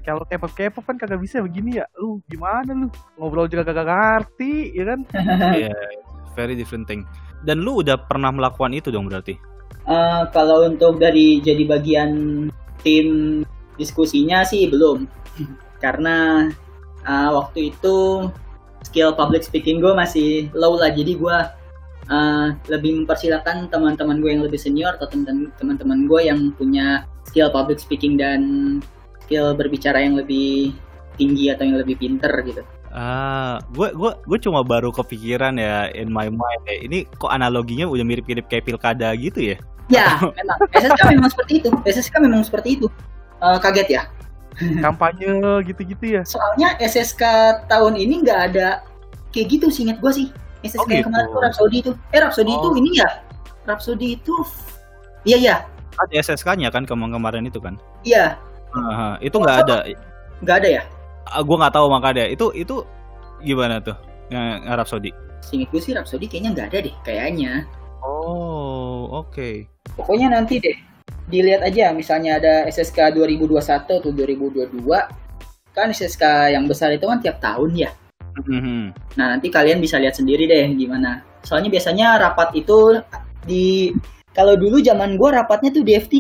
Kalau 0.06 0.24
K-pop 0.24 0.54
K-pop 0.54 0.84
kan 0.86 0.96
kagak 0.96 1.20
bisa 1.20 1.42
begini 1.44 1.82
ya. 1.82 1.86
Lu 2.00 2.22
gimana 2.30 2.72
lu? 2.72 2.88
Ngobrol 3.18 3.50
juga 3.52 3.68
kagak 3.68 3.88
ngerti, 3.90 4.78
ya 4.78 4.84
kan? 4.94 5.00
Iya, 5.66 5.74
very 6.38 6.56
different 6.56 6.86
thing. 6.88 7.04
Dan 7.44 7.62
lu 7.66 7.82
udah 7.82 7.98
pernah 8.08 8.32
melakukan 8.32 8.74
itu 8.74 8.94
dong 8.94 9.10
berarti? 9.10 9.58
Eh, 9.88 10.22
kalau 10.36 10.68
untuk 10.68 11.00
dari 11.00 11.40
jadi 11.40 11.64
bagian 11.64 12.12
tim 12.84 13.40
diskusinya 13.80 14.44
sih 14.44 14.68
belum 14.68 15.08
karena 15.84 16.48
eh, 17.08 17.30
waktu 17.32 17.72
itu 17.72 18.28
skill 18.84 19.16
public 19.16 19.48
speaking 19.48 19.80
gue 19.80 19.96
masih 19.96 20.52
low 20.52 20.76
lah 20.76 20.92
jadi 20.92 21.16
gue 21.16 21.38
eh, 22.12 22.48
lebih 22.68 23.04
mempersilahkan 23.04 23.72
teman-teman 23.72 24.20
gue 24.20 24.30
yang 24.36 24.44
lebih 24.44 24.60
senior 24.60 25.00
atau 25.00 25.08
teman- 25.08 25.56
teman-teman 25.56 26.04
gue 26.04 26.20
yang 26.20 26.52
punya 26.60 27.08
skill 27.24 27.48
public 27.48 27.80
speaking 27.80 28.20
dan 28.20 28.44
skill 29.28 29.52
berbicara 29.54 30.00
yang 30.00 30.16
lebih 30.16 30.72
tinggi 31.14 31.52
atau 31.52 31.68
yang 31.68 31.78
lebih 31.78 32.00
pinter 32.00 32.32
gitu 32.42 32.64
Ah, 32.90 33.60
gue 33.70 33.92
gue 33.92 34.12
gue 34.26 34.40
cuma 34.40 34.64
baru 34.64 34.90
kepikiran 34.90 35.54
ya 35.54 35.92
in 35.92 36.08
my 36.08 36.32
mind 36.32 36.64
ya. 36.66 36.82
Ini 36.82 36.98
kok 37.14 37.30
analoginya 37.30 37.86
udah 37.86 38.02
mirip-mirip 38.02 38.48
kayak 38.48 38.64
pilkada 38.64 39.12
gitu 39.14 39.54
ya? 39.54 39.56
ya 39.88 40.18
memang 40.40 40.58
SSK 40.74 41.02
memang 41.12 41.30
seperti 41.30 41.54
itu 41.60 41.70
SSK 41.86 42.14
memang 42.18 42.42
seperti 42.42 42.70
itu 42.76 42.88
Eh, 43.38 43.58
kaget 43.62 43.88
ya 43.92 44.02
Kampanye 44.84 45.30
gitu-gitu 45.64 46.06
ya. 46.18 46.22
soalnya 46.26 46.74
SSK 46.80 47.22
tahun 47.70 47.94
ini 47.96 48.26
nggak 48.26 48.40
ada 48.50 48.82
kayak 49.30 49.48
gitu 49.54 49.70
sih 49.70 49.86
ingat 49.86 50.02
gue 50.02 50.12
sih 50.16 50.28
SSK 50.66 50.82
Oh, 50.82 50.90
gitu. 50.90 51.06
kemarin 51.06 51.28
tuh 51.30 51.42
Rhapsody 51.44 51.78
itu 51.80 51.92
eh 52.10 52.20
Rhapsody 52.20 52.52
itu 52.52 52.68
Oh. 52.68 52.74
ini 52.74 52.90
ya 52.98 53.10
Rhapsody 53.64 54.08
itu 54.18 54.34
iya 55.24 55.38
iya 55.38 55.56
Ada 55.98 56.34
SSK-nya 56.34 56.70
kan 56.70 56.84
kemarin 56.84 57.14
kemarin 57.14 57.44
itu 57.46 57.60
kan? 57.60 57.78
iya 58.02 58.42
Ah, 58.78 59.16
itu 59.20 59.36
nggak 59.36 59.58
ada. 59.66 59.78
nggak 60.42 60.58
ada 60.64 60.70
ya 60.70 60.84
Ah, 61.28 61.44
gue 61.44 61.56
nggak 61.60 61.76
tahu 61.76 61.88
makanya. 61.90 62.24
Itu 62.26 62.54
itu 62.54 62.86
gimana 63.42 63.82
tuh 63.82 63.98
yang 64.30 64.64
yang 64.64 64.76
Rhapsody? 64.76 65.12
seingat 65.42 65.70
gue 65.72 65.80
sih 65.80 65.94
Rhapsody 65.96 66.26
kayaknya 66.28 66.52
nggak 66.54 66.68
ada 66.74 66.78
deh 66.90 66.96
kayaknya 67.02 67.52
Oh, 68.04 69.08
oke. 69.16 69.66
pokoknya 69.96 70.32
nanti 70.32 70.60
deh 70.60 70.76
dilihat 71.28 71.64
aja 71.64 71.92
misalnya 71.92 72.40
ada 72.40 72.54
SSK 72.68 73.16
2021 73.16 73.60
atau 74.00 74.12
2022 74.12 74.68
kan 75.72 75.88
SSK 75.88 76.24
yang 76.52 76.66
besar 76.66 76.92
itu 76.92 77.04
kan 77.04 77.20
tiap 77.20 77.38
tahun 77.40 77.72
ya 77.76 77.92
Mhm. 78.38 78.94
Nah, 79.18 79.34
nanti 79.34 79.50
kalian 79.50 79.82
bisa 79.82 79.98
lihat 79.98 80.14
sendiri 80.14 80.46
deh 80.46 80.70
gimana. 80.78 81.26
Soalnya 81.42 81.74
biasanya 81.74 82.22
rapat 82.22 82.54
itu 82.54 83.02
di 83.42 83.90
kalau 84.30 84.54
dulu 84.54 84.78
zaman 84.78 85.18
gua 85.18 85.42
rapatnya 85.42 85.74
tuh 85.74 85.82
di 85.82 85.98
F3. 85.98 86.14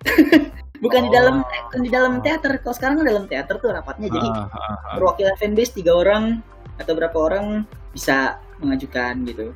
bukan 0.78 1.00
di 1.06 1.10
dalam 1.10 1.34
Oh. 1.42 1.62
bukan 1.70 1.80
di 1.82 1.90
dalam 1.90 2.12
teater. 2.22 2.58
Kalau 2.62 2.74
sekarang 2.74 2.94
kan 3.02 3.06
dalam 3.06 3.24
teater 3.26 3.56
tuh 3.58 3.70
rapatnya. 3.74 4.08
Jadi 4.10 4.28
Ah, 4.28 4.46
ah, 4.48 4.58
ah. 4.58 4.74
perwakilan 4.98 5.34
fanbase 5.38 5.72
tiga 5.74 5.92
orang 5.94 6.40
atau 6.78 6.92
berapa 6.94 7.16
orang 7.18 7.66
bisa 7.90 8.38
mengajukan 8.62 9.26
gitu. 9.26 9.50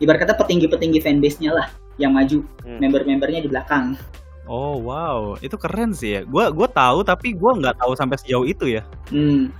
Ibarat 0.00 0.24
kata 0.26 0.34
petinggi-petinggi 0.34 0.98
fanbase-nya 0.98 1.52
lah 1.54 1.66
yang 2.00 2.16
maju, 2.16 2.42
Hmm. 2.64 2.80
member-membernya 2.80 3.44
di 3.44 3.48
belakang. 3.52 3.94
Oh 4.42 4.74
wow, 4.82 5.38
itu 5.38 5.54
keren 5.54 5.94
sih 5.94 6.18
ya. 6.18 6.20
Gua 6.26 6.50
gua 6.50 6.66
tahu 6.66 7.06
tapi 7.06 7.30
gua 7.36 7.54
nggak 7.54 7.78
tahu 7.78 7.94
sampai 7.94 8.18
sejauh 8.18 8.42
itu 8.42 8.66
ya. 8.66 8.82
Hmm. 9.12 9.54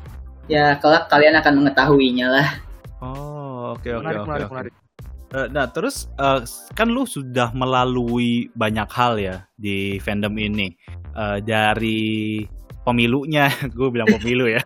Ya, 0.51 0.75
kelak 0.83 1.07
kalian 1.07 1.39
akan 1.39 1.63
mengetahuinya 1.63 2.27
lah. 2.27 2.49
Oh, 2.99 3.79
oke 3.79 3.87
oke 3.87 4.03
Menarik, 4.03 4.51
oke. 4.51 4.82
Eh, 5.33 5.49
Nah 5.49 5.67
terus 5.73 6.13
eh, 6.21 6.41
kan 6.77 6.89
lu 6.93 7.09
sudah 7.09 7.51
melalui 7.57 8.53
banyak 8.53 8.89
hal 8.93 9.17
ya 9.17 9.37
di 9.57 9.97
fandom 10.01 10.37
ini 10.37 10.77
Eh, 11.13 11.39
dari 11.45 12.41
pemilunya, 12.89 13.53
gue 13.77 13.89
bilang 13.93 14.09
pemilu 14.09 14.49
ya, 14.49 14.65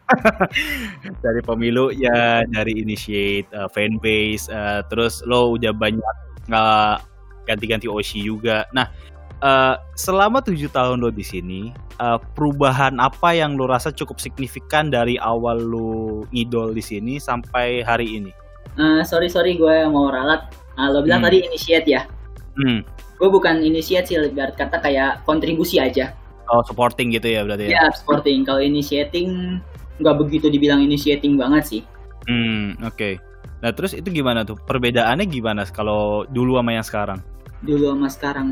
dari 1.27 1.43
pemilunya, 1.43 2.47
dari 2.47 2.87
initiate 2.87 3.51
eh, 3.51 3.69
fanbase, 3.75 4.47
eh, 4.47 4.81
terus 4.87 5.27
lo 5.27 5.59
udah 5.59 5.75
banyak 5.75 6.15
nggak 6.47 6.97
ganti-ganti 7.51 7.91
OC 7.91 8.23
juga. 8.23 8.63
Nah 8.71 8.87
eh, 9.43 9.75
selama 9.99 10.39
tujuh 10.39 10.71
tahun 10.71 11.03
lo 11.03 11.11
di 11.11 11.27
sini, 11.27 11.75
eh, 11.99 12.19
perubahan 12.39 13.03
apa 13.03 13.35
yang 13.35 13.59
lo 13.59 13.67
rasa 13.67 13.91
cukup 13.91 14.23
signifikan 14.23 14.87
dari 14.87 15.19
awal 15.19 15.59
lo 15.59 16.23
ngidol 16.31 16.79
di 16.79 16.83
sini 16.87 17.19
sampai 17.19 17.83
hari 17.83 18.23
ini? 18.23 18.46
Eh, 18.75 19.03
sorry 19.03 19.27
sorry 19.27 19.55
gue 19.55 19.77
mau 19.87 20.11
ralat. 20.11 20.51
Ah, 20.75 20.91
lo 20.91 21.01
bilang 21.01 21.23
Hmm. 21.23 21.29
tadi 21.31 21.41
initiate 21.43 21.89
ya. 21.89 22.03
Hmm. 22.57 22.81
gue 23.17 23.29
bukan 23.29 23.61
initiate 23.61 24.05
sih 24.05 24.17
ibarat 24.17 24.57
kata 24.57 24.77
kayak 24.77 25.25
kontribusi 25.25 25.81
aja 25.81 26.13
Oh 26.47 26.61
supporting 26.61 27.09
gitu 27.09 27.25
ya 27.27 27.45
berarti 27.45 27.65
ya? 27.69 27.81
ya 27.81 27.85
supporting 27.93 28.45
kalau 28.45 28.61
initiating 28.61 29.57
nggak 29.97 30.17
begitu 30.21 30.53
dibilang 30.53 30.81
initiating 30.81 31.37
banget 31.37 31.65
sih 31.65 31.83
Hmm 32.25 32.77
oke. 32.81 33.17
Nah 33.61 33.73
terus 33.73 33.93
itu 33.93 34.09
gimana 34.11 34.45
tuh? 34.45 34.61
Perbedaannya 34.61 35.25
gimana 35.25 35.65
kalau 35.65 36.29
dulu 36.29 36.61
sama 36.61 36.77
yang 36.77 36.85
sekarang? 36.85 37.19
dulu 37.61 37.97
sama 37.97 38.09
sekarang 38.09 38.49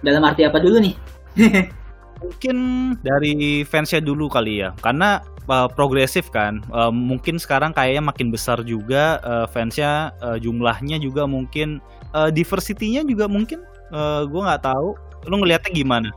dalam 0.00 0.24
arti 0.24 0.48
apa 0.48 0.56
dulu 0.56 0.80
nih 0.80 0.96
Mungkin 2.20 2.56
dari 3.00 3.64
fansnya 3.64 4.04
dulu 4.04 4.28
kali 4.28 4.60
ya, 4.60 4.76
karena 4.84 5.24
uh, 5.48 5.68
progresif 5.72 6.28
kan. 6.28 6.60
Uh, 6.68 6.92
mungkin 6.92 7.40
sekarang 7.40 7.72
kayaknya 7.72 8.04
makin 8.04 8.28
besar 8.28 8.60
juga 8.62 9.18
uh, 9.24 9.46
fansnya, 9.48 10.12
uh, 10.20 10.36
jumlahnya 10.36 11.00
juga 11.00 11.24
mungkin, 11.24 11.80
uh, 12.12 12.28
diversity-nya 12.28 13.02
juga 13.08 13.24
mungkin. 13.24 13.64
Uh, 13.90 14.28
gue 14.28 14.40
nggak 14.40 14.62
tahu. 14.62 14.94
Lu 15.28 15.40
ngelihatnya 15.40 15.72
gimana? 15.72 16.10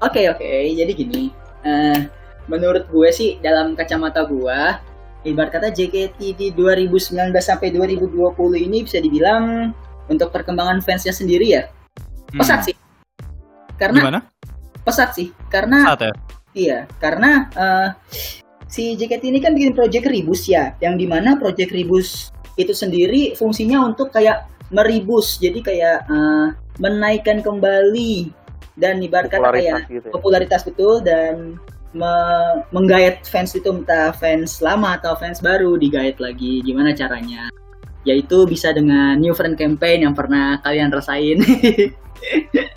oke 0.00 0.20
oke 0.32 0.48
jadi 0.74 0.92
gini 0.92 1.30
eh, 1.64 2.08
menurut 2.48 2.88
gue 2.88 3.08
sih 3.12 3.36
dalam 3.44 3.76
kacamata 3.76 4.24
gue 4.26 4.60
ibarat 5.28 5.52
kata 5.52 5.68
JKT 5.70 6.18
di 6.40 6.48
2019 6.56 7.30
sampai 7.36 7.68
2020 7.76 8.16
ini 8.56 8.78
bisa 8.88 8.98
dibilang 8.98 9.76
untuk 10.08 10.32
perkembangan 10.32 10.80
fansnya 10.80 11.12
sendiri 11.12 11.46
ya 11.60 11.64
Hmm. 12.30 12.46
pesat 12.46 12.62
sih 12.62 12.76
karena 13.74 14.06
Gimana? 14.06 14.20
Pesat 14.82 15.12
sih 15.14 15.30
karena 15.52 15.84
Saat 15.86 16.02
ya? 16.06 16.14
Iya, 16.50 16.78
karena 16.98 17.46
eh, 17.54 17.88
si 18.66 18.98
JKT 18.98 19.30
ini 19.30 19.38
kan 19.38 19.54
bikin 19.54 19.74
project 19.74 20.10
Ribus 20.10 20.50
ya, 20.50 20.74
yang 20.82 20.98
di 20.98 21.06
mana 21.06 21.38
project 21.38 21.70
Ribus 21.70 22.34
itu 22.58 22.74
sendiri 22.74 23.38
fungsinya 23.38 23.86
untuk 23.86 24.10
kayak 24.10 24.50
meribus, 24.74 25.38
jadi 25.38 25.58
kayak 25.62 25.98
eh, 26.10 26.46
menaikkan 26.82 27.42
kembali 27.42 28.34
dan 28.78 28.98
ibarat 29.02 29.30
kata 29.30 29.38
Popularitas 29.38 29.82
kayak 29.84 29.90
gitu 29.92 30.06
ya. 30.08 30.12
popularitas 30.14 30.62
betul 30.64 30.94
dan 31.04 31.34
me- 31.92 32.60
menggait 32.70 33.22
fans 33.26 33.52
itu 33.52 33.68
entah 33.70 34.14
fans 34.14 34.62
lama 34.62 34.96
atau 34.96 35.14
fans 35.18 35.38
baru 35.42 35.78
digait 35.78 36.18
lagi, 36.18 36.62
gimana 36.66 36.94
caranya? 36.94 37.50
Yaitu 38.02 38.48
bisa 38.48 38.72
dengan 38.72 39.20
new 39.20 39.36
friend 39.36 39.54
campaign 39.60 40.08
yang 40.08 40.14
pernah 40.16 40.58
kalian 40.64 40.90
rasain. 40.90 41.38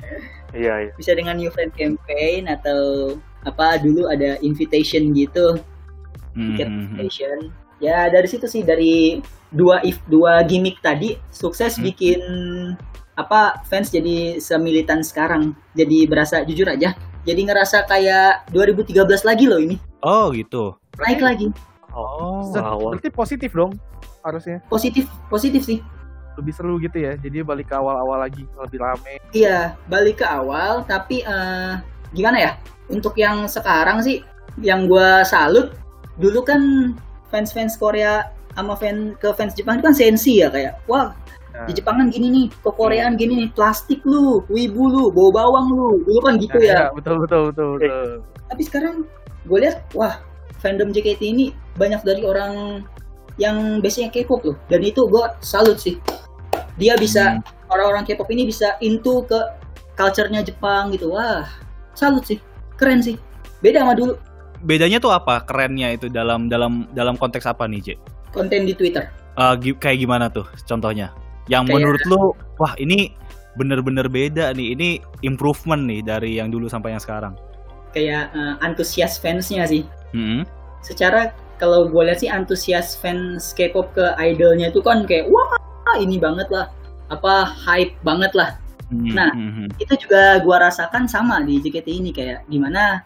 Iya, 0.53 0.73
iya. 0.85 0.91
bisa 0.93 1.11
dengan 1.11 1.35
new 1.35 1.49
friend 1.49 1.73
campaign 1.73 2.45
atau 2.45 3.13
apa 3.41 3.77
dulu 3.77 4.07
ada 4.07 4.37
invitation 4.39 5.11
gitu 5.11 5.57
ticket 6.31 6.65
hmm, 6.65 6.77
invitation 6.93 7.37
ya 7.77 8.07
dari 8.07 8.25
situ 8.25 8.45
sih 8.45 8.61
dari 8.61 9.19
dua 9.49 9.81
if 9.81 9.97
dua 10.05 10.41
gimmick 10.41 10.79
tadi 10.79 11.17
sukses 11.29 11.75
Hmm. 11.75 11.85
bikin 11.85 12.21
apa 13.13 13.61
fans 13.65 13.89
jadi 13.89 14.37
semilitan 14.37 15.01
sekarang 15.01 15.53
jadi 15.73 16.05
berasa 16.05 16.41
jujur 16.41 16.65
aja 16.65 16.97
jadi 17.23 17.41
ngerasa 17.43 17.85
kayak 17.85 18.49
2013 18.49 18.97
lagi 19.23 19.45
loh 19.45 19.57
ini 19.57 19.77
Oh 20.01 20.29
gitu. 20.31 20.73
naik 20.97 21.19
lagi 21.19 21.47
Oh. 21.93 22.41
Wow. 22.49 22.97
Berarti 22.97 23.09
positif 23.09 23.53
dong 23.53 23.77
harusnya. 24.21 24.65
positif 24.65 25.05
positif 25.29 25.61
sih 25.61 25.77
lebih 26.37 26.53
seru 26.53 26.75
gitu 26.81 26.97
ya. 27.01 27.13
Jadi 27.17 27.41
balik 27.45 27.69
ke 27.71 27.75
awal-awal 27.75 28.23
lagi 28.23 28.43
lebih 28.57 28.79
rame. 28.81 29.21
Iya, 29.33 29.77
balik 29.87 30.21
ke 30.21 30.27
awal, 30.27 30.83
tapi 30.85 31.21
eh, 31.23 31.73
gimana 32.13 32.37
ya? 32.37 32.51
Untuk 32.91 33.15
yang 33.17 33.47
sekarang 33.47 34.03
sih, 34.03 34.21
yang 34.61 34.85
gua 34.85 35.23
salut, 35.25 35.73
dulu 36.19 36.45
kan 36.45 36.93
fans-fans 37.33 37.79
Korea 37.79 38.29
sama 38.53 38.77
fan 38.77 39.17
ke 39.17 39.33
fans 39.33 39.57
Jepang 39.57 39.81
itu 39.81 39.85
kan 39.89 39.95
sensi 39.97 40.41
ya 40.43 40.53
kayak, 40.53 40.77
wah 40.85 41.09
Nah, 41.53 41.69
di 41.69 41.77
Jepang 41.77 42.01
kan 42.01 42.09
gini 42.09 42.33
nih, 42.33 42.45
ke 42.49 42.69
Koreaan 42.73 43.13
gini 43.13 43.45
nih, 43.45 43.49
plastik 43.53 44.01
lu, 44.09 44.41
wibu 44.49 44.89
lu, 44.89 45.13
bau 45.13 45.29
bawang 45.29 45.69
lu, 45.69 46.01
dulu 46.01 46.19
kan 46.25 46.41
gitu 46.41 46.57
ya. 46.57 46.89
betul 46.89 47.21
betul 47.21 47.53
betul 47.53 47.67
betul. 47.77 48.07
Tapi 48.49 48.61
sekarang 48.65 48.95
gue 49.45 49.59
lihat, 49.61 49.85
wah 49.93 50.17
fandom 50.57 50.89
JKT 50.89 51.21
ini 51.21 51.45
banyak 51.77 52.01
dari 52.01 52.25
orang 52.25 52.81
yang 53.35 53.81
biasanya 53.81 54.09
K-pop 54.09 54.41
loh, 54.43 54.57
dan 54.69 54.81
itu 54.81 55.01
gue 55.03 55.23
salut 55.41 55.77
sih. 55.77 55.97
Dia 56.77 56.93
bisa 56.95 57.37
Hmm. 57.37 57.41
orang-orang 57.69 58.05
K-pop 58.05 58.29
ini 58.29 58.45
bisa 58.45 58.77
into 58.79 59.25
ke 59.25 59.37
culture-nya 59.93 60.41
Jepang 60.41 60.89
gitu. 60.89 61.13
Wah, 61.13 61.45
salut 61.93 62.21
sih. 62.23 62.37
Keren 62.77 63.01
sih. 63.01 63.17
Beda 63.61 63.81
sama 63.81 63.93
dulu 63.93 64.13
Bedanya 64.63 64.95
tuh 64.97 65.11
apa? 65.11 65.43
Kerennya 65.43 65.91
itu 65.91 66.07
dalam 66.07 66.47
dalam 66.47 66.87
dalam 66.95 67.19
konteks 67.19 67.43
apa 67.43 67.67
nih, 67.67 67.81
J? 67.83 67.87
konten 68.31 68.63
di 68.63 68.71
Twitter. 68.71 69.11
Eh, 69.35 69.53
gi- 69.59 69.75
kayak 69.75 69.99
gimana 69.99 70.25
tuh 70.31 70.47
contohnya? 70.63 71.11
Yang 71.51 71.67
Kayak- 71.67 71.75
menurut 71.75 72.03
lu, 72.07 72.21
wah 72.57 72.73
ini 72.79 73.11
bener-bener 73.53 74.07
beda 74.07 74.55
nih. 74.55 74.73
Ini 74.73 74.89
improvement 75.21 75.83
nih 75.83 76.01
dari 76.01 76.39
yang 76.39 76.47
dulu 76.47 76.65
sampai 76.65 76.95
yang 76.95 77.03
sekarang. 77.03 77.35
Kayak 77.91 78.31
eh, 78.31 78.55
antusias 78.63 79.19
fansnya 79.19 79.67
sih. 79.67 79.83
Mm-mm. 80.15 80.47
Secara 80.79 81.35
kalau 81.61 81.87
gue 81.89 82.01
lihat 82.05 82.19
sih 82.21 82.29
antusias 82.31 82.97
fans 82.97 83.53
K-pop 83.53 83.93
ke 83.93 84.05
idolnya 84.19 84.69
itu 84.73 84.79
kan 84.81 85.05
kayak 85.05 85.29
wah 85.29 85.57
ini 85.99 86.17
banget 86.17 86.49
lah. 86.49 86.69
Apa 87.11 87.45
hype 87.45 87.93
banget 88.01 88.33
lah. 88.33 88.57
Mhm, 88.89 89.13
Nah, 89.13 89.31
mhm. 89.33 89.65
itu 89.81 89.93
juga 90.05 90.37
gua 90.45 90.69
rasakan 90.69 91.09
sama 91.09 91.41
di 91.41 91.57
JKT 91.57 91.87
ini 91.89 92.11
kayak 92.13 92.45
di 92.45 92.61
mana 92.61 93.01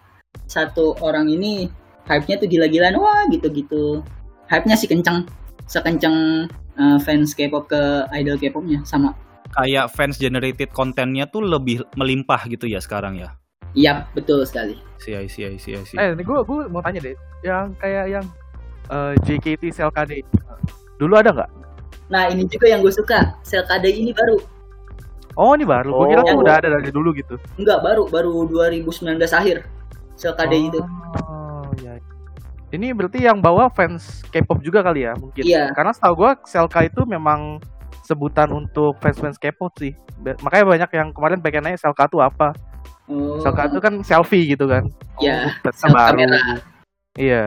satu 0.48 1.00
orang 1.00 1.32
ini 1.32 1.72
hype-nya 2.08 2.40
tuh 2.40 2.48
gila-gilaan 2.48 3.00
wah 3.00 3.24
gitu-gitu 3.32 4.04
hype-nya 4.48 4.76
sih 4.80 4.88
kenceng 4.88 5.28
sekenceng 5.68 6.48
uh, 6.80 6.98
fans 7.04 7.36
K-pop 7.36 7.68
ke 7.68 8.08
idol 8.16 8.40
K-popnya 8.40 8.84
sama 8.88 9.12
kayak 9.56 9.92
fans 9.92 10.20
generated 10.20 10.70
kontennya 10.76 11.28
tuh 11.28 11.44
lebih 11.44 11.84
melimpah 11.96 12.46
gitu 12.52 12.68
ya 12.68 12.84
sekarang 12.84 13.18
ya. 13.18 13.36
Iya 13.78 14.10
betul 14.12 14.42
sekali 14.42 14.76
Si 14.98 15.14
I 15.14 15.30
see, 15.30 15.46
I 15.46 15.62
see, 15.62 15.78
I 15.78 15.86
see. 15.86 15.94
Eh, 15.94 16.18
ini 16.18 16.26
gue 16.26 16.34
gue 16.42 16.66
mau 16.68 16.82
tanya 16.82 16.98
deh, 16.98 17.14
yang 17.46 17.70
kayak 17.78 18.10
yang 18.10 18.26
eh, 18.90 19.14
JKT 19.22 19.70
KD 19.70 20.26
dulu 20.98 21.14
ada 21.16 21.30
nggak? 21.32 21.50
nah 22.08 22.26
ini 22.26 22.48
juga 22.48 22.66
yang 22.66 22.82
gue 22.82 22.90
suka 22.90 23.38
Sel 23.44 23.62
KD 23.62 23.94
ini 23.94 24.10
baru 24.12 24.42
Oh 25.38 25.54
ini 25.54 25.62
baru, 25.64 25.94
gue 25.94 26.06
kira 26.10 26.22
tuh 26.24 26.34
Oh. 26.34 26.42
udah 26.42 26.56
ada 26.58 26.68
dari 26.74 26.90
dulu 26.90 27.14
gitu. 27.14 27.38
enggak 27.56 27.86
baru 27.86 28.10
baru 28.10 28.50
2019 28.50 29.22
akhir 29.30 29.70
Sel 30.18 30.34
KD 30.34 30.74
itu 30.74 30.80
Oh 31.22 31.70
iya. 31.78 32.02
Ini 32.68 32.92
berarti 32.92 33.22
yang 33.22 33.38
bawa 33.38 33.70
fans 33.70 34.26
K-pop 34.28 34.60
juga 34.60 34.82
kali 34.82 35.06
ya 35.06 35.14
mungkin. 35.16 35.40
Iya. 35.40 35.72
Karena 35.72 35.94
setahu 35.94 36.20
gue 36.20 36.32
Selka 36.44 36.84
itu 36.84 37.06
memang 37.06 37.62
sebutan 38.04 38.52
untuk 38.52 38.98
fans-fans 39.00 39.38
K-pop 39.38 39.72
sih. 39.78 39.96
Makanya 40.20 40.66
banyak 40.66 40.90
yang 40.92 41.08
kemarin 41.14 41.40
pengen 41.40 41.64
nanya 41.64 41.80
Selka 41.80 42.12
itu 42.12 42.20
apa. 42.20 42.52
Oh, 43.08 43.40
Selka 43.40 43.68
itu 43.68 43.80
kan 43.80 43.94
selfie 44.02 44.48
gitu 44.48 44.66
kan. 44.66 44.88
Iya, 45.18 45.52
Oh, 45.64 45.90
baru. 45.90 46.18
kamera. 46.20 46.42
Iya. 47.18 47.46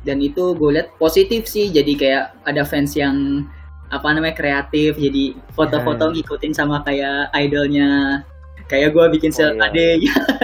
dan 0.00 0.22
itu 0.22 0.54
gue 0.54 0.70
lihat 0.70 0.94
positif 0.96 1.50
sih 1.50 1.66
jadi 1.66 1.92
kayak 1.98 2.24
ada 2.46 2.62
fans 2.62 2.94
yang 2.94 3.42
apa 3.90 4.06
namanya 4.14 4.38
kreatif 4.38 4.94
jadi 4.94 5.34
foto-foto 5.50 6.14
Iya, 6.14 6.22
ngikutin 6.22 6.52
sama 6.54 6.78
kayak 6.82 7.34
idolnya 7.34 8.22
kayak 8.66 8.94
gue 8.94 9.04
bikin 9.18 9.34
Oh, 9.34 9.50
iya. 9.50 9.66
KD 9.66 9.78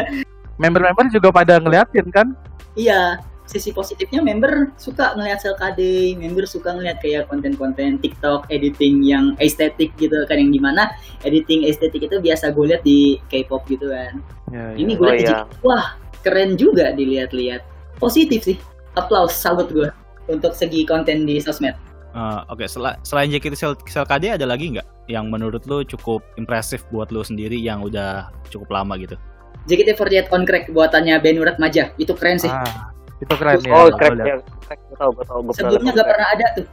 Member-member 0.62 1.06
juga 1.10 1.30
pada 1.30 1.58
ngeliatin 1.58 2.10
kan. 2.10 2.34
Iya, 2.74 3.22
sisi 3.44 3.70
positifnya 3.70 4.22
member 4.22 4.70
suka 4.78 5.12
ngelihat 5.12 5.42
sel 5.42 5.54
KD, 5.54 5.80
member 6.14 6.46
suka 6.46 6.72
ngelihat 6.72 7.02
kayak 7.02 7.26
konten-konten 7.26 7.98
TikTok, 7.98 8.46
editing 8.48 9.02
yang 9.02 9.34
estetik 9.38 9.92
gitu 9.96 10.14
kan 10.24 10.38
yang 10.38 10.50
di 10.50 10.60
mana 10.62 10.88
editing 11.22 11.66
estetik 11.66 12.06
itu 12.06 12.16
biasa 12.18 12.50
gue 12.50 12.64
lihat 12.70 12.82
di 12.82 13.18
K-pop 13.28 13.66
gitu 13.66 13.90
kan. 13.90 14.22
Ya, 14.48 14.72
Ini 14.78 14.92
ya. 14.94 14.98
gue 14.98 15.06
Oh, 15.06 15.12
lihat. 15.12 15.46
JKT, 15.50 15.64
wah 15.66 15.84
keren 16.22 16.50
juga 16.54 16.94
dilihat-lihat. 16.94 17.62
Positif 17.98 18.42
sih, 18.42 18.56
applause, 18.94 19.34
salut 19.34 19.68
gue 19.68 19.90
untuk 20.26 20.54
segi 20.54 20.86
konten 20.86 21.26
di 21.26 21.38
sosmed. 21.38 21.74
Eh, 22.12 22.40
Oke, 22.46 22.68
sela- 22.68 23.00
selain 23.02 23.26
JKT 23.26 23.54
Sel, 23.56 23.72
Sel 23.88 24.04
KD 24.04 24.36
ada 24.36 24.44
lagi 24.44 24.68
nggak 24.68 25.08
yang 25.08 25.32
menurut 25.32 25.64
lu 25.64 25.80
cukup 25.82 26.20
impresif 26.36 26.84
buat 26.88 27.08
lu 27.08 27.24
sendiri 27.24 27.56
yang 27.56 27.80
udah 27.80 28.28
cukup 28.48 28.68
lama 28.70 28.94
gitu? 29.00 29.16
JKT48 29.64 30.28
on 30.30 30.42
crack 30.42 30.68
buatannya 30.70 31.22
Benurat 31.22 31.56
Maja, 31.56 31.94
itu 31.96 32.12
keren 32.12 32.36
sih. 32.36 32.50
Ah, 32.50 32.90
itu 33.22 33.32
keren 33.32 33.58
ya. 33.60 33.70
oh, 33.72 33.86
crack 33.88 34.12
liat. 34.12 34.26
ya. 34.26 34.36
Crack, 34.62 34.80
gue 34.82 34.96
tau, 34.98 35.10
gue 35.10 35.24
tau. 35.24 35.38
Gue 35.40 35.54
Sebelumnya 35.54 35.92
gak 35.94 36.08
pernah 36.10 36.28
ada 36.28 36.46
tuh. 36.54 36.66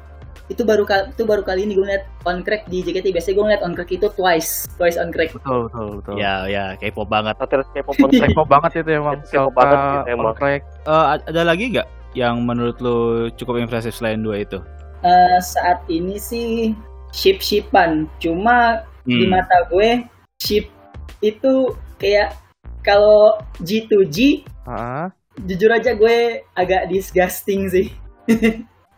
Itu 0.50 0.66
baru 0.66 0.82
kali 0.82 1.14
itu 1.14 1.24
baru 1.24 1.46
kali 1.46 1.62
ini 1.62 1.78
gue 1.78 1.86
ngeliat 1.86 2.06
on 2.26 2.42
crack 2.42 2.66
di 2.66 2.82
JKT. 2.82 3.14
Biasanya 3.14 3.36
gue 3.38 3.46
ngeliat 3.46 3.62
on 3.62 3.74
crack 3.74 3.92
itu 3.92 4.08
twice, 4.12 4.66
twice 4.76 4.98
on 4.98 5.14
crack. 5.14 5.30
Betul, 5.32 5.70
betul, 5.70 5.88
betul. 6.02 6.14
Ya, 6.18 6.50
ya, 6.50 6.74
K-pop 6.76 7.06
banget. 7.06 7.38
Satelit 7.38 7.70
K-pop 7.70 7.96
on 7.96 8.10
crack. 8.18 8.30
K-pop 8.34 8.48
banget 8.50 8.72
itu 8.82 8.90
emang. 8.92 9.18
K-pop 9.24 9.54
banget 9.54 9.78
gitu 9.78 10.10
emang. 10.10 10.34
on 10.34 10.36
track. 10.36 10.62
Eh, 10.84 11.06
ada 11.30 11.42
lagi 11.46 11.66
nggak 11.70 11.88
yang 12.18 12.42
menurut 12.42 12.82
lu 12.82 12.98
cukup 13.38 13.62
impresif 13.62 13.94
selain 13.94 14.18
dua 14.20 14.42
itu? 14.42 14.58
Eh, 15.06 15.38
saat 15.40 15.86
ini 15.86 16.18
sih 16.18 16.74
ship 17.14 17.38
shipan. 17.40 18.10
Cuma 18.18 18.82
di 19.06 19.26
Hmm. 19.26 19.38
mata 19.38 19.70
gue 19.70 20.02
ship 20.42 20.66
itu 21.22 21.54
kayak 21.96 22.34
kalau 22.82 23.38
G2G 23.62 24.42
Ah, 24.66 25.14
jujur 25.46 25.72
aja 25.72 25.96
gue 25.96 26.44
agak 26.54 26.90
disgusting 26.90 27.70
sih. 27.70 27.88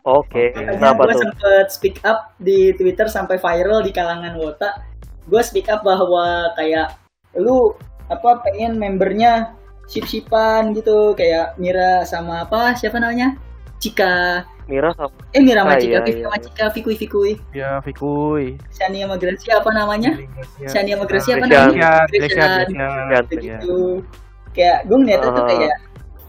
Oke, 0.01 0.49
Oke. 0.49 0.57
kenapa 0.57 1.05
gue 1.05 1.13
tuh? 1.13 1.21
sempet 1.29 1.65
speak 1.69 1.97
up 2.01 2.33
di 2.41 2.73
Twitter 2.73 3.05
sampai 3.05 3.37
viral 3.37 3.85
di 3.85 3.93
kalangan 3.93 4.33
Wota. 4.33 4.81
Gue 5.29 5.45
speak 5.45 5.69
up 5.69 5.85
bahwa 5.85 6.49
kayak 6.57 6.97
lu 7.37 7.77
apa 8.09 8.41
pengen 8.41 8.75
membernya 8.75 9.53
ship-shipan 9.87 10.73
gitu 10.73 11.13
kayak 11.13 11.53
Mira 11.55 12.03
sama 12.03 12.43
apa 12.43 12.75
siapa 12.75 12.99
namanya 12.99 13.35
Cika 13.79 14.43
Mira 14.67 14.91
sama 14.95 15.11
eh 15.31 15.39
Mira 15.39 15.63
sama 15.63 15.75
Ah, 15.75 15.79
Cika 15.79 15.91
iya, 15.91 15.99
Vivi 16.03 16.19
iya. 16.19 16.25
sama 16.27 16.37
Cika 16.39 16.65
Fikui 16.75 16.95
Fikui 16.99 17.31
ya 17.51 17.79
Fikui. 17.79 18.59
Shania 18.71 19.07
sama 19.07 19.15
Gracia 19.15 19.53
apa 19.59 19.71
namanya 19.71 20.11
Shania 20.65 20.93
sama 20.99 21.05
Gracia 21.07 21.33
apa 21.39 21.45
namanya. 21.47 21.91
Grecian, 22.11 22.67
Grecian. 22.67 22.67
ya. 23.07 23.19
gitu 23.31 23.79
kayak 24.51 24.77
gue 24.89 24.97
ngeliatnya 24.99 25.29
tuh 25.31 25.45
kayak 25.47 25.75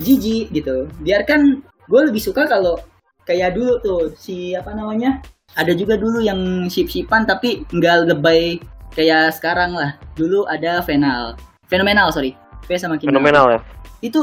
jijik 0.00 0.52
gitu 0.54 0.88
biarkan 1.04 1.60
gue 1.88 2.00
lebih 2.08 2.22
suka 2.22 2.48
kalau 2.48 2.78
kayak 3.28 3.52
dulu 3.52 3.78
tuh 3.82 4.02
si 4.16 4.56
apa 4.56 4.72
namanya 4.72 5.20
ada 5.58 5.76
juga 5.76 6.00
dulu 6.00 6.24
yang 6.24 6.66
ship-shipan 6.70 7.28
tapi 7.28 7.68
nggak 7.70 8.08
lebay 8.08 8.56
kayak 8.96 9.36
sekarang 9.36 9.76
lah 9.76 9.96
dulu 10.16 10.48
ada 10.48 10.80
Venal 10.84 11.36
fenomenal 11.68 12.08
sorry 12.12 12.36
V 12.62 12.78
sama 12.78 12.94
Kinal. 12.94 13.18
Fenomenal 13.18 13.46
ya. 13.58 13.60
itu 14.00 14.20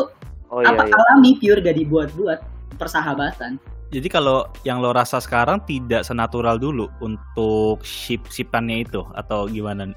Oh 0.49 0.65
iya 0.65 0.73
apa 0.73 0.81
iya. 0.89 0.95
alami 0.97 1.37
pure 1.37 1.61
gak 1.61 1.77
dibuat-buat 1.77 2.39
persahabatan 2.81 3.61
Jadi 3.89 4.05
kalau 4.05 4.45
yang 4.61 4.85
lo 4.85 4.93
rasa 4.93 5.17
sekarang 5.17 5.65
tidak 5.65 6.05
senatural 6.05 6.61
dulu 6.61 6.93
untuk 7.01 7.81
ship 7.81 8.21
shipannya 8.29 8.85
itu 8.85 9.01
atau 9.17 9.49
gimana? 9.49 9.89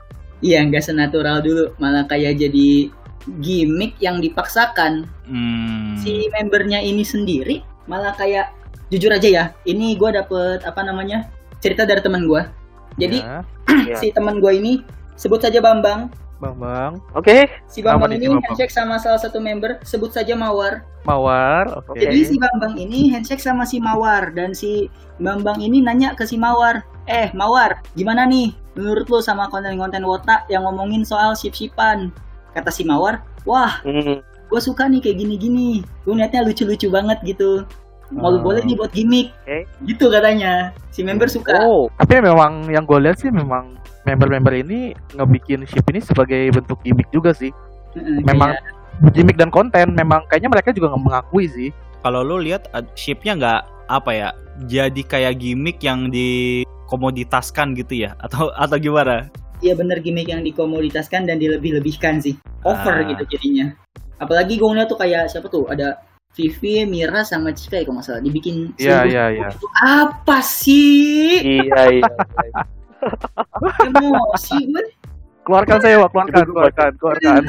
iya 0.43 0.61
nggak 0.67 0.83
senatural 0.83 1.41
dulu 1.41 1.73
malah 1.79 2.05
kayak 2.05 2.37
jadi 2.37 2.91
gimmick 3.39 3.95
yang 3.99 4.19
dipaksakan 4.19 5.07
Hmm. 5.23 5.95
si 5.97 6.27
membernya 6.31 6.79
ini 6.79 7.03
sendiri 7.03 7.63
malah 7.85 8.13
kayak 8.13 8.53
jujur 8.89 9.09
aja 9.09 9.25
ya 9.25 9.45
ini 9.65 9.95
gue 9.95 10.11
dapet 10.11 10.61
apa 10.63 10.81
namanya 10.81 11.31
cerita 11.59 11.83
dari 11.83 11.99
teman 11.99 12.25
gue 12.25 12.43
jadi 12.95 13.19
Ya, 13.23 13.41
Iya. 13.89 13.97
si 13.97 14.07
teman 14.11 14.37
gue 14.37 14.53
ini 14.53 14.73
sebut 15.15 15.41
saja 15.41 15.59
Bambang 15.59 16.13
Bang 16.37 16.59
Bang, 16.59 16.93
Oke. 17.15 17.47
si 17.65 17.81
Kenapa 17.81 18.03
Bambang 18.03 18.19
ini 18.19 18.27
Bambang? 18.27 18.43
handshake 18.45 18.69
sama 18.69 18.99
salah 18.99 19.17
satu 19.17 19.39
member 19.39 19.79
sebut 19.81 20.11
saja 20.11 20.35
Mawar 20.35 20.83
Mawar, 21.03 21.71
oke. 21.81 21.95
jadi 21.95 22.19
si 22.21 22.35
Bambang 22.37 22.75
ini 22.75 23.09
handshake 23.09 23.39
sama 23.39 23.63
si 23.63 23.79
Mawar 23.79 24.31
dan 24.31 24.51
si 24.51 24.91
Bambang 25.17 25.59
ini 25.59 25.79
nanya 25.79 26.13
ke 26.13 26.23
si 26.23 26.35
Mawar 26.35 26.83
eh 27.07 27.31
Mawar 27.33 27.79
gimana 27.95 28.23
nih 28.23 28.51
menurut 28.75 29.07
lo 29.07 29.19
sama 29.19 29.47
konten-konten 29.49 30.03
Wota 30.03 30.43
yang 30.47 30.63
ngomongin 30.63 31.03
soal 31.03 31.33
ship-shipan 31.33 32.11
kata 32.53 32.71
si 32.71 32.83
Mawar 32.83 33.21
wah 33.43 33.81
Hmm. 33.83 34.21
gue 34.23 34.61
suka 34.61 34.85
nih 34.85 35.01
kayak 35.01 35.17
gini-gini 35.19 35.81
gue 36.05 36.13
niatnya 36.13 36.45
lucu-lucu 36.45 36.89
banget 36.89 37.19
gitu 37.25 37.65
mau 38.13 38.29
Oh. 38.29 38.37
boleh 38.39 38.61
nih 38.61 38.77
buat 38.77 38.93
gimmick 38.93 39.33
Oke. 39.43 39.65
gitu 39.89 40.13
katanya 40.13 40.71
si 40.89 41.01
member 41.01 41.27
suka 41.27 41.57
Oh, 41.59 41.89
Tapi 41.97 42.21
memang 42.21 42.69
yang 42.69 42.85
gue 42.85 43.01
lihat 43.01 43.17
sih 43.17 43.33
memang 43.33 43.81
member-member 44.03 44.53
ini 44.53 44.93
ngebikin 45.15 45.65
ship 45.65 45.87
ini 45.87 45.99
sebagai 45.99 46.51
bentuk 46.51 46.83
gimmick 46.83 47.07
juga 47.09 47.31
sih. 47.31 47.49
Memang 47.95 48.53
kayak- 48.53 49.15
gimmick 49.15 49.39
dan 49.39 49.49
konten 49.49 49.95
memang 49.95 50.27
kayaknya 50.27 50.51
mereka 50.51 50.75
juga 50.75 50.91
nggak 50.91 51.03
mengakui 51.03 51.47
sih. 51.47 51.71
Kalau 52.03 52.21
lo 52.21 52.37
lihat 52.37 52.67
shipnya 52.93 53.33
nggak 53.33 53.61
apa 53.89 54.11
ya? 54.11 54.29
Jadi 54.61 55.03
kayak 55.03 55.39
gimmick 55.39 55.79
yang 55.81 56.11
dikomoditaskan 56.11 57.73
gitu 57.75 58.05
ya 58.05 58.19
atau 58.19 58.51
atau 58.53 58.77
gimana? 58.77 59.31
Iya 59.63 59.79
bener 59.79 60.03
gimmick 60.03 60.27
yang 60.27 60.43
dikomoditaskan 60.43 61.25
dan 61.25 61.39
dilebih-lebihkan 61.39 62.19
sih. 62.19 62.35
Over 62.63 63.01
Ah. 63.01 63.07
gitu 63.07 63.23
jadinya. 63.31 63.71
Apalagi 64.19 64.59
gue 64.59 64.67
ngeliat 64.67 64.87
tuh 64.87 64.99
kayak 64.99 65.31
siapa 65.31 65.47
tuh 65.47 65.71
ada 65.71 66.03
Vivi, 66.33 66.83
Mira 66.83 67.23
sama 67.23 67.53
Cika 67.53 67.77
ya 67.77 67.85
kalau 67.85 68.01
nggak 68.01 68.07
salah 68.09 68.23
dibikin 68.23 68.73
Iya, 68.75 69.05
iya, 69.05 69.25
iya. 69.31 69.49
apa 69.79 70.41
sih? 70.41 71.45
Iya 71.61 71.83
iya. 71.93 72.11
Emosi 73.87 74.59
gue. 74.65 74.85
Keluarkan 75.43 75.79
saya, 75.79 75.99
Wak. 75.99 76.11
Keluarkan, 76.11 76.43
keluarkan, 76.47 76.91
keluarkan. 76.97 77.43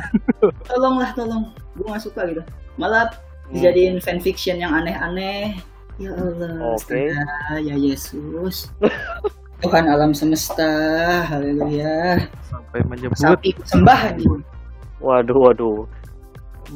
Tolonglah, 0.65 1.09
tolong. 1.13 1.43
Gue 1.73 1.85
gak 1.87 2.01
suka 2.01 2.25
gitu. 2.25 2.41
Malah 2.75 3.09
Hmm. 3.43 3.53
dijadiin 3.53 4.01
fanfiction 4.01 4.57
yang 4.57 4.73
aneh-aneh. 4.73 5.53
Ya 6.01 6.09
Allah, 6.11 6.73
Oke. 6.73 7.13
astaga, 7.13 7.61
ya 7.61 7.75
Yesus. 7.77 8.67
Tuhan 9.63 9.87
alam 9.87 10.11
semesta, 10.11 10.67
haleluya. 11.31 12.19
Sampai 12.51 12.83
menyebut. 12.83 13.15
Sapi 13.15 13.55
sembah 13.63 14.19
gitu. 14.19 14.43
Waduh 14.99 15.39
waduh. 15.39 15.87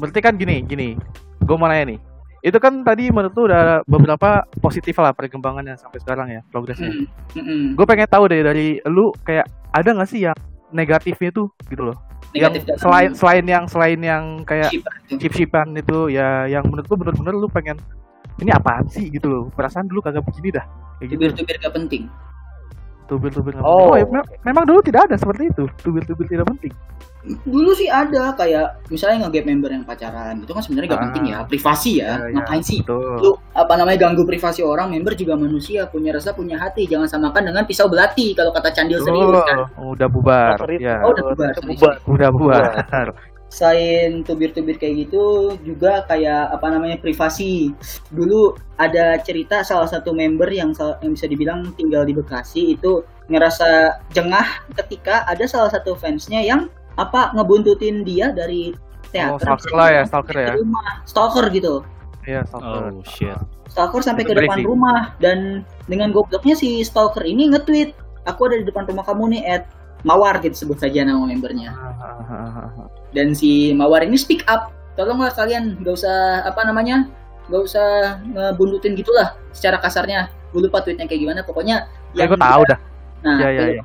Berarti 0.00 0.20
kan 0.24 0.40
gini, 0.40 0.64
gini. 0.64 0.96
Gue 1.44 1.56
mau 1.60 1.68
nanya 1.68 1.92
nih. 1.92 2.00
Itu 2.40 2.56
kan 2.56 2.80
tadi 2.86 3.12
menurut 3.12 3.34
lu 3.36 3.44
udah 3.50 3.84
beberapa 3.84 4.46
positif 4.62 4.96
lah 4.96 5.12
perkembangannya 5.12 5.76
sampai 5.76 5.98
sekarang 6.00 6.28
ya, 6.32 6.40
progresnya. 6.48 6.88
Mm, 6.88 7.04
mm, 7.36 7.44
mm. 7.44 7.64
Gue 7.76 7.84
pengen 7.84 8.08
tahu 8.08 8.24
deh 8.30 8.40
dari 8.40 8.80
lu 8.88 9.12
kayak 9.20 9.44
ada 9.76 9.88
nggak 9.92 10.08
sih 10.08 10.24
yang 10.24 10.38
negatifnya 10.72 11.28
tuh 11.28 11.52
gitu 11.68 11.92
loh. 11.92 11.96
Negatif 12.32 12.62
yang 12.64 12.78
selain 12.78 13.10
selain 13.12 13.44
yang 13.44 13.64
selain 13.68 14.00
yang 14.00 14.24
kayak 14.48 14.70
Chip 14.72 14.84
chip-chipan 15.18 15.76
itu 15.76 16.12
ya 16.12 16.48
yang 16.48 16.64
menurut 16.68 16.88
lu 16.88 16.96
bener-bener 16.96 17.34
lu 17.36 17.48
pengen 17.50 17.76
ini 18.38 18.54
apaan 18.54 18.86
sih 18.86 19.10
gitu 19.10 19.26
loh. 19.28 19.44
Perasaan 19.52 19.90
dulu 19.90 20.00
kagak 20.00 20.22
begini 20.22 20.56
dah. 20.56 20.64
Kayak 21.02 21.08
gitu. 21.10 21.20
Tubir-tubir 21.20 21.56
gak 21.58 21.74
penting. 21.74 22.02
Tubir-tubir 23.08 23.56
nggak 23.56 23.64
Oh. 23.64 23.90
penting. 23.90 24.04
ya, 24.04 24.06
me- 24.14 24.28
memang 24.44 24.64
dulu 24.64 24.80
tidak 24.80 25.08
ada 25.08 25.16
seperti 25.16 25.48
itu. 25.48 25.64
Tubir-tubir 25.80 26.28
tidak 26.28 26.44
penting. 26.46 26.72
Dulu 27.44 27.74
sih 27.74 27.88
ada 27.88 28.32
kayak 28.32 28.88
misalnya 28.88 29.26
nge-gap 29.26 29.44
member 29.44 29.68
yang 29.68 29.82
pacaran 29.82 30.38
itu 30.38 30.48
kan 30.48 30.62
sebenarnya 30.62 30.88
gak 30.88 30.96
Ah. 30.96 31.04
penting 31.10 31.24
ya, 31.26 31.38
privasi 31.44 31.92
ya. 31.98 32.04
Ya, 32.04 32.14
ya, 32.14 32.32
Ngapain 32.36 32.62
sih? 32.62 32.78
Betul. 32.80 33.16
Lu 33.20 33.30
apa 33.52 33.72
namanya 33.74 33.98
ganggu 33.98 34.22
privasi 34.22 34.60
orang, 34.62 34.88
member 34.88 35.12
juga 35.12 35.34
manusia, 35.34 35.84
punya 35.84 36.12
rasa, 36.12 36.32
punya 36.32 36.56
hati. 36.56 36.84
Jangan 36.84 37.08
samakan 37.08 37.48
dengan 37.48 37.64
pisau 37.64 37.88
belati 37.88 38.32
kalau 38.32 38.48
kata 38.48 38.70
Candil 38.70 39.00
serius 39.02 39.44
kan. 39.44 39.56
Oh, 39.76 39.92
udah 39.92 40.08
bubar. 40.08 40.56
Ya. 40.78 41.00
Oh, 41.00 41.12
udah 41.12 41.24
bubar. 41.26 41.52
Udah 42.06 42.28
bubar. 42.30 42.64
Selain 43.48 44.22
tubir-tubir 44.28 44.76
kayak 44.76 45.08
gitu, 45.08 45.56
juga 45.64 46.04
kayak 46.04 46.52
apa 46.52 46.68
namanya 46.68 47.00
privasi. 47.00 47.72
Dulu 48.12 48.54
ada 48.76 49.16
cerita 49.24 49.64
salah 49.64 49.88
satu 49.88 50.12
member 50.12 50.48
yang, 50.52 50.76
yang 51.00 51.12
bisa 51.16 51.24
dibilang 51.26 51.72
tinggal 51.74 52.04
di 52.04 52.12
Bekasi 52.12 52.76
itu 52.76 53.02
ngerasa 53.28 54.00
jengah 54.12 54.64
ketika 54.76 55.24
ada 55.24 55.44
salah 55.48 55.68
satu 55.72 55.96
fansnya 55.96 56.40
yang 56.44 56.68
apa 56.96 57.32
ngebuntutin 57.32 58.04
dia 58.04 58.32
dari 58.32 58.72
Oh, 59.08 59.40
teater 59.40 59.40
stalker 59.40 59.72
bisa 59.72 59.72
lah 59.72 59.88
ya, 59.88 60.02
stalker 60.04 60.36
ya. 60.36 60.52
rumah. 60.52 60.88
stalker 61.08 61.44
gitu 61.48 61.74
Iya, 62.28 62.44
stalker. 62.44 62.92
Oh 62.92 63.00
shit. 63.08 63.40
stalker 63.72 64.04
sampai 64.04 64.28
ke 64.28 64.36
depan 64.36 64.60
rumah 64.60 65.16
dan 65.16 65.64
dengan 65.88 66.12
gobloknya 66.12 66.52
si 66.52 66.84
stalker 66.84 67.24
ini 67.24 67.48
nge-tweet 67.48 67.96
aku 68.28 68.52
ada 68.52 68.60
di 68.60 68.68
depan 68.68 68.84
rumah 68.84 69.08
kamu 69.08 69.32
nih 69.32 69.42
at 69.48 69.64
Mawar 70.04 70.36
gitu 70.44 70.52
sebut 70.68 70.76
saja 70.76 71.08
nama 71.08 71.24
membernya 71.24 71.72
dan 73.10 73.32
si 73.32 73.72
Mawar 73.72 74.02
ini 74.02 74.14
speak 74.14 74.44
up 74.46 74.70
tolonglah 74.94 75.30
kalian 75.30 75.78
gak 75.80 75.94
usah 75.94 76.16
apa 76.42 76.62
namanya 76.62 77.06
gak 77.46 77.62
usah 77.62 77.88
ngebuntutin 78.26 78.92
gitulah 78.92 79.32
secara 79.50 79.78
kasarnya 79.78 80.26
gue 80.48 80.60
lupa 80.60 80.80
tweetnya 80.80 81.04
kayak 81.04 81.22
gimana 81.22 81.40
pokoknya 81.42 81.86
Ya, 82.10 82.24
gue 82.24 82.34
tahu 82.34 82.62
dah. 82.64 82.78
nah 83.20 83.36
Ya, 83.38 83.48
ya, 83.52 83.64
ya. 83.76 83.82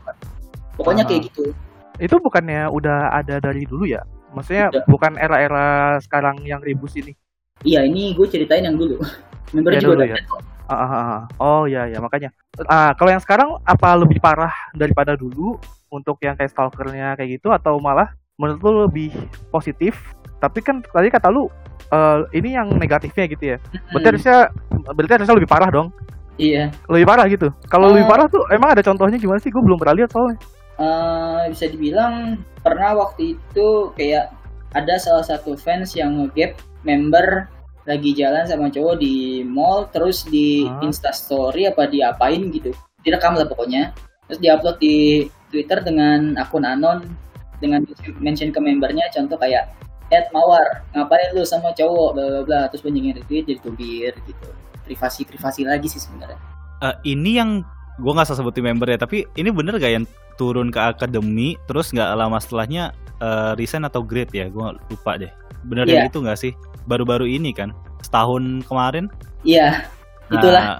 pokoknya 0.73 1.03
Ah. 1.03 1.09
kayak 1.09 1.21
gitu 1.27 1.51
Itu 1.95 2.17
bukannya 2.17 2.65
udah 2.67 3.13
ada 3.13 3.37
dari 3.37 3.63
dulu 3.63 3.85
ya? 3.85 4.01
Maksudnya 4.33 4.71
Udah. 4.71 4.83
bukan 4.87 5.13
era-era 5.13 5.67
sekarang 5.99 6.41
yang 6.41 6.57
ribus 6.57 6.95
ini. 6.95 7.13
iya 7.61 7.83
ini 7.83 8.11
gue 8.11 8.25
ceritain 8.25 8.63
yang 8.63 8.73
dulu 8.73 8.97
member 9.53 9.71
Ya, 9.71 9.79
juga 9.79 10.01
dulu 10.01 10.09
ya. 10.09 10.17
kok. 10.25 10.41
Ah, 10.63 10.73
ah, 10.73 10.89
ah, 10.89 11.03
ah. 11.05 11.21
Oh 11.37 11.63
ya 11.63 11.85
ya 11.85 11.99
makanya. 11.99 12.33
Ah 12.65 12.91
kalau 12.93 13.11
yang 13.11 13.21
sekarang 13.21 13.59
apa 13.61 13.93
lebih 13.93 14.17
parah 14.17 14.49
daripada 14.71 15.13
dulu 15.13 15.59
untuk 15.87 16.17
yang 16.17 16.33
kayak 16.33 16.49
stalkernya 16.49 17.13
kayak 17.13 17.37
gitu 17.37 17.51
atau 17.51 17.77
malah 17.77 18.09
menurut 18.43 18.59
lu 18.59 18.71
lebih 18.91 19.09
positif? 19.47 19.95
Tapi 20.43 20.59
kan 20.59 20.83
tadi 20.83 21.07
kata 21.07 21.31
lu 21.31 21.47
eh, 21.87 22.19
ini 22.35 22.59
yang 22.59 22.75
negatifnya 22.75 23.23
gitu 23.31 23.55
ya. 23.55 23.57
Berarti 23.95 24.07
harusnya 24.11 24.37
berarti 24.91 25.13
harusnya 25.15 25.35
lebih 25.39 25.47
parah 25.47 25.71
dong. 25.71 25.87
iya 26.35 26.67
Lebih 26.91 27.05
parah 27.07 27.25
gitu. 27.31 27.47
Kalau 27.71 27.87
Eh. 27.87 27.91
lebih 27.95 28.11
parah 28.11 28.27
tuh 28.27 28.43
emang 28.51 28.75
ada 28.75 28.83
contohnya 28.83 29.15
gimana 29.15 29.39
sih? 29.39 29.47
Gue 29.47 29.63
belum 29.63 29.79
pernah 29.79 30.03
lihat 30.03 30.11
soalnya. 30.11 30.35
Eh, 30.73 31.41
bisa 31.53 31.69
dibilang 31.69 32.41
pernah 32.59 32.97
waktu 32.97 33.37
itu 33.37 33.67
kayak 33.93 34.33
ada 34.73 34.97
salah 34.97 35.21
satu 35.21 35.53
fans 35.53 35.93
yang 35.93 36.17
ngegap 36.17 36.57
member 36.81 37.45
lagi 37.85 38.15
jalan 38.17 38.47
sama 38.49 38.73
cowok 38.73 38.95
di 38.97 39.45
mall 39.45 39.85
terus 39.93 40.25
di 40.25 40.65
Hah? 40.65 40.81
Insta 40.81 41.13
Story 41.13 41.69
apa 41.69 41.85
diapain 41.85 42.47
gitu 42.49 42.73
direkam 43.03 43.35
lah 43.35 43.45
pokoknya 43.45 43.91
terus 44.25 44.39
diupload 44.39 44.79
di 44.79 45.27
Twitter 45.51 45.83
dengan 45.83 46.33
akun 46.39 46.63
anon 46.63 47.03
dengan 47.63 47.87
mention 48.19 48.51
ke 48.51 48.59
membernya 48.59 49.07
contoh 49.15 49.39
kayak 49.39 49.71
Ed 50.11 50.27
Mawar 50.35 50.83
ngapain 50.91 51.31
lu 51.31 51.47
sama 51.47 51.71
cowok 51.71 52.09
bla 52.13 52.25
bla 52.27 52.41
bla 52.43 52.61
terus 52.67 52.83
banyak 52.83 53.01
yang 53.01 53.15
retweet 53.15 53.47
jadi 53.47 53.59
tubir 53.63 54.11
gitu 54.27 54.47
privasi 54.83 55.23
privasi 55.23 55.63
lagi 55.63 55.87
sih 55.87 56.03
sebenarnya 56.03 56.35
Eh, 56.83 57.15
ini 57.15 57.39
yang 57.39 57.63
gue 57.95 58.11
nggak 58.11 58.27
usah 58.27 58.35
sebutin 58.35 58.67
member 58.67 58.91
ya, 58.91 58.99
tapi 58.99 59.23
ini 59.39 59.55
bener 59.55 59.79
gak 59.79 59.87
yang 59.87 60.03
turun 60.35 60.67
ke 60.67 60.75
akademi, 60.83 61.55
terus 61.63 61.95
nggak 61.95 62.11
lama 62.11 62.35
setelahnya 62.43 62.91
eh, 63.23 63.55
resign 63.55 63.87
atau 63.87 64.03
grade 64.03 64.35
ya? 64.35 64.51
Gue 64.51 64.75
lupa 64.91 65.15
deh. 65.15 65.31
Bener 65.63 65.87
Iya. 65.87 66.03
yang 66.03 66.11
itu 66.11 66.19
nggak 66.19 66.35
sih? 66.35 66.51
Baru-baru 66.83 67.23
ini 67.23 67.55
kan? 67.55 67.71
Setahun 68.03 68.67
kemarin? 68.67 69.07
iya 69.43 69.87
itulah 70.27 70.63
Nah, 70.63 70.79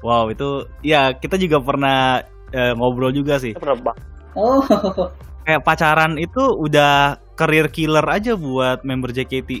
wow 0.00 0.24
itu, 0.28 0.64
ya 0.80 1.12
kita 1.12 1.36
juga 1.36 1.60
pernah 1.60 2.24
eh, 2.48 2.72
ngobrol 2.72 3.12
juga 3.12 3.36
sih. 3.36 3.52
Kita 3.52 3.60
pernah 3.60 3.92
bak. 3.92 3.96
oh 4.32 4.64
Kayak 5.44 5.62
pacaran 5.62 6.16
itu 6.16 6.40
udah 6.40 7.20
career 7.36 7.68
killer 7.68 8.04
aja 8.04 8.32
buat 8.32 8.80
member 8.82 9.12
JKT. 9.12 9.60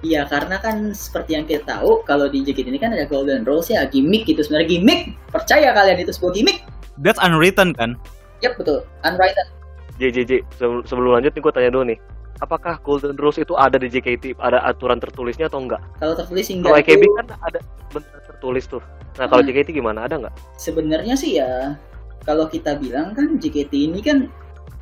Iya 0.00 0.28
karena 0.28 0.60
kan 0.60 0.92
seperti 0.92 1.32
yang 1.32 1.48
kita 1.48 1.64
tahu 1.64 2.04
kalau 2.04 2.28
di 2.28 2.44
JKT 2.44 2.68
ini 2.68 2.76
kan 2.76 2.92
ada 2.92 3.08
golden 3.08 3.40
rules 3.42 3.72
ya 3.72 3.88
gimmick 3.88 4.28
gitu 4.28 4.44
sebenarnya 4.44 4.76
gimmick 4.76 5.16
percaya 5.32 5.72
kalian 5.72 6.04
itu 6.04 6.12
sebuah 6.12 6.36
gimmick 6.36 6.60
That's 7.00 7.16
unwritten 7.18 7.72
kan? 7.72 7.96
Yap 8.44 8.60
betul 8.60 8.84
unwritten 9.00 9.48
JJJ 9.96 10.44
sebelum, 10.60 10.84
sebelum 10.84 11.10
lanjut 11.16 11.32
nih 11.32 11.40
gue 11.40 11.52
tanya 11.56 11.70
dulu 11.72 11.84
nih. 11.88 11.98
Apakah 12.42 12.82
Golden 12.82 13.14
Rules 13.14 13.38
itu 13.38 13.54
ada 13.54 13.78
di 13.78 13.86
JKT? 13.86 14.36
Ada 14.36 14.60
aturan 14.66 14.98
tertulisnya 14.98 15.46
atau 15.46 15.62
enggak? 15.62 15.80
kalau 15.96 16.12
tertulis 16.12 16.50
Kalau 16.50 16.58
enggak 16.60 16.82
AKB 16.84 17.00
itu 17.00 17.14
kan 17.16 17.26
ada 17.40 17.58
benar 17.88 18.20
tertulis 18.28 18.64
tuh. 18.68 18.82
Nah 19.16 19.24
kalau 19.24 19.40
Hmm. 19.40 19.48
JKT 19.48 19.68
gimana? 19.72 20.04
Ada 20.04 20.14
nggak? 20.20 20.34
sebenarnya 20.58 21.14
sih 21.16 21.40
ya 21.40 21.78
kalau 22.22 22.44
kita 22.44 22.76
bilang 22.76 23.16
kan 23.16 23.40
JKT 23.40 23.72
ini 23.72 24.04
kan 24.04 24.28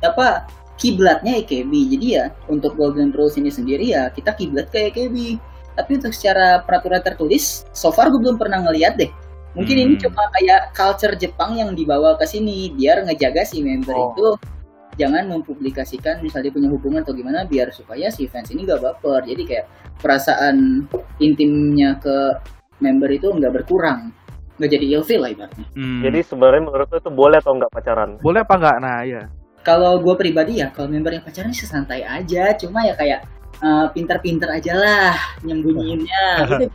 apa 0.01 0.47
kiblatnya 0.75 1.39
AKB 1.39 1.71
jadi 1.93 2.07
ya 2.07 2.25
untuk 2.47 2.75
golden 2.75 3.13
rules 3.13 3.35
ini 3.35 3.47
sendiri 3.47 3.93
ya 3.93 4.09
kita 4.09 4.33
kiblat 4.33 4.67
ke 4.67 4.89
AKB 4.89 5.37
tapi 5.73 5.97
untuk 5.97 6.13
secara 6.13 6.61
peraturan 6.61 7.01
tertulis 7.01 7.65
so 7.71 7.89
far 7.89 8.09
gue 8.09 8.19
belum 8.19 8.37
pernah 8.37 8.61
ngeliat 8.61 8.97
deh 8.97 9.09
mungkin 9.53 9.75
ini 9.75 9.93
Hmm. 9.95 10.09
cuma 10.09 10.23
kayak 10.33 10.73
culture 10.73 11.13
Jepang 11.13 11.55
yang 11.55 11.73
dibawa 11.73 12.17
ke 12.17 12.25
sini 12.25 12.73
biar 12.73 13.05
ngejaga 13.05 13.45
si 13.45 13.61
member 13.61 13.93
Oh. 13.93 14.11
itu 14.11 14.27
jangan 14.93 15.25
mempublikasikan 15.25 16.21
misalnya 16.21 16.53
punya 16.53 16.69
hubungan 16.69 17.01
atau 17.01 17.13
gimana 17.13 17.45
biar 17.45 17.73
supaya 17.73 18.09
si 18.09 18.29
fans 18.29 18.49
ini 18.49 18.61
gak 18.63 18.81
baper 18.81 19.25
jadi 19.25 19.41
kayak 19.41 19.65
perasaan 19.97 20.85
intimnya 21.17 21.97
ke 21.97 22.37
member 22.77 23.09
itu 23.09 23.29
nggak 23.29 23.53
berkurang 23.55 24.13
nggak 24.57 24.69
jadi 24.69 24.85
ilfeel 24.97 25.21
lah 25.21 25.31
ibaratnya 25.31 25.65
Hmm. 25.73 26.01
Jadi 26.01 26.19
sebenarnya 26.21 26.61
menurut 26.61 26.87
lu 26.89 26.97
itu 26.99 27.09
boleh 27.09 27.37
atau 27.41 27.53
enggak 27.53 27.71
pacaran? 27.71 28.09
Boleh 28.21 28.45
apa 28.45 28.53
enggak? 28.53 28.77
Nah, 28.77 28.97
iya. 29.01 29.21
Kalau 29.63 29.97
gue 29.97 30.13
pribadi 30.13 30.59
ya 30.59 30.69
kalau 30.69 30.87
member 30.87 31.11
yang 31.11 31.23
pacaran 31.23 31.49
sih 31.49 31.63
santai 31.63 32.03
aja 32.03 32.51
cuma 32.53 32.83
ya 32.83 32.93
kayak 32.93 33.23
eh, 33.57 33.85
pinter-pinter 33.89 34.51
aja 34.51 34.73
lah 34.75 35.15
nyembunyiinnya 35.41 36.23
gitu. 36.45 36.65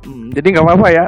Hmm, 0.00 0.32
jadi 0.32 0.46
nggak 0.50 0.64
apa-apa 0.64 0.88
ya. 0.88 1.04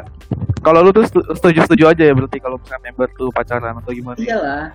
Kalau 0.61 0.79
lu 0.79 0.93
tuh 0.93 1.03
setu- 1.03 1.25
setuju-setuju 1.33 1.83
aja 1.89 2.03
ya 2.05 2.13
berarti 2.13 2.37
kalau 2.37 2.55
misalnya 2.55 2.87
member 2.87 3.09
tuh 3.17 3.29
pacaran 3.33 3.73
atau 3.75 3.91
gimana? 3.91 4.15
iyalah 4.15 4.71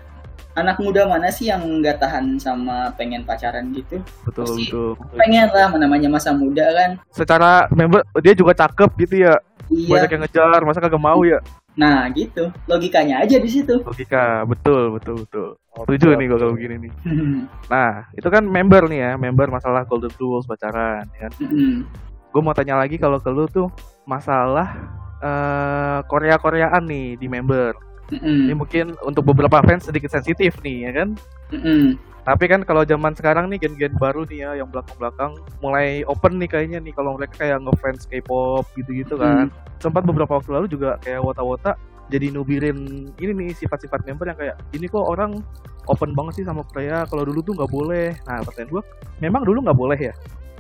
anak 0.52 0.76
muda 0.82 1.06
mana 1.06 1.30
sih 1.30 1.48
yang 1.48 1.62
nggak 1.62 2.02
tahan 2.02 2.34
sama 2.36 2.90
pengen 2.98 3.22
pacaran 3.22 3.70
gitu 3.70 4.02
Betul 4.26 4.42
Pasti. 4.42 4.62
betul. 4.68 4.90
pengen 5.14 5.46
lah 5.54 5.70
namanya 5.78 6.10
masa 6.10 6.34
muda 6.34 6.66
kan 6.74 6.90
Secara 7.08 7.70
member 7.70 8.02
dia 8.18 8.34
juga 8.34 8.52
cakep 8.52 8.90
gitu 8.98 9.14
ya. 9.22 9.38
iya 9.70 9.86
Banyak 9.96 10.10
yang 10.10 10.22
ngejar, 10.26 10.60
masa 10.66 10.82
kagak 10.82 10.98
mau 10.98 11.22
ya? 11.22 11.38
Nah 11.78 12.10
gitu 12.10 12.50
logikanya 12.66 13.22
aja 13.22 13.38
di 13.38 13.46
situ 13.46 13.78
Logika, 13.86 14.42
betul 14.42 14.98
betul 14.98 15.22
betul. 15.22 15.48
Setuju 15.86 16.18
nih 16.18 16.26
gua 16.26 16.38
kalau 16.42 16.52
begini 16.58 16.76
nih. 16.88 16.92
Mm-mm. 17.06 17.46
Nah, 17.70 18.10
itu 18.18 18.26
kan 18.26 18.42
member 18.42 18.90
nih 18.90 18.98
ya, 18.98 19.12
member 19.14 19.46
masalah 19.46 19.86
golden 19.86 20.10
rules 20.18 20.42
pacaran 20.42 21.06
ya. 21.22 21.30
Mm-mm. 21.38 21.86
Gue 22.34 22.40
mau 22.42 22.50
tanya 22.50 22.74
lagi 22.82 22.98
kalau 22.98 23.22
ke 23.22 23.30
lu 23.30 23.46
tuh 23.46 23.70
masalah 24.02 24.74
eh 25.22 25.98
Korea-Koreaan 26.06 26.82
nih 26.82 27.14
di 27.14 27.26
member. 27.30 27.74
Ini 28.08 28.18
Mm-mm. 28.24 28.56
mungkin 28.58 28.98
untuk 29.04 29.22
beberapa 29.30 29.62
fans 29.62 29.86
sedikit 29.86 30.10
sensitif 30.10 30.58
nih 30.66 30.90
ya 30.90 30.92
kan. 30.98 31.08
Mm-mm. 31.54 31.94
Tapi 32.28 32.44
kan 32.44 32.60
kalau 32.60 32.84
zaman 32.84 33.16
sekarang 33.16 33.48
nih 33.48 33.56
gen-gen 33.56 33.96
baru 33.96 34.28
nih 34.28 34.44
ya 34.44 34.50
yang 34.60 34.68
belakang-belakang 34.68 35.40
mulai 35.64 36.04
open 36.04 36.36
nih 36.36 36.44
kayaknya 36.44 36.78
nih 36.84 36.92
kalau 36.92 37.16
mereka 37.16 37.40
kayak 37.40 37.64
ngefans 37.64 38.04
K-pop 38.04 38.68
gitu-gitu 38.76 39.16
kan. 39.16 39.48
Sempat 39.80 40.04
beberapa 40.04 40.36
waktu 40.36 40.52
lalu 40.52 40.68
juga 40.68 41.00
kayak 41.00 41.24
wota-wota 41.24 41.80
jadi 42.12 42.28
nubirin 42.28 43.08
ini 43.16 43.32
nih 43.32 43.50
sifat-sifat 43.56 44.04
member 44.04 44.28
yang 44.28 44.36
kayak 44.36 44.56
ini 44.76 44.92
kok 44.92 45.08
orang 45.08 45.40
open 45.88 46.12
banget 46.12 46.40
sih 46.40 46.44
sama 46.44 46.68
Korea 46.68 47.08
kalau 47.08 47.24
dulu 47.24 47.40
tuh 47.40 47.56
nggak 47.56 47.72
boleh. 47.72 48.12
Nah 48.28 48.44
pertanyaan 48.44 48.76
gua, 48.76 48.82
memang 49.24 49.42
dulu 49.48 49.64
nggak 49.64 49.80
boleh 49.80 49.96
ya 49.96 50.14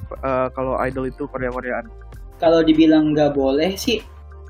Eh, 0.08 0.48
kalau 0.56 0.80
idol 0.80 1.04
itu 1.12 1.28
Korea-Koreaan? 1.28 1.84
Kalau 2.40 2.64
dibilang 2.64 3.12
nggak 3.12 3.36
boleh 3.36 3.76
sih, 3.76 4.00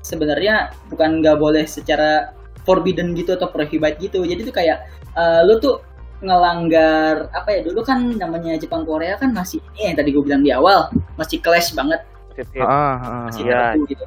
sebenarnya 0.05 0.71
bukan 0.87 1.19
nggak 1.19 1.35
boleh 1.35 1.67
secara 1.67 2.31
forbidden 2.63 3.11
gitu 3.17 3.35
atau 3.35 3.51
prohibit 3.51 3.99
gitu. 3.99 4.23
Jadi 4.23 4.47
tuh 4.47 4.55
kayak 4.55 4.87
eh, 5.19 5.41
lu 5.43 5.59
tuh 5.59 5.83
ngelanggar 6.19 7.31
apa 7.31 7.49
ya 7.55 7.59
dulu 7.63 7.79
kan 7.83 8.03
namanya 8.15 8.59
Jepang 8.59 8.83
Korea 8.83 9.15
kan 9.15 9.31
masih 9.31 9.63
ini 9.75 9.91
yang 9.91 9.97
tadi 9.97 10.09
gue 10.11 10.23
bilang 10.23 10.43
di 10.43 10.51
awal 10.51 10.91
masih 11.15 11.39
clash 11.39 11.71
banget 11.71 12.03
shit. 12.35 12.47
Ah, 12.59 12.95
ah, 12.99 13.23
masih 13.27 13.43
Iya. 13.47 13.75
tabu 13.75 13.81
gitu. 13.87 14.05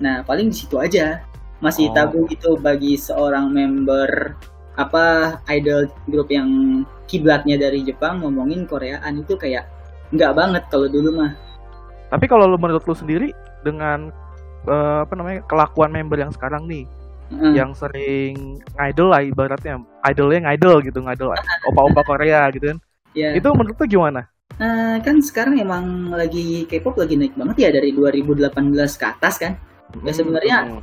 Nah 0.00 0.16
paling 0.24 0.48
di 0.48 0.56
situ 0.56 0.76
aja 0.76 1.20
masih 1.60 1.88
Oh. 1.88 1.94
tabu 1.96 2.18
gitu 2.28 2.56
bagi 2.56 2.96
seorang 2.96 3.52
member 3.52 4.36
apa 4.76 5.36
idol 5.52 5.88
grup 6.08 6.32
yang 6.32 6.48
kiblatnya 7.04 7.60
dari 7.60 7.84
Jepang 7.84 8.24
ngomongin 8.24 8.64
Koreaan 8.64 9.20
itu 9.20 9.36
kayak 9.36 9.68
nggak 10.12 10.32
banget 10.32 10.62
kalau 10.72 10.88
dulu 10.88 11.20
mah. 11.20 11.32
Tapi 12.08 12.24
kalau 12.26 12.48
lu 12.48 12.56
menurut 12.56 12.84
lu 12.88 12.96
sendiri 12.96 13.30
dengan 13.60 14.08
eh, 14.64 14.98
apa 15.04 15.12
namanya 15.16 15.40
kelakuan 15.48 15.88
member 15.92 16.20
yang 16.20 16.32
sekarang 16.32 16.68
nih, 16.68 16.84
Heeh. 17.30 17.54
yang 17.54 17.70
sering 17.78 18.58
ngidol 18.74 19.08
lah 19.14 19.22
ibaratnya, 19.22 19.78
idolnya 20.02 20.50
ngidol 20.50 20.82
gitu, 20.82 20.98
ngidol 20.98 21.30
opa-opa 21.70 22.02
Korea 22.02 22.50
gitu 22.50 22.74
kan. 22.74 22.78
Ya. 23.14 23.34
Itu 23.34 23.54
menurut 23.54 23.78
lu 23.78 23.86
gimana? 23.86 24.26
Nah, 24.58 24.98
kan 25.00 25.22
sekarang 25.22 25.56
emang 25.56 26.10
lagi 26.12 26.66
K-pop 26.66 26.98
lagi 26.98 27.16
naik 27.16 27.32
banget 27.38 27.56
ya 27.64 27.70
dari 27.70 27.94
2018 27.94 28.50
ke 29.00 29.04
atas 29.06 29.34
kan. 29.38 29.54
Ya 30.04 30.12
sebenarnya 30.14 30.56
Hmm. 30.66 30.82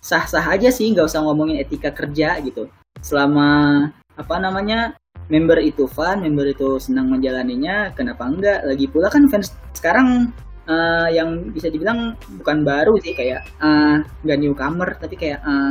sah-sah 0.00 0.46
aja 0.46 0.72
sih 0.72 0.88
nggak 0.90 1.04
usah 1.10 1.20
ngomongin 1.22 1.60
etika 1.60 1.92
kerja 1.92 2.40
gitu. 2.40 2.70
Selama 3.04 3.86
apa 4.16 4.34
namanya 4.40 4.96
member 5.28 5.60
itu 5.62 5.86
fun, 5.86 6.22
member 6.24 6.50
itu 6.50 6.80
senang 6.82 7.06
menjalaninya, 7.12 7.92
kenapa 7.94 8.26
enggak? 8.26 8.66
Lagi 8.66 8.86
pula 8.90 9.06
kan 9.12 9.28
fans 9.30 9.54
sekarang 9.76 10.32
eh, 10.70 11.08
yang 11.12 11.50
bisa 11.50 11.66
dibilang 11.66 12.14
bukan 12.38 12.62
baru 12.62 12.94
sih 13.02 13.10
kayak 13.12 13.42
eh, 13.58 13.96
nggak 14.22 14.38
newcomer 14.38 14.94
tapi 14.96 15.18
kayak 15.18 15.42
eh, 15.42 15.70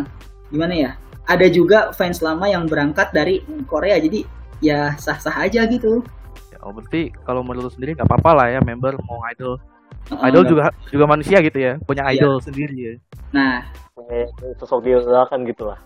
gimana 0.51 0.73
ya? 0.75 0.91
Ada 1.23 1.47
juga 1.47 1.93
fans 1.93 2.19
lama 2.19 2.49
yang 2.49 2.67
berangkat 2.67 3.13
dari 3.13 3.39
Korea 3.63 3.95
jadi 3.95 4.25
ya 4.59 4.97
sah-sah 4.99 5.39
aja 5.39 5.63
gitu. 5.65 6.03
Ya, 6.51 6.57
oh, 6.65 6.73
berarti 6.73 7.13
kalau 7.23 7.45
menurut 7.45 7.69
lu 7.69 7.71
sendiri 7.71 7.95
nggak 7.95 8.09
apa-apa 8.09 8.31
lah 8.35 8.47
ya 8.51 8.59
member 8.59 8.99
mau 9.07 9.23
idol. 9.31 9.55
Eh, 10.09 10.17
Idol 10.25 10.41
nggak- 10.41 10.49
juga 10.49 10.63
juga 10.89 11.05
manusia 11.05 11.37
gitu 11.39 11.59
ya, 11.61 11.77
punya 11.85 12.01
Iya. 12.09 12.25
idol 12.25 12.41
sendiri 12.41 12.75
ya. 12.75 12.93
Nah, 13.29 13.55
Kayak 13.99 14.31
sosok 14.57 14.81
diidolakan 14.81 15.45
gitu 15.45 15.69
lah. 15.69 15.77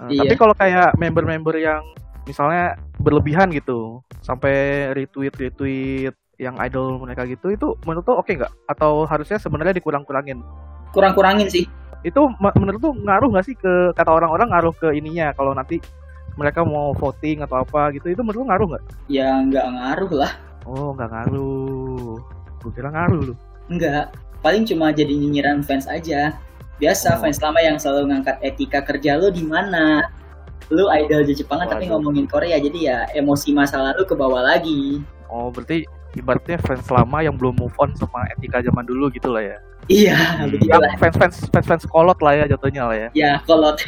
Nah, 0.00 0.08
Iya. 0.08 0.24
Tapi 0.24 0.34
kalau 0.38 0.54
kayak 0.56 0.96
member-member 0.96 1.58
yang 1.58 1.82
misalnya 2.24 2.78
berlebihan 2.96 3.50
gitu, 3.52 4.00
sampai 4.24 4.88
retweet 4.94 5.34
retweet 5.36 6.14
yang 6.38 6.54
idol 6.62 7.02
mereka 7.02 7.26
gitu, 7.26 7.50
itu 7.50 7.74
menurut 7.82 8.06
lu 8.06 8.14
oke 8.22 8.30
nggak? 8.30 8.52
Atau 8.70 9.04
harusnya 9.04 9.36
sebenarnya 9.42 9.74
dikurang-kurangin? 9.76 10.40
kurang-kurangin 10.88 11.52
sih. 11.52 11.68
Itu 12.00 12.32
menurut 12.40 12.80
lu 12.80 12.90
ngaruh 13.04 13.28
nggak 13.28 13.44
sih 13.44 13.52
ke 13.58 13.92
kata 13.92 14.08
orang-orang 14.08 14.48
ngaruh 14.48 14.72
ke 14.72 14.88
ininya 14.96 15.36
kalau 15.36 15.52
nanti 15.52 15.82
mereka 16.38 16.62
mau 16.62 16.94
voting 16.94 17.42
atau 17.42 17.60
apa 17.60 17.90
gitu, 17.92 18.08
itu 18.14 18.22
menurut 18.22 18.46
lu 18.46 18.48
ngaruh 18.48 18.66
nggak? 18.72 18.84
Ya 19.10 19.42
nggak 19.42 19.66
ngaruh 19.66 20.12
lah. 20.14 20.32
Oh 20.64 20.94
nggak 20.94 21.10
ngaruh, 21.10 22.16
gue 22.62 22.70
kira 22.72 22.88
ngaruh 22.94 23.20
lu. 23.20 23.34
Enggak, 23.68 24.14
paling 24.40 24.64
cuma 24.64 24.94
jadi 24.94 25.10
nyinyiran 25.12 25.60
fans 25.66 25.84
aja. 25.90 26.38
Biasa 26.78 27.18
Oh. 27.18 27.26
fans 27.26 27.42
lama 27.42 27.58
yang 27.58 27.76
selalu 27.76 28.14
ngangkat 28.14 28.38
etika 28.40 28.80
kerja 28.86 29.18
lu 29.18 29.34
di 29.34 29.42
mana. 29.42 30.06
Lu 30.70 30.86
idol 30.94 31.24
di 31.26 31.34
Jepang 31.34 31.64
tapi 31.66 31.90
ngomongin 31.90 32.28
Korea 32.30 32.60
jadi 32.60 32.78
ya 32.78 32.98
emosi 33.18 33.50
masa 33.56 33.80
lalu 33.82 34.06
ke 34.06 34.14
bawah 34.14 34.40
lagi. 34.40 35.02
Oh 35.26 35.50
berarti 35.50 35.88
ibaratnya 36.18 36.58
fans 36.58 36.86
lama 36.88 37.18
yang 37.22 37.34
belum 37.34 37.56
move 37.56 37.74
on 37.78 37.94
sama 37.94 38.26
etika 38.34 38.58
zaman 38.60 38.82
dulu 38.82 39.08
gitu 39.08 39.30
lah 39.30 39.42
ya. 39.42 39.58
Iya, 39.88 40.16
Hmm. 40.36 40.50
begitulah. 40.52 40.90
Yang 40.90 40.98
fans-fans 41.00 41.36
fans-fans 41.48 41.84
kolot 41.86 42.18
lah 42.20 42.34
ya 42.34 42.44
jatuhnya 42.50 42.82
lah 42.84 42.96
ya. 42.98 43.08
Ya, 43.14 43.30
kalau 43.46 43.72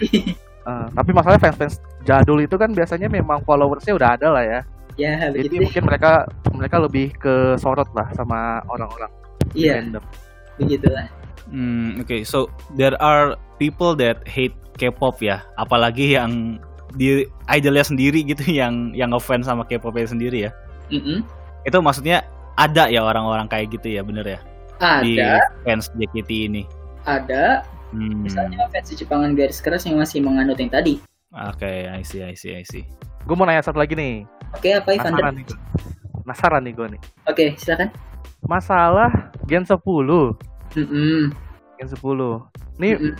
Eh, 0.61 0.87
tapi 0.93 1.11
masalahnya 1.11 1.41
fans-fans 1.41 1.81
jadul 2.05 2.45
itu 2.45 2.53
kan 2.55 2.71
biasanya 2.71 3.09
memang 3.09 3.41
followersnya 3.43 3.97
udah 3.97 4.21
ada 4.21 4.29
lah 4.29 4.45
ya. 4.45 4.61
ya 4.95 5.33
Jadi 5.33 5.49
begitu 5.49 5.55
deh. 5.57 5.65
mungkin 5.65 5.83
mereka 5.89 6.11
mereka 6.53 6.77
lebih 6.77 7.07
ke 7.17 7.35
sorot 7.57 7.89
lah 7.97 8.13
sama 8.13 8.61
orang-orang 8.69 9.09
Iya, 9.57 9.81
fandom. 9.81 10.05
begitulah. 10.61 11.09
Hmm, 11.49 11.97
oke. 11.99 12.23
So 12.23 12.53
there 12.77 12.93
are 13.01 13.35
people 13.57 13.97
that 13.97 14.21
hate 14.29 14.53
K-pop 14.77 15.21
ya, 15.21 15.41
apalagi 15.57 16.15
yang 16.15 16.61
di 16.93 17.25
idolnya 17.49 17.83
sendiri 17.83 18.21
gitu 18.23 18.45
yang 18.53 18.93
yang 18.93 19.17
ngefans 19.17 19.49
sama 19.49 19.65
K-popnya 19.65 20.07
sendiri 20.07 20.39
ya. 20.45 20.53
Mm-mm. 20.93 21.25
Itu 21.65 21.79
maksudnya 21.81 22.25
ada 22.57 22.89
ya 22.89 23.05
orang-orang 23.05 23.49
kayak 23.49 23.73
gitu 23.77 23.93
ya, 23.97 24.03
bener 24.05 24.25
ya? 24.25 24.41
Di 25.05 25.21
Ada, 25.21 25.45
fans 25.65 25.93
JKT 25.93 26.31
ini. 26.49 26.63
ada. 27.05 27.65
Hmm. 27.91 28.23
Misalnya 28.23 28.65
fans 28.71 28.89
di 28.89 28.97
Jepangan 28.97 29.35
garis 29.35 29.59
keras 29.61 29.85
yang 29.85 29.99
masih 29.99 30.23
menganut 30.23 30.57
yang 30.57 30.71
tadi. 30.73 31.03
Oke, 31.31 31.89
I 31.89 32.01
see, 32.03 32.23
I 32.23 32.33
see, 32.35 32.55
I 32.55 32.65
see. 32.65 32.85
Gue 33.27 33.35
mau 33.37 33.45
nanya 33.45 33.61
satu 33.63 33.77
lagi 33.77 33.93
nih. 33.95 34.25
Oke, 34.57 34.73
apa 34.73 34.95
Evander? 34.95 35.21
Penasaran 35.21 35.35
nih 35.37 35.45
gue. 35.47 35.59
Penasaran 36.25 36.63
nih 36.65 36.73
gue 36.73 36.87
nih. 36.97 37.01
Oke, 37.29 37.45
silakan. 37.61 37.89
Masalah 38.43 39.11
Gen 39.47 39.65
10. 39.69 39.77
Mm-mm. 40.77 41.31
Gen 41.77 41.89
10. 41.89 42.01
Nih 42.81 42.93
Mm-mm. 42.97 43.15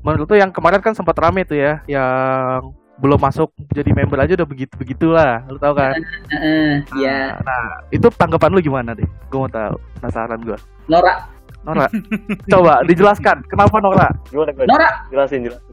menurut 0.00 0.26
tuh 0.30 0.38
yang 0.38 0.54
kemarin 0.54 0.80
kan 0.80 0.94
sempat 0.94 1.16
rame 1.18 1.42
tuh 1.44 1.58
ya, 1.58 1.82
yang 1.84 2.70
belum 3.00 3.16
masuk 3.16 3.48
jadi 3.72 3.90
member 3.96 4.20
aja 4.20 4.36
udah 4.36 4.48
begitu 4.48 4.72
begitulah, 4.76 5.40
lu 5.48 5.56
tahu 5.56 5.72
kan? 5.74 5.96
Heeh, 6.32 6.84
ya. 7.00 7.40
Nah, 7.40 7.80
itu 7.88 8.06
tanggapan 8.12 8.52
lu 8.52 8.60
gimana 8.60 8.92
deh? 8.92 9.08
Gue 9.32 9.40
mau 9.40 9.50
tahu, 9.50 9.80
penasaran 9.98 10.40
gue. 10.44 10.58
Nora, 10.86 11.26
Nora, 11.64 11.88
coba 12.52 12.84
dijelaskan 12.84 13.40
kenapa 13.48 13.80
Nora? 13.80 14.08
Gimana 14.28 14.52
gue? 14.52 14.64
Nora, 14.68 14.90
Jelasin, 15.08 15.48
jelasin. 15.48 15.64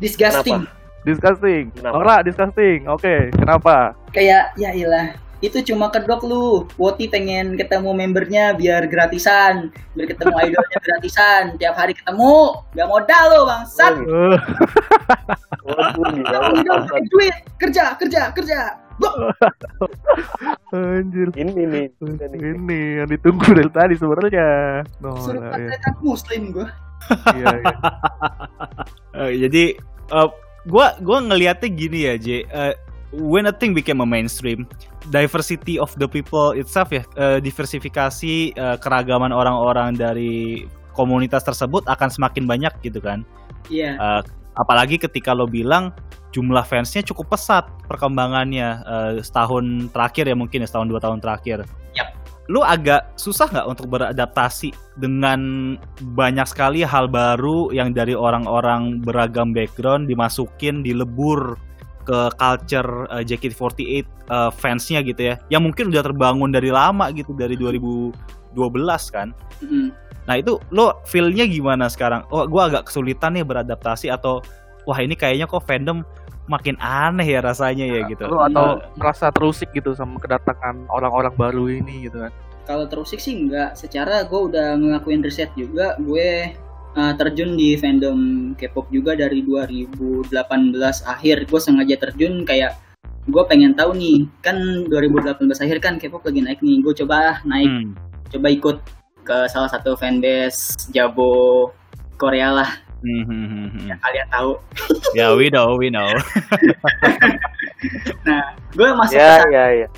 disgusting. 0.00 0.60
Disgusting. 1.04 1.64
Kenapa? 1.76 1.94
Nora, 1.96 2.16
disgusting. 2.24 2.88
Oke, 2.88 3.28
kenapa? 3.36 3.92
kayak 4.10 4.50
ya 4.58 4.74
ilah 4.74 5.14
itu 5.40 5.72
cuma 5.72 5.88
kedok 5.88 6.20
lu 6.28 6.68
Woti 6.76 7.08
pengen 7.08 7.56
ketemu 7.56 7.96
membernya 7.96 8.52
biar 8.52 8.84
gratisan 8.88 9.72
biar 9.96 10.06
ketemu 10.12 10.36
idolnya 10.36 10.78
gratisan 10.86 11.42
tiap 11.56 11.74
hari 11.80 11.96
ketemu 11.96 12.60
gak 12.76 12.88
modal 12.88 13.24
lu 13.32 13.40
bangsat 13.48 13.94
Eh. 15.70 15.76
Ketemu 15.76 16.56
idol 16.64 16.78
pakai 16.88 17.04
duit 17.12 17.36
kerja 17.60 17.84
kerja 18.00 18.22
kerja 18.32 18.60
anjir. 20.76 21.28
Ini 21.32 21.62
nih. 21.64 21.86
Ini 21.96 22.80
yang 23.00 23.08
ditunggu 23.08 23.48
dari 23.48 23.70
tadi 23.72 23.94
sebenarnya. 23.96 24.48
suruh 25.00 25.40
Nora, 25.40 25.56
ya. 25.56 25.90
muslim 26.04 26.52
gua 26.52 26.68
Iya, 27.32 27.48
iya. 27.64 27.76
Eh, 29.16 29.32
jadi 29.48 29.64
eh, 30.12 30.28
gua 30.68 30.86
gua 31.00 31.18
ngelihatnya 31.24 31.68
gini 31.72 31.98
ya, 32.06 32.14
J. 32.20 32.26
Eh, 32.44 32.74
when 33.12 33.46
a 33.46 33.54
thing 33.54 33.74
became 33.74 34.00
a 34.00 34.06
mainstream, 34.06 34.66
diversity 35.10 35.78
of 35.78 35.90
the 35.98 36.06
people 36.06 36.54
itself 36.54 36.94
ya, 36.94 37.02
eh, 37.18 37.38
diversifikasi 37.42 38.54
eh, 38.54 38.76
keragaman 38.78 39.34
orang-orang 39.34 39.98
dari 39.98 40.66
komunitas 40.94 41.42
tersebut 41.42 41.86
akan 41.86 42.08
semakin 42.10 42.44
banyak 42.46 42.72
gitu 42.82 43.02
kan. 43.02 43.26
iya 43.70 43.94
Eh, 43.98 44.22
apalagi 44.58 44.98
ketika 44.98 45.30
lo 45.34 45.46
bilang 45.46 45.94
jumlah 46.30 46.62
fansnya 46.62 47.02
cukup 47.02 47.34
pesat 47.34 47.66
perkembangannya 47.90 48.68
eh, 48.86 49.12
setahun 49.22 49.90
terakhir 49.90 50.30
ya 50.30 50.36
mungkin 50.38 50.62
ya 50.62 50.68
setahun 50.70 50.88
dua 50.90 51.00
tahun 51.02 51.18
terakhir. 51.18 51.66
Yap. 51.98 52.08
Lu 52.50 52.66
agak 52.66 53.14
susah 53.14 53.46
nggak 53.46 53.66
untuk 53.70 53.86
beradaptasi 53.94 54.74
dengan 54.98 55.38
banyak 56.02 56.50
sekali 56.50 56.82
hal 56.82 57.06
baru 57.06 57.70
yang 57.70 57.94
dari 57.94 58.10
orang-orang 58.10 58.98
beragam 59.06 59.54
background 59.54 60.10
dimasukin 60.10 60.82
dilebur 60.82 61.54
ke 62.04 62.32
culture 62.36 63.06
eh, 63.12 63.22
JKT48 63.26 64.04
eh, 64.04 64.50
fansnya 64.54 65.00
gitu 65.04 65.32
ya, 65.32 65.34
yang 65.52 65.66
mungkin 65.66 65.92
udah 65.92 66.02
terbangun 66.04 66.50
dari 66.50 66.72
lama 66.72 67.08
gitu 67.12 67.34
dari 67.36 67.54
2012 67.54 68.12
kan. 69.10 69.32
Mm-mm. 69.60 69.92
Nah 70.28 70.34
itu 70.38 70.60
lo 70.70 71.00
feel-nya 71.08 71.48
gimana 71.48 71.90
sekarang? 71.90 72.22
Oh 72.30 72.46
gue 72.46 72.62
agak 72.62 72.88
kesulitan 72.90 73.34
nih 73.34 73.44
beradaptasi 73.44 74.12
atau 74.12 74.44
wah 74.86 74.98
ini 75.00 75.18
kayaknya 75.18 75.50
kok 75.50 75.64
fandom 75.66 76.06
makin 76.50 76.74
aneh 76.82 77.26
ya 77.26 77.40
rasanya 77.42 77.86
ya 77.86 78.06
gitu. 78.10 78.26
Lu 78.26 78.42
atau 78.42 78.82
merasa 78.98 79.30
terusik 79.30 79.70
gitu 79.74 79.94
sama 79.94 80.18
kedatangan 80.18 80.86
orang-orang 80.90 81.34
baru 81.38 81.70
ini 81.70 82.10
gitu 82.10 82.26
kan. 82.26 82.32
kalau 82.70 82.86
terusik 82.86 83.18
sih 83.18 83.34
enggak 83.34 83.74
secara 83.74 84.22
gue 84.22 84.40
udah 84.46 84.78
ngelakuin 84.78 85.26
riset 85.26 85.50
juga 85.58 85.98
gue 85.98 86.54
uh, 86.96 87.12
terjun 87.18 87.54
di 87.54 87.74
fandom 87.78 88.52
K-pop 88.56 88.90
juga 88.90 89.14
dari 89.18 89.42
2018 89.44 90.30
akhir. 91.06 91.36
Gue 91.46 91.60
sengaja 91.60 91.96
terjun 91.98 92.42
kayak 92.46 92.78
gue 93.30 93.42
pengen 93.46 93.76
tahu 93.76 93.94
nih 93.94 94.26
kan 94.40 94.56
2018 94.88 95.44
akhir 95.62 95.78
kan 95.78 95.94
K-pop 96.00 96.24
lagi 96.24 96.40
naik 96.42 96.60
nih. 96.64 96.80
Gue 96.82 96.94
coba 97.04 97.42
naik, 97.44 97.70
Hmm. 97.70 97.92
coba 98.30 98.46
ikut 98.50 98.76
ke 99.20 99.36
salah 99.52 99.68
satu 99.68 99.94
fanbase 99.94 100.90
Jabo 100.90 101.70
Korea 102.16 102.50
lah. 102.50 102.70
Hmm, 103.00 103.24
hmm, 103.24 103.46
hmm, 103.48 103.68
hmm. 103.72 103.86
Yang 103.88 104.00
kalian 104.04 104.28
tahu. 104.28 104.50
Ya, 105.16 105.32
we 105.32 105.48
know, 105.48 105.72
we 105.80 105.88
know. 105.88 106.08
Nah, 108.28 108.52
gue 108.76 108.88
masuk 108.92 109.16
ke 109.16 109.24
Ya 109.24 109.40
sana, 109.40 109.48
ya 109.48 109.64
ya. 109.72 109.88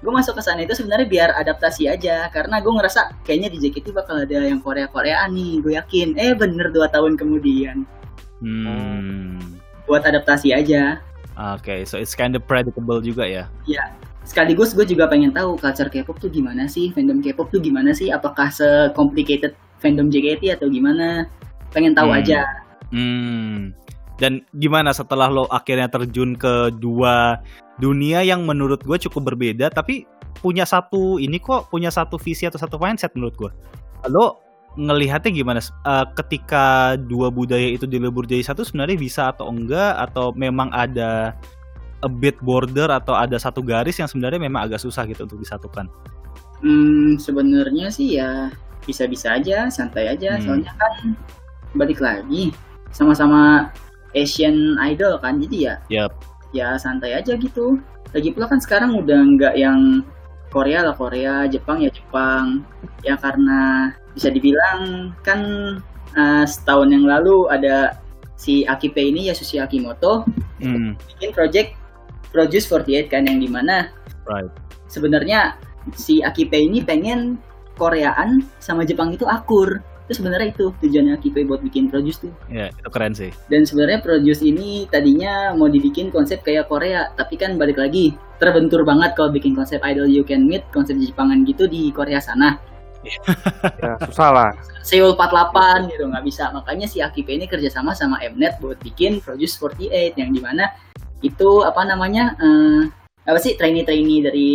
Gue 0.00 0.08
masuk 0.08 0.40
ke 0.40 0.42
sana 0.42 0.64
itu 0.64 0.72
sebenarnya 0.72 1.04
biar 1.04 1.30
adaptasi 1.36 1.84
aja 1.84 2.32
karena 2.32 2.56
gue 2.58 2.72
ngerasa 2.72 3.12
kayaknya 3.20 3.52
di 3.52 3.58
JKT 3.60 3.92
bakal 3.92 4.24
ada 4.24 4.48
yang 4.48 4.58
Korea 4.58 4.88
Koreaan 4.88 5.36
nih 5.36 5.60
gue 5.60 5.76
yakin 5.76 6.16
eh 6.16 6.32
bener 6.32 6.72
dua 6.72 6.88
tahun 6.88 7.20
kemudian 7.20 7.84
Hmm. 8.40 9.36
buat 9.84 10.00
adaptasi 10.00 10.56
aja 10.56 10.96
Oke, 11.56 11.84
so 11.84 11.96
it's 11.96 12.12
kind 12.12 12.32
of 12.32 12.44
predictable 12.44 13.00
juga 13.00 13.24
ya. 13.24 13.44
sekaligus 14.20 14.72
gue 14.72 14.84
juga 14.84 15.08
pengen 15.08 15.32
tahu 15.32 15.56
culture 15.56 15.88
K-pop 15.88 16.16
tuh 16.16 16.28
gimana 16.28 16.64
sih 16.64 16.92
fandom 16.92 17.20
K-pop 17.20 17.48
tuh 17.48 17.58
gimana 17.58 17.90
sih 17.90 18.08
apakah 18.08 18.48
se-complicated 18.48 19.52
fandom 19.80 20.08
JKT 20.08 20.56
atau 20.60 20.68
gimana 20.68 21.28
pengen 21.72 21.92
tahu 21.92 22.12
Hmm. 22.12 22.18
aja 22.20 22.40
Hmm. 22.90 23.70
Dan 24.20 24.44
gimana 24.52 24.92
setelah 24.92 25.32
lo 25.32 25.48
akhirnya 25.48 25.88
terjun 25.88 26.36
ke 26.36 26.68
dua 26.76 27.40
dunia 27.80 28.20
yang 28.22 28.44
menurut 28.44 28.84
gue 28.84 28.96
cukup 29.00 29.32
berbeda, 29.34 29.72
tapi 29.72 30.04
punya 30.38 30.64
satu 30.64 31.16
ini 31.16 31.40
kok 31.40 31.68
punya 31.68 31.88
satu 31.88 32.16
visi 32.16 32.44
atau 32.44 32.60
satu 32.60 32.76
mindset 32.76 33.12
menurut 33.16 33.34
gue. 33.36 33.50
Lo 34.08 34.40
ngelihatnya 34.78 35.34
gimana 35.34 35.58
Eh, 35.58 36.06
ketika 36.14 36.94
dua 36.94 37.26
budaya 37.32 37.74
itu 37.74 37.90
dilebur 37.90 38.22
jadi 38.22 38.44
satu 38.46 38.62
sebenarnya 38.62 38.96
bisa 38.96 39.22
atau 39.34 39.50
enggak 39.50 39.98
atau 39.98 40.30
memang 40.36 40.70
ada 40.70 41.34
a 42.00 42.08
bit 42.08 42.38
border 42.40 42.86
atau 42.88 43.12
ada 43.12 43.36
satu 43.36 43.60
garis 43.60 43.98
yang 43.98 44.06
sebenarnya 44.06 44.40
memang 44.40 44.70
agak 44.70 44.80
susah 44.80 45.04
gitu 45.04 45.26
untuk 45.26 45.42
disatukan. 45.42 45.90
hmm, 46.62 47.16
sebenarnya 47.18 47.88
sih 47.90 48.20
ya 48.20 48.48
bisa-bisa 48.84 49.36
aja 49.36 49.68
santai 49.68 50.08
aja 50.08 50.36
Hmm. 50.38 50.44
soalnya 50.44 50.72
kan 50.76 51.16
balik 51.74 52.00
lagi 52.00 52.52
sama-sama 52.92 53.68
Asian 54.12 54.76
Idol 54.80 55.16
kan 55.20 55.40
jadi 55.44 55.56
ya 55.56 55.74
Yap. 56.08 56.12
Ya 56.50 56.74
santai 56.76 57.14
aja 57.14 57.34
gitu 57.38 57.78
lagi 58.10 58.34
pula 58.34 58.50
kan 58.50 58.58
sekarang 58.58 58.96
udah 58.98 59.18
nggak 59.38 59.54
yang 59.54 60.02
Korea 60.50 60.82
lah 60.82 60.98
Korea 60.98 61.46
Jepang 61.46 61.78
ya 61.78 61.90
Jepang 61.94 62.66
ya 63.06 63.14
karena 63.14 63.90
bisa 64.12 64.34
dibilang 64.34 65.14
kan 65.22 65.40
eh, 66.18 66.44
setahun 66.44 66.90
yang 66.90 67.06
lalu 67.06 67.46
ada 67.46 68.02
si 68.34 68.66
Akipe 68.66 68.98
ini 68.98 69.30
Yasushi 69.30 69.62
Akimoto 69.62 70.26
Hmm. 70.60 70.92
bikin 71.16 71.32
project 71.32 71.72
Produce 72.28 72.68
48 72.68 73.08
kan 73.08 73.24
yang 73.24 73.40
di 73.40 73.48
mana 73.48 73.88
Right. 74.28 74.52
sebenarnya 74.86 75.56
si 75.96 76.20
Akipe 76.20 76.54
ini 76.54 76.84
pengen 76.84 77.40
Koreaan 77.80 78.44
sama 78.60 78.84
Jepang 78.84 79.08
itu 79.08 79.24
akur 79.24 79.80
itu 80.10 80.18
sebenarnya 80.18 80.50
itu 80.50 80.74
tujuannya 80.82 81.14
Akipe 81.14 81.46
buat 81.46 81.62
bikin 81.62 81.86
Produce 81.86 82.18
tuh 82.18 82.34
Ya, 82.50 82.66
itu 82.66 82.90
keren 82.90 83.14
sih. 83.14 83.30
dan 83.46 83.62
sebenarnya 83.62 84.02
Produce 84.02 84.42
ini 84.42 84.90
tadinya 84.90 85.54
mau 85.54 85.70
dibikin 85.70 86.10
konsep 86.10 86.42
kayak 86.42 86.66
Korea 86.66 87.14
tapi 87.14 87.38
kan 87.38 87.54
balik 87.54 87.78
lagi 87.78 88.10
terbentur 88.42 88.82
banget 88.82 89.14
kalau 89.14 89.30
bikin 89.30 89.54
konsep 89.54 89.78
Idol 89.80 90.10
You 90.10 90.26
Can 90.26 90.50
Meet 90.50 90.66
konsep 90.74 90.98
Jepangan 90.98 91.46
gitu 91.46 91.70
di 91.70 91.94
Korea 91.94 92.18
sana 92.18 92.58
Ya, 93.00 93.96
susah 94.04 94.28
lah. 94.28 94.50
Seoul 94.84 95.16
48 95.16 95.88
gitu 95.88 96.04
nggak 96.04 96.20
bisa 96.20 96.52
makanya 96.52 96.84
si 96.84 97.00
Akipe 97.00 97.32
ini 97.32 97.48
kerjasama 97.48 97.96
sama 97.96 98.20
Mnet 98.20 98.60
buat 98.60 98.76
bikin 98.82 99.22
Produce 99.22 99.56
48 99.56 100.18
yang 100.18 100.34
di 100.34 100.40
mana 100.42 100.68
itu 101.22 101.62
apa 101.62 101.86
namanya 101.86 102.36
eh, 102.36 102.82
apa 103.24 103.38
sih 103.38 103.56
trainee-trainee 103.56 104.20
dari 104.20 104.48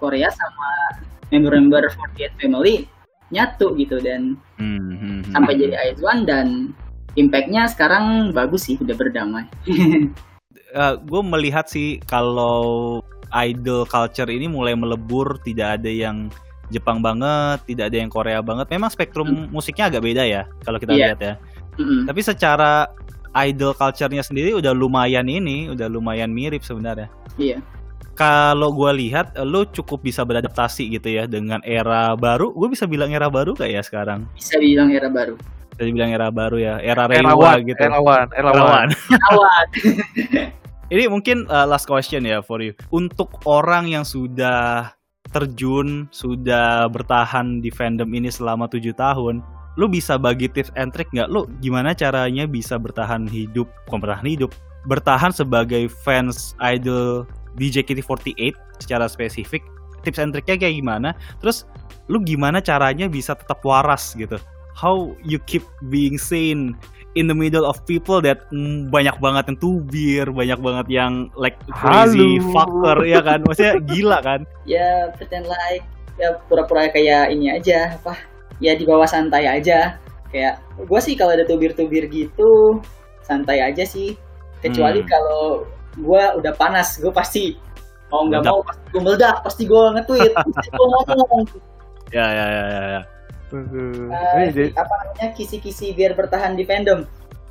Korea 0.00 0.32
sama 0.34 0.98
member-member 1.30 1.94
48 2.16 2.42
family 2.42 2.90
nyatu 3.32 3.74
gitu 3.74 3.98
dan 3.98 4.36
Hmm, 4.60 4.78
hmm, 4.78 4.96
hmm. 5.00 5.20
sampai 5.34 5.58
jadi 5.58 5.74
IZ*ONE 5.90 6.22
dan 6.22 6.46
impactnya 7.18 7.66
sekarang 7.66 8.30
bagus 8.30 8.70
sih 8.70 8.76
udah 8.78 8.94
berdamai 8.94 9.44
gue 9.66 10.12
Eh, 10.72 10.94
melihat 11.26 11.68
sih 11.68 12.00
kalau 12.08 13.00
idol 13.32 13.84
culture 13.84 14.28
ini 14.28 14.48
mulai 14.48 14.72
melebur, 14.72 15.36
tidak 15.44 15.80
ada 15.80 15.88
yang 15.92 16.32
Jepang 16.72 17.04
banget, 17.04 17.60
tidak 17.68 17.92
ada 17.92 17.96
yang 18.00 18.08
Korea 18.08 18.40
banget. 18.40 18.72
Memang 18.72 18.88
spektrum 18.88 19.52
musiknya 19.52 19.92
agak 19.92 20.00
beda 20.00 20.24
ya 20.24 20.48
kalau 20.64 20.80
kita 20.80 20.96
Iya. 20.96 21.04
lihat 21.12 21.20
ya. 21.20 21.34
Mm-mm. 21.76 22.08
Tapi 22.08 22.20
secara 22.24 22.88
idol 23.44 23.76
culture-nya 23.76 24.24
sendiri 24.24 24.56
udah 24.56 24.72
lumayan 24.72 25.28
ini, 25.28 25.68
udah 25.68 25.88
lumayan 25.92 26.32
mirip 26.32 26.64
sebenarnya. 26.64 27.08
iya 27.36 27.60
Kalau 28.12 28.76
gue 28.76 28.92
lihat, 29.08 29.32
lo 29.40 29.64
cukup 29.64 30.04
bisa 30.04 30.20
beradaptasi 30.20 30.92
gitu 30.92 31.08
ya 31.08 31.24
dengan 31.24 31.64
era 31.64 32.12
baru. 32.12 32.52
Gue 32.52 32.68
bisa 32.68 32.84
bilang 32.84 33.08
era 33.08 33.32
baru 33.32 33.56
gak 33.56 33.72
ya 33.72 33.80
sekarang? 33.80 34.28
bisa 34.36 34.60
dibilang 34.60 34.92
era 34.92 35.08
baru 35.08 35.40
Bisa 35.72 35.82
dibilang 35.88 36.12
era 36.12 36.28
baru 36.28 36.56
ya, 36.60 36.74
era 36.84 37.08
Relawan, 37.08 37.64
gitu. 37.64 37.80
relawan, 37.80 38.28
relawan. 38.36 38.88
Relawan. 38.92 39.16
awal 39.32 39.64
Ini 40.92 41.08
mungkin 41.08 41.48
uh, 41.48 41.64
last 41.64 41.88
question 41.88 42.28
ya 42.28 42.44
for 42.44 42.60
you. 42.60 42.76
Untuk 42.92 43.40
orang 43.48 43.88
yang 43.88 44.04
sudah 44.04 44.92
terjun, 45.32 46.04
sudah 46.12 46.84
bertahan 46.92 47.64
di 47.64 47.72
fandom 47.72 48.12
ini 48.12 48.28
selama 48.28 48.68
tujuh 48.68 48.92
tahun, 48.92 49.40
lu 49.80 49.88
bisa 49.88 50.20
bagi 50.20 50.52
tips 50.52 50.68
and 50.76 50.92
trick 50.92 51.08
nggak? 51.16 51.32
Lu 51.32 51.48
gimana 51.64 51.96
caranya 51.96 52.44
bisa 52.44 52.76
bertahan 52.76 53.24
hidup, 53.24 53.72
bukan 53.88 54.04
bertahan 54.04 54.28
hidup, 54.28 54.52
bertahan 54.84 55.32
sebagai 55.32 55.88
fans 56.04 56.52
idol 56.60 57.24
di 57.54 57.68
JKT48 57.68 58.54
secara 58.80 59.06
spesifik? 59.06 59.62
Tips 60.02 60.18
and 60.18 60.34
tricknya 60.34 60.58
kayak 60.58 60.82
gimana? 60.82 61.14
Terus 61.38 61.64
lu 62.10 62.18
gimana 62.20 62.58
caranya 62.58 63.06
bisa 63.06 63.32
tetap 63.32 63.62
waras 63.62 64.12
gitu? 64.18 64.34
How 64.72 65.12
you 65.22 65.38
keep 65.44 65.62
being 65.92 66.16
sane 66.16 66.74
in 67.12 67.28
the 67.28 67.36
middle 67.36 67.62
of 67.62 67.76
people 67.84 68.24
that 68.24 68.48
mm, 68.50 68.88
banyak 68.88 69.12
banget 69.20 69.52
yang 69.52 69.58
tubir, 69.60 70.24
banyak 70.32 70.58
banget 70.58 70.86
yang 70.88 71.12
like 71.36 71.60
crazy 71.70 72.40
Halo. 72.40 72.50
fucker 72.50 72.98
ya 73.04 73.20
kan? 73.20 73.44
Maksudnya 73.44 73.74
gila 73.84 74.18
kan? 74.24 74.40
ya 74.64 75.12
pretend 75.14 75.44
like 75.46 75.84
ya 76.16 76.38
pura-pura 76.48 76.88
kayak 76.88 77.30
ini 77.30 77.52
aja 77.52 77.98
apa 77.98 78.14
ya 78.60 78.72
di 78.76 78.84
bawah 78.84 79.08
santai 79.08 79.44
aja 79.48 79.96
kayak 80.30 80.60
gue 80.78 81.00
sih 81.02 81.12
kalau 81.12 81.34
ada 81.34 81.44
tubir-tubir 81.44 82.06
gitu 82.08 82.78
santai 83.20 83.60
aja 83.60 83.82
sih 83.82 84.14
kecuali 84.60 85.02
Hmm. 85.02 85.08
kalau 85.10 85.66
gue 85.94 86.22
udah 86.34 86.52
panas 86.54 86.96
gue 86.96 87.10
pasti 87.10 87.56
mau 88.08 88.24
nggak 88.24 88.42
mau 88.42 88.60
pasti 88.60 88.84
gue 88.86 89.00
meledak 89.00 89.36
pasti 89.40 89.62
gue 89.64 89.82
nge-tweet 89.92 90.32
pasti 90.46 90.68
gue 90.68 90.86
ngomong 90.86 91.44
Ya 92.12 92.26
ya 92.26 92.44
ya 92.46 92.64
ya. 92.66 92.82
ya. 92.90 93.02
Ini 93.50 94.44
jadi- 94.50 94.72
apa 94.74 94.92
namanya 94.98 95.26
kisi-kisi 95.32 95.92
biar 95.92 96.12
bertahan 96.12 96.52
di 96.52 96.62
fandom 96.62 97.04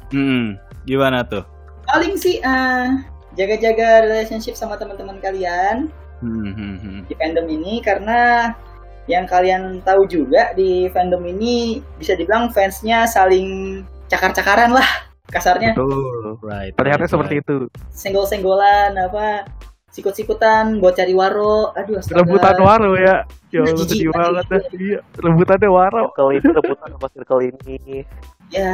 Hmm, 0.10 0.58
gimana 0.84 1.24
tuh? 1.24 1.42
paling 1.84 2.14
sih 2.14 2.38
eh, 2.38 2.86
jaga-jaga 3.34 4.06
relationship 4.06 4.54
sama 4.54 4.76
teman-teman 4.76 5.18
kalian 5.18 5.90
Hmm, 6.20 6.52
hmm, 6.52 6.76
hmm. 6.78 7.00
di 7.06 7.14
fandom 7.16 7.48
ini 7.48 7.82
karena 7.82 8.54
yang 9.06 9.26
kalian 9.26 9.82
tahu 9.82 10.06
juga 10.06 10.54
di 10.54 10.86
fandom 10.88 11.26
ini 11.26 11.82
bisa 11.98 12.14
dibilang 12.14 12.48
fansnya 12.48 13.06
saling 13.06 13.82
cakar-cakaran 14.06 14.70
lah 14.70 15.10
kasarnya 15.32 15.72
Betul. 15.74 16.38
Right. 16.42 16.76
Terlihatnya 16.76 17.08
right, 17.08 17.14
seperti 17.16 17.36
right. 17.40 17.44
itu. 17.44 17.56
senggol-senggolan 17.90 18.92
apa 18.96 19.48
sikut-sikutan 19.90 20.80
buat 20.80 20.96
cari 20.96 21.12
waro 21.12 21.72
aduh 21.74 22.00
astaga. 22.00 22.24
Rebutan 22.24 22.58
waro 22.60 22.92
ya. 22.96 23.24
Ya 23.52 23.60
Allah 23.64 23.76
Jijik 23.76 23.92
sedih 23.92 24.10
banget. 24.12 24.46
dah. 24.48 24.62
Iya, 24.72 25.00
rebutannya 25.18 25.70
waro. 25.70 26.04
Circle 26.10 26.32
ini 26.32 26.48
rebutan 26.54 26.88
sama 26.92 27.08
circle 27.12 27.42
ini 27.44 27.78
ya 28.48 28.72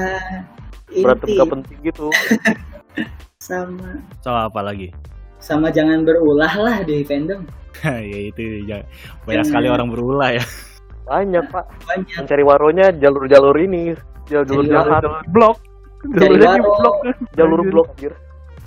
berantem 0.89 1.27
gak 1.33 1.49
penting 1.51 1.77
gitu. 1.83 2.07
sama 3.47 4.01
So 4.21 4.33
apa 4.33 4.61
lagi? 4.61 4.89
sama 5.37 5.69
jangan 5.69 6.01
berulah 6.01 6.49
lah 6.49 6.77
di 6.81 7.05
fandom 7.05 7.45
ya 7.85 8.19
itu 8.25 8.65
ya. 8.65 8.81
banyak 9.23 9.45
Hmm. 9.45 9.49
sekali 9.53 9.67
orang 9.69 9.87
berulah 9.89 10.33
ya. 10.33 10.43
Banyak 11.07 11.47
pak. 11.47 11.63
banyak 11.87 12.19
Mencari 12.19 12.43
waronya 12.43 12.91
jalur-jalur 12.91 13.55
ini, 13.55 13.95
jalur 14.27 14.59
Jadi 14.59 14.75
jahat, 14.75 15.07
Blok. 15.31 15.55
Di 16.05 16.27
waro. 16.37 16.63
blok. 16.77 16.95
jalur 17.33 17.61
blok 17.65 17.87
anjir. 17.97 18.13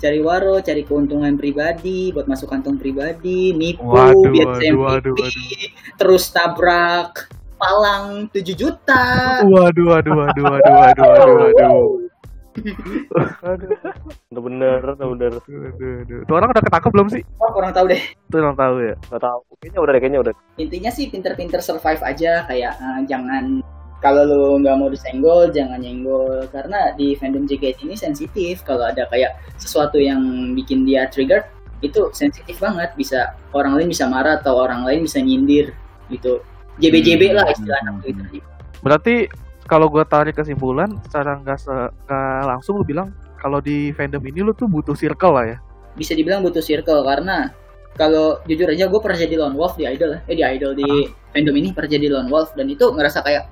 cari 0.01 0.19
waro 0.19 0.57
cari 0.59 0.81
keuntungan 0.81 1.37
pribadi 1.37 2.09
buat 2.09 2.25
masuk 2.25 2.49
kantong 2.49 2.75
pribadi 2.75 3.53
nipu 3.53 3.85
Waduh, 3.85 4.33
biar 4.33 4.47
waduh, 4.49 4.77
waduh, 4.81 5.13
waduh. 5.13 5.69
terus 5.95 6.33
tabrak 6.33 7.29
palang 7.55 8.25
7 8.33 8.41
juta 8.57 9.05
Waduh, 9.45 9.85
waduh, 9.93 10.13
waduh, 10.17 10.43
waduh, 10.43 10.73
waduh, 10.73 11.05
waduh, 11.05 11.35
waduh. 11.53 11.85
Aduh. 13.47 13.71
Bener, 14.27 14.83
bener, 14.83 15.07
bener. 15.15 15.31
Aduh, 15.39 15.93
aduh. 16.03 16.19
Tuh 16.27 16.35
orang 16.35 16.49
udah 16.51 16.63
ketangkep 16.67 16.91
belum 16.91 17.07
sih? 17.07 17.21
Wah, 17.39 17.49
kurang 17.55 17.71
tahu 17.71 17.85
deh 17.87 18.01
Tuh 18.27 18.37
orang 18.43 18.57
tahu 18.59 18.73
ya. 18.83 18.95
Gak 19.07 19.21
tahu. 19.23 19.39
Kayaknya 19.61 19.79
udah 19.79 19.91
deh, 19.93 20.01
kayaknya 20.01 20.19
udah. 20.19 20.33
intinya 20.59 20.91
sih 20.91 21.05
pinter-pinter 21.07 21.63
survive 21.63 22.01
aja 22.03 22.43
kayak 22.49 22.73
eh, 22.75 22.99
jangan 23.07 23.63
kalau 24.01 24.25
lu 24.25 24.41
nggak 24.65 24.75
mau 24.81 24.89
disenggol 24.89 25.53
jangan 25.53 25.77
nyenggol. 25.77 26.49
Karena 26.49 26.91
di 26.97 27.13
fandom 27.13 27.45
JKT 27.45 27.85
ini 27.85 27.95
sensitif. 27.95 28.65
Kalau 28.65 28.89
ada 28.89 29.05
kayak 29.13 29.37
sesuatu 29.61 30.01
yang 30.01 30.51
bikin 30.57 30.83
dia 30.89 31.05
trigger 31.07 31.45
itu 31.85 32.09
sensitif 32.11 32.57
banget. 32.57 32.91
Bisa 32.97 33.37
orang 33.53 33.77
lain 33.77 33.93
bisa 33.93 34.09
marah 34.09 34.41
atau 34.41 34.57
orang 34.57 34.81
lain 34.83 35.05
bisa 35.05 35.21
nyindir 35.21 35.77
gitu. 36.09 36.41
JBJB 36.81 37.37
lah 37.37 37.45
istilah 37.53 37.77
anak 37.85 38.01
Twitter 38.01 38.41
Berarti 38.81 39.15
kalau 39.69 39.85
gue 39.87 40.01
tarik 40.09 40.33
kesimpulan 40.33 40.89
secara 41.05 41.37
nggak 41.37 41.59
se- 41.61 41.93
langsung 42.43 42.81
lu 42.81 42.83
bilang 42.83 43.13
kalau 43.37 43.61
di 43.61 43.93
fandom 43.93 44.21
ini 44.25 44.41
lu 44.41 44.51
tuh 44.57 44.65
butuh 44.65 44.97
circle 44.97 45.37
lah 45.37 45.45
ya. 45.55 45.57
bisa 45.91 46.15
dibilang 46.15 46.39
butuh 46.39 46.63
circle 46.63 47.03
karena 47.03 47.51
kalau 47.99 48.39
jujur 48.47 48.63
aja 48.71 48.87
gue 48.87 48.99
pernah 49.03 49.19
jadi 49.19 49.35
lone 49.35 49.59
wolf 49.59 49.75
di 49.75 49.83
idol 49.83 50.15
eh 50.23 50.35
di 50.39 50.39
idol 50.39 50.71
di 50.71 50.87
fandom 51.35 51.51
ini 51.59 51.75
pernah 51.75 51.91
jadi 51.91 52.07
lone 52.07 52.31
wolf. 52.31 52.55
Dan 52.55 52.71
itu 52.71 52.87
ngerasa 52.87 53.19
kayak 53.21 53.51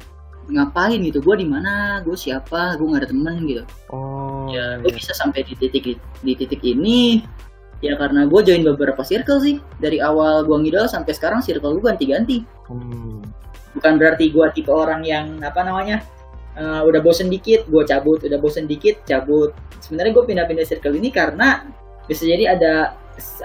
ngapain 0.50 0.97
gitu 1.00 1.22
gue 1.22 1.36
di 1.39 1.47
mana 1.47 2.02
gue 2.02 2.18
siapa 2.18 2.76
gue 2.76 2.86
nggak 2.89 3.02
ada 3.06 3.10
temen 3.10 3.36
gitu 3.45 3.64
Oh. 3.93 4.50
ya 4.50 4.78
gue 4.82 4.89
bisa 4.93 5.14
sampai 5.14 5.45
di 5.45 5.54
titik 5.54 5.97
di 6.22 6.34
titik 6.34 6.62
ini 6.62 7.22
ya 7.80 7.95
karena 7.95 8.28
gue 8.28 8.41
join 8.43 8.66
beberapa 8.66 9.00
circle 9.02 9.39
sih 9.39 9.62
dari 9.80 10.02
awal 10.04 10.43
gue 10.43 10.58
ngidol 10.58 10.89
sampai 10.89 11.14
sekarang 11.16 11.39
circle 11.39 11.78
gue 11.78 11.86
ganti-ganti 11.86 12.43
Hmm. 12.70 13.22
bukan 13.74 13.93
berarti 13.97 14.30
gue 14.30 14.45
tipe 14.54 14.70
orang 14.70 15.02
yang 15.02 15.41
apa 15.41 15.62
namanya 15.66 16.02
eh, 16.54 16.82
udah 16.86 17.02
bosen 17.02 17.30
dikit 17.30 17.66
gue 17.66 17.82
cabut 17.86 18.22
udah 18.22 18.38
bosen 18.38 18.66
dikit 18.70 19.02
cabut 19.06 19.54
sebenarnya 19.82 20.12
gue 20.14 20.26
pindah-pindah 20.28 20.66
circle 20.68 20.93
ini 20.93 21.10
karena 21.10 21.66
bisa 22.06 22.26
jadi 22.26 22.58
ada 22.58 22.74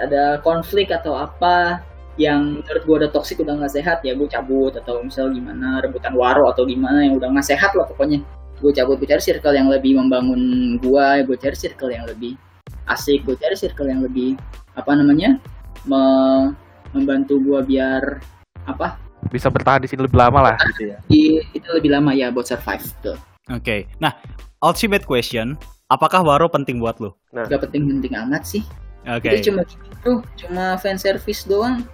ada 0.01 0.23
konflik 0.41 0.89
atau 0.89 1.13
apa 1.15 1.81
yang 2.15 2.63
menurut 2.63 2.83
gue 2.87 2.95
udah 3.03 3.11
toksik 3.11 3.43
udah 3.43 3.59
nggak 3.59 3.73
sehat 3.75 3.99
ya 4.01 4.15
gue 4.15 4.27
cabut 4.27 4.71
atau 4.71 5.03
misal 5.03 5.27
gimana 5.29 5.83
rebutan 5.83 6.15
waro 6.15 6.47
atau 6.47 6.63
gimana 6.63 7.03
yang 7.03 7.19
udah 7.19 7.27
nggak 7.27 7.43
sehat 7.45 7.75
lah 7.75 7.83
pokoknya 7.83 8.23
gue 8.63 8.71
cabut 8.71 8.95
gue 8.95 9.07
cari 9.07 9.19
circle 9.19 9.51
yang 9.51 9.67
lebih 9.67 9.99
membangun 9.99 10.39
gue 10.79 11.07
gue 11.27 11.35
cari 11.35 11.57
circle 11.59 11.91
yang 11.91 12.07
lebih 12.07 12.39
asik 12.87 13.27
gue 13.27 13.35
cari 13.35 13.59
circle 13.59 13.91
yang 13.91 13.99
lebih 13.99 14.39
apa 14.79 14.95
namanya 14.95 15.35
me- 15.83 16.55
membantu 16.95 17.35
gue 17.43 17.59
biar 17.67 18.23
apa 18.63 18.95
Bisa 19.27 19.49
bertahan 19.51 19.83
di 19.83 19.89
sini 19.89 20.05
lebih 20.05 20.15
lama 20.21 20.53
lah 20.53 20.55
gitu 20.71 20.93
ya. 20.93 20.97
di 21.11 21.41
itu 21.51 21.67
lebih 21.73 21.91
lama 21.91 22.15
ya 22.15 22.31
buat 22.31 22.47
survive 22.47 22.85
tuh 23.03 23.17
Oke. 23.45 23.85
Nah, 24.01 24.09
ultimate 24.57 25.05
question, 25.05 25.53
apakah 25.85 26.25
Waro 26.25 26.49
penting 26.49 26.81
buat 26.81 26.97
lu? 26.97 27.13
gak 27.29 27.61
penting-penting 27.61 28.17
amat 28.25 28.41
sih 28.41 28.65
Oke. 29.05 29.29
itu 29.37 29.53
cuma 29.53 29.61
gini 29.61 29.85
bro 30.01 30.23
cuma 30.33 30.79
fan 30.81 30.97
service 30.97 31.45
doang 31.45 31.85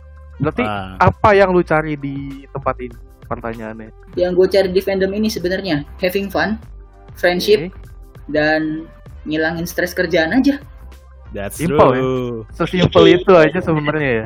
Berarti 0.42 0.64
Ah, 0.64 0.98
apa 1.00 1.32
yang 1.32 1.54
lu 1.54 1.62
cari 1.62 1.94
di 1.96 2.44
tempat 2.50 2.76
ini? 2.82 2.98
Pertanyaannya. 3.24 3.96
yang 4.20 4.36
gue 4.36 4.44
cari 4.44 4.68
di 4.68 4.84
fandom 4.84 5.08
ini 5.16 5.32
sebenarnya 5.32 5.88
having 5.98 6.28
fun 6.28 6.60
friendship 7.16 7.72
Oke. 7.72 7.80
dan 8.28 8.84
ngilangin 9.24 9.64
stres 9.64 9.96
kerjaan 9.96 10.36
aja 10.36 10.60
that's 11.32 11.56
Simple, 11.56 11.96
ya? 11.96 11.96
true. 11.96 12.44
Sesimpel 12.52 13.04
itu 13.08 13.32
aja 13.32 13.64
sebenarnya 13.64 14.12
ya. 14.12 14.26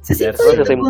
sesimpel 0.00 0.64
itu. 0.64 0.80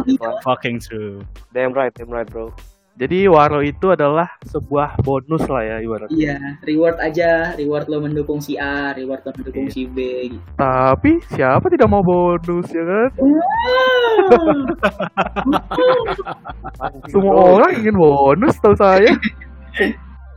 Fucking 0.46 0.78
true. 0.78 1.18
Damn 1.50 1.74
right, 1.74 1.90
damn 1.90 2.06
right 2.06 2.30
bro. 2.30 2.54
Jadi 2.98 3.24
Waro 3.24 3.60
itu 3.60 3.88
adalah 3.88 4.26
sebuah 4.42 4.98
bonus 5.00 5.40
lah 5.46 5.62
ya 5.62 5.76
ibaratnya. 5.78 6.10
iya 6.10 6.34
reward 6.60 6.98
aja 6.98 7.54
reward 7.54 7.86
lo 7.86 8.00
mendukung 8.00 8.38
si 8.38 8.54
A 8.54 8.90
reward 8.90 9.22
lo 9.22 9.30
mendukung 9.32 9.64
Iya. 9.64 9.70
si 9.70 9.80
B 9.86 9.96
gitu 10.28 10.38
Tapi 10.54 11.10
siapa 11.30 11.64
tidak 11.68 11.86
mau 11.86 12.02
bonus 12.02 12.66
ya 12.68 12.82
kan? 12.82 13.10
Semua 17.08 17.32
orang 17.54 17.70
ingin 17.76 17.94
bonus 17.94 18.54
tahu 18.58 18.74
saya. 18.74 19.12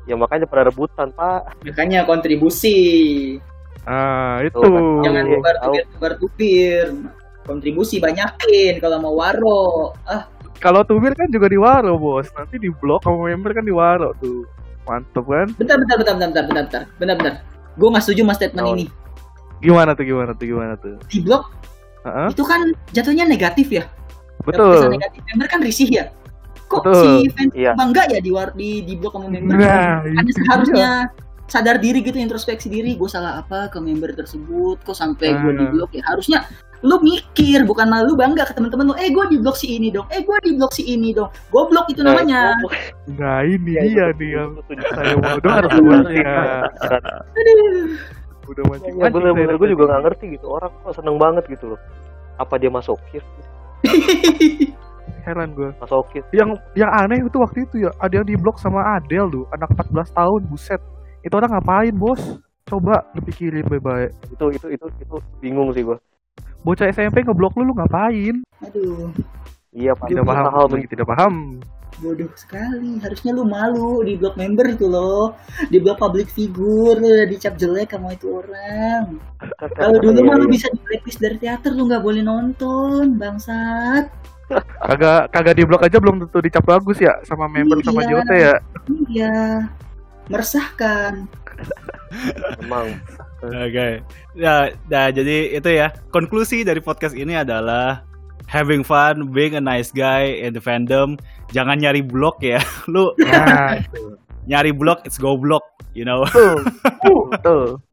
Ya 0.09 0.17
makanya 0.17 0.45
pada 0.45 0.65
rebutan 0.65 1.07
pak. 1.13 1.61
makanya 1.61 2.03
kontribusi 2.03 3.37
Ah, 3.81 4.37
itu. 4.41 4.53
Tuh, 4.53 5.01
jangan 5.01 5.23
Iya, 5.23 5.37
tubir 5.37 5.55
tubar 5.93 6.11
tubir 6.17 6.85
kontribusi 7.41 7.97
banyakin 7.97 8.77
kalau 8.77 8.97
mau 8.97 9.13
waro 9.15 9.93
ah 10.03 10.25
Kalau 10.61 10.85
tubir 10.85 11.11
kan 11.11 11.25
juga 11.27 11.49
di 11.49 11.57
Waro, 11.57 11.97
Bos. 11.97 12.29
Nanti 12.31 12.55
di 12.55 12.69
blok 12.69 13.01
sama 13.01 13.27
member 13.27 13.51
kan 13.51 13.65
di 13.65 13.73
Waro 13.73 14.13
tuh. 14.15 14.45
Mantep 14.81 15.25
kan? 15.25 15.47
bentar 15.57 15.77
bentar 15.77 15.95
bentar 15.97 16.15
bentar 16.17 16.27
bentar 16.27 16.43
bentar 16.43 16.63
bentar 16.65 16.81
bentar 16.97 17.15
bentar 17.17 17.33
gue 17.71 17.87
nggak 17.87 18.03
setuju 18.03 18.21
sama 18.21 18.33
statement 18.33 18.65
Tahun. 18.65 18.75
ini 18.75 18.85
Gimana 19.61 19.89
tuh 19.93 20.03
gimana 20.03 20.31
tuh 20.33 20.45
gimana 20.45 20.73
tuh? 20.75 20.95
di 21.05 21.17
blog 21.21 21.43
Heeh. 22.01 22.27
itu 22.33 22.43
kan 22.43 22.61
jatuhnya 22.91 23.23
negatif 23.23 23.69
ya 23.69 23.85
Betul. 24.41 24.73
kesan 24.75 24.91
negatif 24.91 25.21
member 25.31 25.47
kan 25.47 25.59
risih 25.61 25.85
ya 25.87 26.05
kok 26.65 26.81
Betul. 26.81 26.97
si 26.97 27.09
fans 27.31 27.53
Iya. 27.53 27.71
bangga 27.77 28.03
ya 28.09 28.19
di 28.19 28.31
war 28.33 28.49
di 28.51 28.81
di 28.81 28.97
blog 28.97 29.13
sama 29.15 29.29
member 29.29 29.53
Nah, 29.53 30.01
Ada 30.01 30.19
itu 30.19 30.31
seharusnya 30.43 30.89
sadar 31.51 31.83
diri 31.83 31.99
gitu 31.99 32.15
introspeksi 32.15 32.71
diri 32.71 32.95
gue 32.95 33.09
salah 33.11 33.43
apa 33.43 33.67
ke 33.67 33.83
member 33.83 34.15
tersebut 34.15 34.79
kok 34.81 34.95
sampai 34.95 35.35
gue 35.35 35.51
di 35.51 35.65
Ah. 35.67 35.71
blok 35.75 35.91
ya 35.91 36.03
harusnya 36.07 36.39
lu 36.81 36.97
mikir 36.97 37.61
bukan 37.67 37.91
malah 37.91 38.07
lu 38.07 38.15
bangga 38.15 38.47
ke 38.47 38.55
teman-teman 38.55 38.89
lu 38.89 38.95
eh 38.97 39.11
gue 39.11 39.25
di 39.29 39.37
blok 39.37 39.53
si 39.53 39.75
ini 39.75 39.91
dong 39.91 40.07
eh 40.09 40.23
gue 40.23 40.37
di 40.41 40.55
blok 40.55 40.71
si 40.71 40.87
ini 40.87 41.11
dong 41.11 41.27
goblok 41.51 41.91
itu 41.91 42.01
namanya 42.01 42.55
Nah, 42.55 42.71
Nah, 43.19 43.39
ini 43.43 43.75
Iya, 43.77 44.15
dia 44.15 44.17
nih 44.17 44.29
yang 44.33 44.49
saya 44.89 45.13
mau 45.19 45.37
dengar 45.37 45.63
sebenarnya. 45.69 46.33
Udah 48.47 48.63
mancing 48.65 48.95
Iya 48.97 49.07
bener-bener 49.11 49.55
gue 49.59 49.69
juga 49.69 49.83
gak 49.91 50.01
ngerti 50.09 50.25
gitu 50.39 50.45
orang 50.49 50.71
kok 50.81 50.95
seneng 50.95 51.15
banget 51.19 51.43
gitu 51.51 51.75
loh. 51.75 51.79
Apa 52.39 52.57
dia 52.57 52.71
masokis? 52.73 53.21
heran 55.21 55.53
gue. 55.53 55.69
Masokis. 55.77 56.25
Yang 56.33 56.57
yang 56.73 56.89
aneh 56.89 57.21
itu 57.21 57.37
waktu 57.37 57.69
itu 57.69 57.85
ya 57.85 57.93
ada 58.01 58.21
yang 58.21 58.25
diblok 58.25 58.57
sama 58.57 58.97
Adele 58.97 59.29
tuh, 59.29 59.45
anak 59.53 59.69
14 59.77 60.09
tahun, 60.17 60.41
buset. 60.49 60.81
Itu 61.21 61.33
orang 61.37 61.51
ngapain, 61.53 61.93
Bos? 61.93 62.21
Coba 62.63 63.03
dipikirin 63.13 63.65
baik-baik. 63.67 64.09
Itu 64.31 64.45
itu 64.49 64.67
itu 64.71 64.85
itu 64.97 65.15
bingung 65.37 65.69
sih 65.71 65.83
gue. 65.83 65.97
Bocah 66.61 66.87
SMP 66.87 67.21
ngeblok 67.21 67.57
lu 67.57 67.69
lu 67.69 67.73
ngapain? 67.73 68.35
aduh 68.61 69.09
Iya 69.71 69.95
pak. 69.95 70.07
Tidak 70.07 70.21
paham, 70.21 70.45
Hal 70.47 70.67
lagi 70.67 70.87
tidak 70.87 71.07
paham. 71.07 71.35
bodoh 72.01 72.33
sekali 72.33 72.97
harusnya 72.97 73.29
lu 73.29 73.45
malu 73.45 74.01
di 74.01 74.17
blok 74.17 74.33
member 74.33 74.65
itu 74.65 74.89
loh 74.89 75.37
di 75.69 75.77
blok 75.77 76.01
public 76.01 76.33
figure 76.33 76.97
lu 76.97 77.13
udah 77.13 77.27
dicap 77.29 77.53
jelek 77.61 77.93
sama 77.93 78.15
itu 78.17 78.41
orang 78.41 79.21
kalau 79.77 79.97
dulu 80.01 80.19
mah 80.25 80.39
lu 80.39 80.49
iya. 80.49 80.49
bisa 80.49 80.65
di 80.71 80.79
blacklist 80.81 81.19
dari 81.21 81.37
teater 81.37 81.77
lu 81.77 81.85
nggak 81.85 82.01
boleh 82.01 82.25
nonton 82.25 83.19
bangsat 83.21 84.09
Kagak 84.81 85.29
kagak 85.29 85.55
diblok 85.55 85.85
aja 85.85 85.97
belum 86.01 86.25
tentu 86.25 86.41
dicap 86.41 86.63
bagus 86.65 86.97
ya 86.97 87.13
sama 87.21 87.45
member 87.45 87.77
sama 87.85 88.01
Iya. 88.01 88.09
JOT 88.09 88.29
ya. 88.33 88.53
iya 89.07 89.35
meresahkan 90.29 91.25
Emang. 92.61 92.97
Oke. 93.41 94.01
Ya, 94.35 94.73
nah, 94.89 95.07
jadi 95.13 95.57
itu 95.57 95.69
ya. 95.71 95.93
Konklusi 96.11 96.65
dari 96.65 96.81
podcast 96.83 97.15
ini 97.15 97.37
adalah 97.37 98.03
having 98.49 98.83
fun, 98.83 99.31
being 99.31 99.55
a 99.55 99.63
nice 99.63 99.89
guy 99.93 100.27
in 100.41 100.51
the 100.51 100.61
fandom. 100.61 101.15
Jangan 101.55 101.79
nyari 101.79 102.01
blok 102.03 102.41
ya. 102.43 102.59
Lu 102.91 103.13
Nah, 103.21 103.77
itu. 103.79 104.17
nyari 104.49 104.73
blok, 104.75 105.05
it's 105.05 105.21
go 105.21 105.37
blok, 105.37 105.63
you 105.93 106.03
know. 106.03 106.25
Betul. 107.31 107.79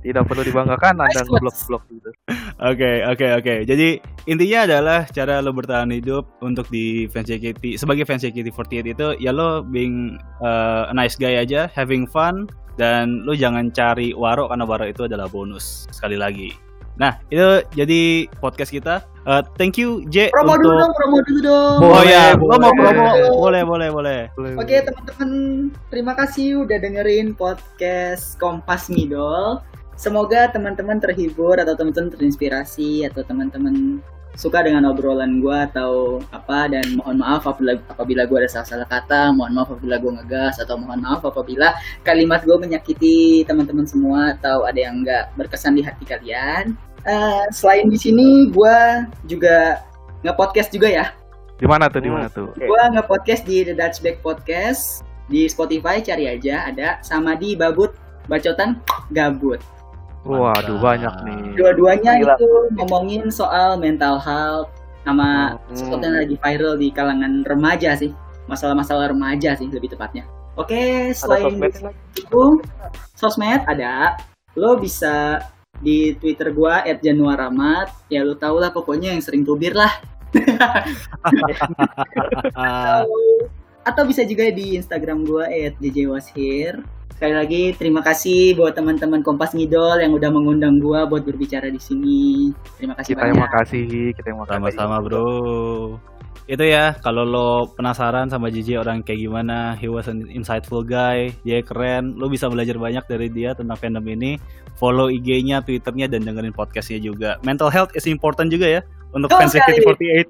Tidak 0.00 0.24
perlu 0.24 0.42
dibanggakan 0.44 0.96
Anda 1.04 1.20
ngeblok-blok 1.28 1.82
gitu. 1.92 2.10
Oke, 2.60 3.04
oke, 3.04 3.26
oke. 3.40 3.54
Jadi 3.68 4.00
intinya 4.28 4.64
adalah 4.64 5.00
cara 5.08 5.44
lo 5.44 5.52
bertahan 5.52 5.92
hidup 5.92 6.28
untuk 6.40 6.68
di 6.72 7.04
fans 7.08 7.28
JKT 7.28 7.76
sebagai 7.76 8.08
fans 8.08 8.24
JKT48 8.24 8.96
itu 8.96 9.06
ya 9.20 9.32
lo 9.32 9.60
being 9.60 10.16
uh, 10.40 10.88
a 10.88 10.94
nice 10.96 11.20
guy 11.20 11.36
aja, 11.36 11.68
having 11.72 12.08
fun 12.08 12.48
dan 12.80 13.24
lo 13.28 13.36
jangan 13.36 13.68
cari 13.72 14.16
waro 14.16 14.48
karena 14.48 14.64
waro 14.64 14.88
itu 14.88 15.04
adalah 15.04 15.28
bonus 15.28 15.84
sekali 15.92 16.16
lagi. 16.16 16.52
Nah, 17.00 17.16
itu 17.32 17.64
jadi 17.72 18.28
podcast 18.44 18.72
kita. 18.72 19.00
Uh, 19.24 19.44
thank 19.60 19.76
you 19.76 20.00
J 20.08 20.32
promo 20.32 20.56
untuk 20.56 20.64
dulu 20.64 20.80
dong 20.80 20.92
promo 20.96 21.16
dulu 21.28 21.40
dong 21.44 21.76
Oh 21.84 21.92
Boleh, 21.92 22.08
ya, 22.08 22.32
lo 22.32 22.56
mau 22.56 22.72
boleh. 22.72 22.72
promo? 22.72 23.08
Boleh, 23.36 23.62
boleh, 23.68 23.88
boleh. 23.92 24.20
Boleh, 24.32 24.52
Oke 24.56 24.76
teman-teman, 24.80 25.30
terima 25.92 26.12
kasih 26.16 26.64
udah 26.64 26.80
dengerin 26.80 27.36
podcast 27.36 28.40
Kompas 28.40 28.88
Ngidol. 28.88 29.60
Semoga 30.00 30.48
teman-teman 30.48 30.96
terhibur 30.96 31.60
atau 31.60 31.76
teman-teman 31.76 32.08
terinspirasi 32.08 33.04
atau 33.04 33.20
teman-teman 33.20 34.00
suka 34.32 34.64
dengan 34.64 34.88
obrolan 34.88 35.44
gue 35.44 35.58
atau 35.68 36.24
apa 36.32 36.72
dan 36.72 36.96
mohon 36.96 37.20
maaf 37.20 37.44
apabila 37.44 37.76
apabila 37.92 38.24
gue 38.24 38.38
ada 38.40 38.48
salah-salah 38.48 38.88
kata, 38.88 39.36
mohon 39.36 39.52
maaf 39.52 39.68
apabila 39.68 40.00
gue 40.00 40.08
ngegas 40.16 40.56
atau 40.56 40.80
mohon 40.80 41.04
maaf 41.04 41.20
apabila 41.20 41.76
kalimat 42.00 42.40
gue 42.48 42.56
menyakiti 42.56 43.44
teman-teman 43.44 43.84
semua 43.84 44.32
atau 44.40 44.64
ada 44.64 44.80
yang 44.80 45.04
nggak 45.04 45.36
berkesan 45.36 45.76
di 45.76 45.84
hati 45.84 46.08
kalian. 46.08 46.72
Eh, 47.04 47.44
selain 47.52 47.92
di 47.92 48.00
sini 48.00 48.48
gue 48.48 48.76
juga 49.28 49.84
nge-podcast 50.24 50.72
juga 50.72 50.88
ya. 50.88 51.12
Di 51.60 51.68
mana 51.68 51.92
tuh? 51.92 52.00
Di 52.00 52.08
mana 52.08 52.32
tuh? 52.32 52.48
Gua 52.56 52.88
nge-podcast 52.88 53.44
di 53.44 53.68
The 53.68 53.76
Dutch 53.76 54.00
Back 54.00 54.24
Podcast 54.24 55.04
di 55.28 55.44
Spotify 55.44 56.00
cari 56.00 56.24
aja 56.24 56.72
ada 56.72 57.04
sama 57.04 57.36
di 57.36 57.52
Babut 57.52 57.92
Bacotan 58.32 58.80
Gabut. 59.12 59.60
Waduh, 60.20 60.78
banyak 60.78 61.14
nih. 61.24 61.42
Dua-duanya 61.56 62.12
itu 62.20 62.48
ngomongin 62.76 63.32
soal 63.32 63.80
mental 63.80 64.20
health 64.20 64.68
sama 65.00 65.56
Hmm. 65.56 65.72
sesuatu 65.72 66.04
yang 66.04 66.18
lagi 66.20 66.36
viral 66.36 66.74
di 66.76 66.88
kalangan 66.92 67.32
remaja 67.48 67.96
sih. 67.96 68.12
Masalah-masalah 68.44 69.16
remaja 69.16 69.56
sih 69.56 69.70
lebih 69.72 69.96
tepatnya. 69.96 70.28
Oke, 70.58 71.08
Ada 71.08 71.16
selain 71.16 71.44
sosmed 71.56 71.72
itu 72.20 72.42
sosmed 73.16 73.62
ada. 73.64 74.18
Lo 74.58 74.76
bisa 74.76 75.40
di 75.80 76.12
Twitter 76.20 76.52
gua 76.52 76.84
@januaramat. 76.84 78.10
Ya 78.12 78.20
lo 78.20 78.36
tau 78.36 78.60
lah 78.60 78.68
pokoknya 78.74 79.16
yang 79.16 79.22
sering 79.24 79.40
tubir 79.46 79.72
lah. 79.72 79.88
Ah, 82.52 83.02
Atau 83.88 84.04
bisa 84.04 84.20
juga 84.28 84.44
di 84.52 84.76
Instagram 84.76 85.24
gua 85.24 85.48
@jjwashir. 85.80 86.84
Sekali 87.20 87.36
lagi 87.36 87.62
terima 87.76 88.00
kasih 88.00 88.56
buat 88.56 88.72
teman-teman 88.72 89.20
Kompas 89.20 89.52
Ngidol 89.52 90.00
yang 90.00 90.16
udah 90.16 90.32
mengundang 90.32 90.80
gua 90.80 91.04
buat 91.04 91.20
berbicara 91.20 91.68
di 91.68 91.76
sini. 91.76 92.48
Terima 92.80 92.96
kasih 92.96 93.12
Kita 93.12 93.28
yang 93.28 93.36
banyak. 93.36 93.44
makasih, 93.44 93.86
kita 94.16 94.26
yang 94.32 94.40
makasih. 94.40 94.56
Sama-sama 94.56 94.96
bro. 95.04 95.28
Itu 96.48 96.64
ya, 96.64 96.96
kalau 97.04 97.28
lo 97.28 97.76
penasaran 97.76 98.32
sama 98.32 98.48
JJ 98.48 98.80
orang 98.80 99.04
kayak 99.04 99.20
gimana, 99.20 99.76
he 99.76 99.84
was 99.92 100.08
an 100.08 100.32
insightful 100.32 100.80
guy, 100.80 101.28
dia 101.44 101.60
keren, 101.60 102.16
lo 102.16 102.32
bisa 102.32 102.48
belajar 102.48 102.80
banyak 102.80 103.04
dari 103.04 103.28
dia 103.28 103.52
tentang 103.52 103.76
fandom 103.76 104.08
ini. 104.08 104.40
Follow 104.80 105.12
IG-nya, 105.12 105.60
Twitter-nya, 105.60 106.08
dan 106.08 106.24
dengerin 106.24 106.56
podcast-nya 106.56 107.04
juga. 107.04 107.36
Mental 107.44 107.68
health 107.68 107.92
is 107.92 108.08
important 108.08 108.48
juga 108.48 108.80
ya 108.80 108.82
untuk 109.12 109.28
fans 109.28 109.52
sekali. 109.52 109.76
JKT48. 109.76 110.24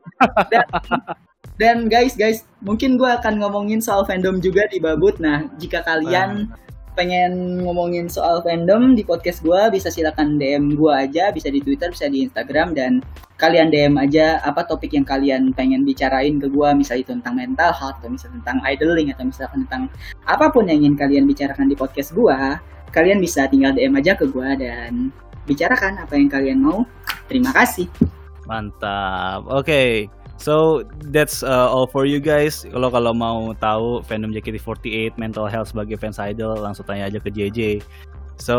Dan 1.60 1.86
guys, 1.86 2.18
guys, 2.18 2.42
mungkin 2.64 2.98
gua 2.98 3.22
akan 3.22 3.38
ngomongin 3.38 3.78
soal 3.78 4.02
fandom 4.08 4.42
juga 4.42 4.66
di 4.72 4.82
Babut. 4.82 5.22
Nah, 5.22 5.46
jika 5.60 5.86
kalian 5.86 6.50
pengen 6.94 7.62
ngomongin 7.62 8.10
soal 8.10 8.42
fandom 8.42 8.94
di 8.98 9.06
podcast 9.06 9.40
gua, 9.40 9.70
bisa 9.70 9.88
silakan 9.88 10.36
DM 10.38 10.74
gua 10.74 11.06
aja, 11.06 11.30
bisa 11.30 11.48
di 11.48 11.62
Twitter, 11.62 11.90
bisa 11.90 12.10
di 12.10 12.26
Instagram, 12.26 12.74
dan 12.74 13.00
kalian 13.40 13.72
DM 13.72 13.96
aja 13.96 14.42
apa 14.44 14.66
topik 14.68 14.92
yang 14.92 15.06
kalian 15.06 15.54
pengen 15.56 15.86
bicarain 15.86 16.36
ke 16.36 16.50
gua, 16.50 16.76
misalnya 16.76 17.08
itu 17.08 17.12
tentang 17.16 17.34
mental 17.38 17.70
health, 17.72 17.98
atau 18.02 18.10
misalnya 18.12 18.42
tentang 18.42 18.58
idling, 18.66 19.08
atau 19.14 19.24
misalkan 19.24 19.58
tentang 19.66 19.82
apa 20.26 20.46
pun 20.52 20.68
yang 20.68 20.84
ingin 20.84 20.94
kalian 20.98 21.24
bicarakan 21.24 21.66
di 21.70 21.76
podcast 21.78 22.12
gua, 22.12 22.60
kalian 22.90 23.22
bisa 23.22 23.46
tinggal 23.46 23.72
DM 23.72 23.96
aja 23.96 24.18
ke 24.18 24.28
gua 24.28 24.58
dan 24.58 25.14
bicarakan 25.48 25.98
apa 26.02 26.14
yang 26.18 26.28
kalian 26.28 26.58
mau. 26.60 26.84
Terima 27.30 27.54
kasih. 27.54 27.86
Mantap. 28.44 29.46
Oke. 29.46 30.19
So 30.40 30.88
that's 31.12 31.44
uh, 31.44 31.68
all 31.68 31.84
for 31.84 32.08
you 32.08 32.16
guys. 32.16 32.64
Kalau 32.64 32.88
kalau 32.88 33.12
mau 33.12 33.52
tahu 33.60 34.00
fandom 34.08 34.32
JKT48 34.32 35.20
mental 35.20 35.44
health 35.44 35.76
sebagai 35.76 36.00
fans 36.00 36.16
idol 36.16 36.56
langsung 36.56 36.88
tanya 36.88 37.12
aja 37.12 37.20
ke 37.20 37.28
JJ. 37.28 37.84
So 38.40 38.56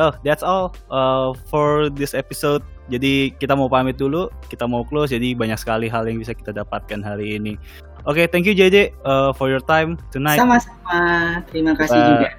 oh 0.00 0.12
that's 0.24 0.40
all 0.40 0.72
uh, 0.88 1.36
for 1.52 1.92
this 1.92 2.16
episode. 2.16 2.64
Jadi 2.88 3.36
kita 3.36 3.52
mau 3.52 3.68
pamit 3.68 4.00
dulu, 4.00 4.32
kita 4.48 4.64
mau 4.64 4.80
close. 4.80 5.12
Jadi 5.12 5.36
banyak 5.36 5.60
sekali 5.60 5.92
hal 5.92 6.08
yang 6.08 6.24
bisa 6.24 6.32
kita 6.32 6.56
dapatkan 6.56 7.04
hari 7.04 7.36
ini. 7.36 7.60
Oke, 8.08 8.24
thank 8.24 8.48
you 8.48 8.56
JJ 8.56 8.96
uh, 9.04 9.36
for 9.36 9.52
your 9.52 9.60
time 9.60 10.00
tonight. 10.08 10.40
Sama-sama. 10.40 11.44
Terima 11.52 11.76
kasih 11.76 12.00
Kita- 12.00 12.08
juga. 12.16 12.30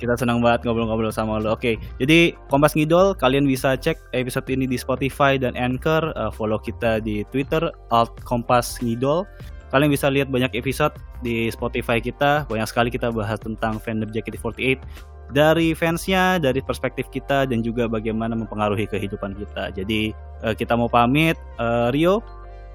Kita 0.00 0.16
senang 0.16 0.40
banget 0.40 0.64
ngobrol-ngobrol 0.64 1.12
sama 1.12 1.36
lo. 1.36 1.52
Oke, 1.52 1.76
jadi 2.00 2.32
Kompas 2.48 2.72
Ngidol, 2.72 3.12
kalian 3.20 3.44
bisa 3.44 3.76
cek 3.76 4.00
episode 4.16 4.48
ini 4.48 4.64
di 4.64 4.80
Spotify 4.80 5.36
dan 5.36 5.52
Anchor. 5.60 6.16
Uh, 6.16 6.32
follow 6.32 6.56
kita 6.56 7.04
di 7.04 7.20
Twitter 7.28 7.68
alt 7.92 8.16
Kompas 8.24 8.80
Ngidol. 8.80 9.28
Kalian 9.70 9.92
bisa 9.92 10.08
lihat 10.08 10.32
banyak 10.32 10.50
episode 10.56 10.96
di 11.22 11.52
Spotify 11.52 12.00
kita. 12.00 12.48
Banyak 12.48 12.66
sekali 12.66 12.88
kita 12.88 13.12
bahas 13.12 13.38
tentang 13.38 13.78
fandom 13.78 14.08
JKT48 14.10 14.82
dari 15.30 15.78
fansnya, 15.78 16.42
dari 16.42 16.58
perspektif 16.58 17.06
kita, 17.14 17.46
dan 17.46 17.62
juga 17.62 17.86
bagaimana 17.86 18.34
mempengaruhi 18.34 18.90
kehidupan 18.90 19.38
kita. 19.38 19.70
Jadi 19.70 20.10
uh, 20.42 20.56
kita 20.56 20.74
mau 20.74 20.90
pamit. 20.90 21.38
Uh, 21.60 21.92
Rio, 21.94 22.18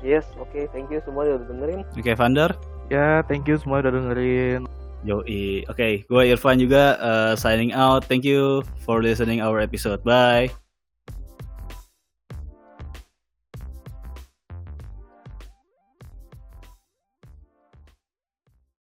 Yes, 0.05 0.30
oke, 0.38 0.69
thank 0.69 0.93
you 0.93 1.01
semua 1.01 1.26
udah 1.26 1.49
dengerin. 1.49 1.82
oke 1.82 2.13
Vander. 2.13 2.53
Ya, 2.93 3.26
thank 3.26 3.49
you 3.49 3.57
semua 3.57 3.82
udah 3.82 3.89
dengerin. 3.89 4.69
Yoi, 5.06 5.62
oke, 5.70 6.10
gue 6.10 6.22
Irfan 6.34 6.58
juga 6.58 6.97
uh, 6.97 7.34
signing 7.38 7.70
out. 7.78 8.10
Thank 8.10 8.26
you 8.26 8.66
for 8.82 9.06
listening 9.06 9.38
our 9.38 9.62
episode. 9.62 10.01
Bye. 10.01 10.64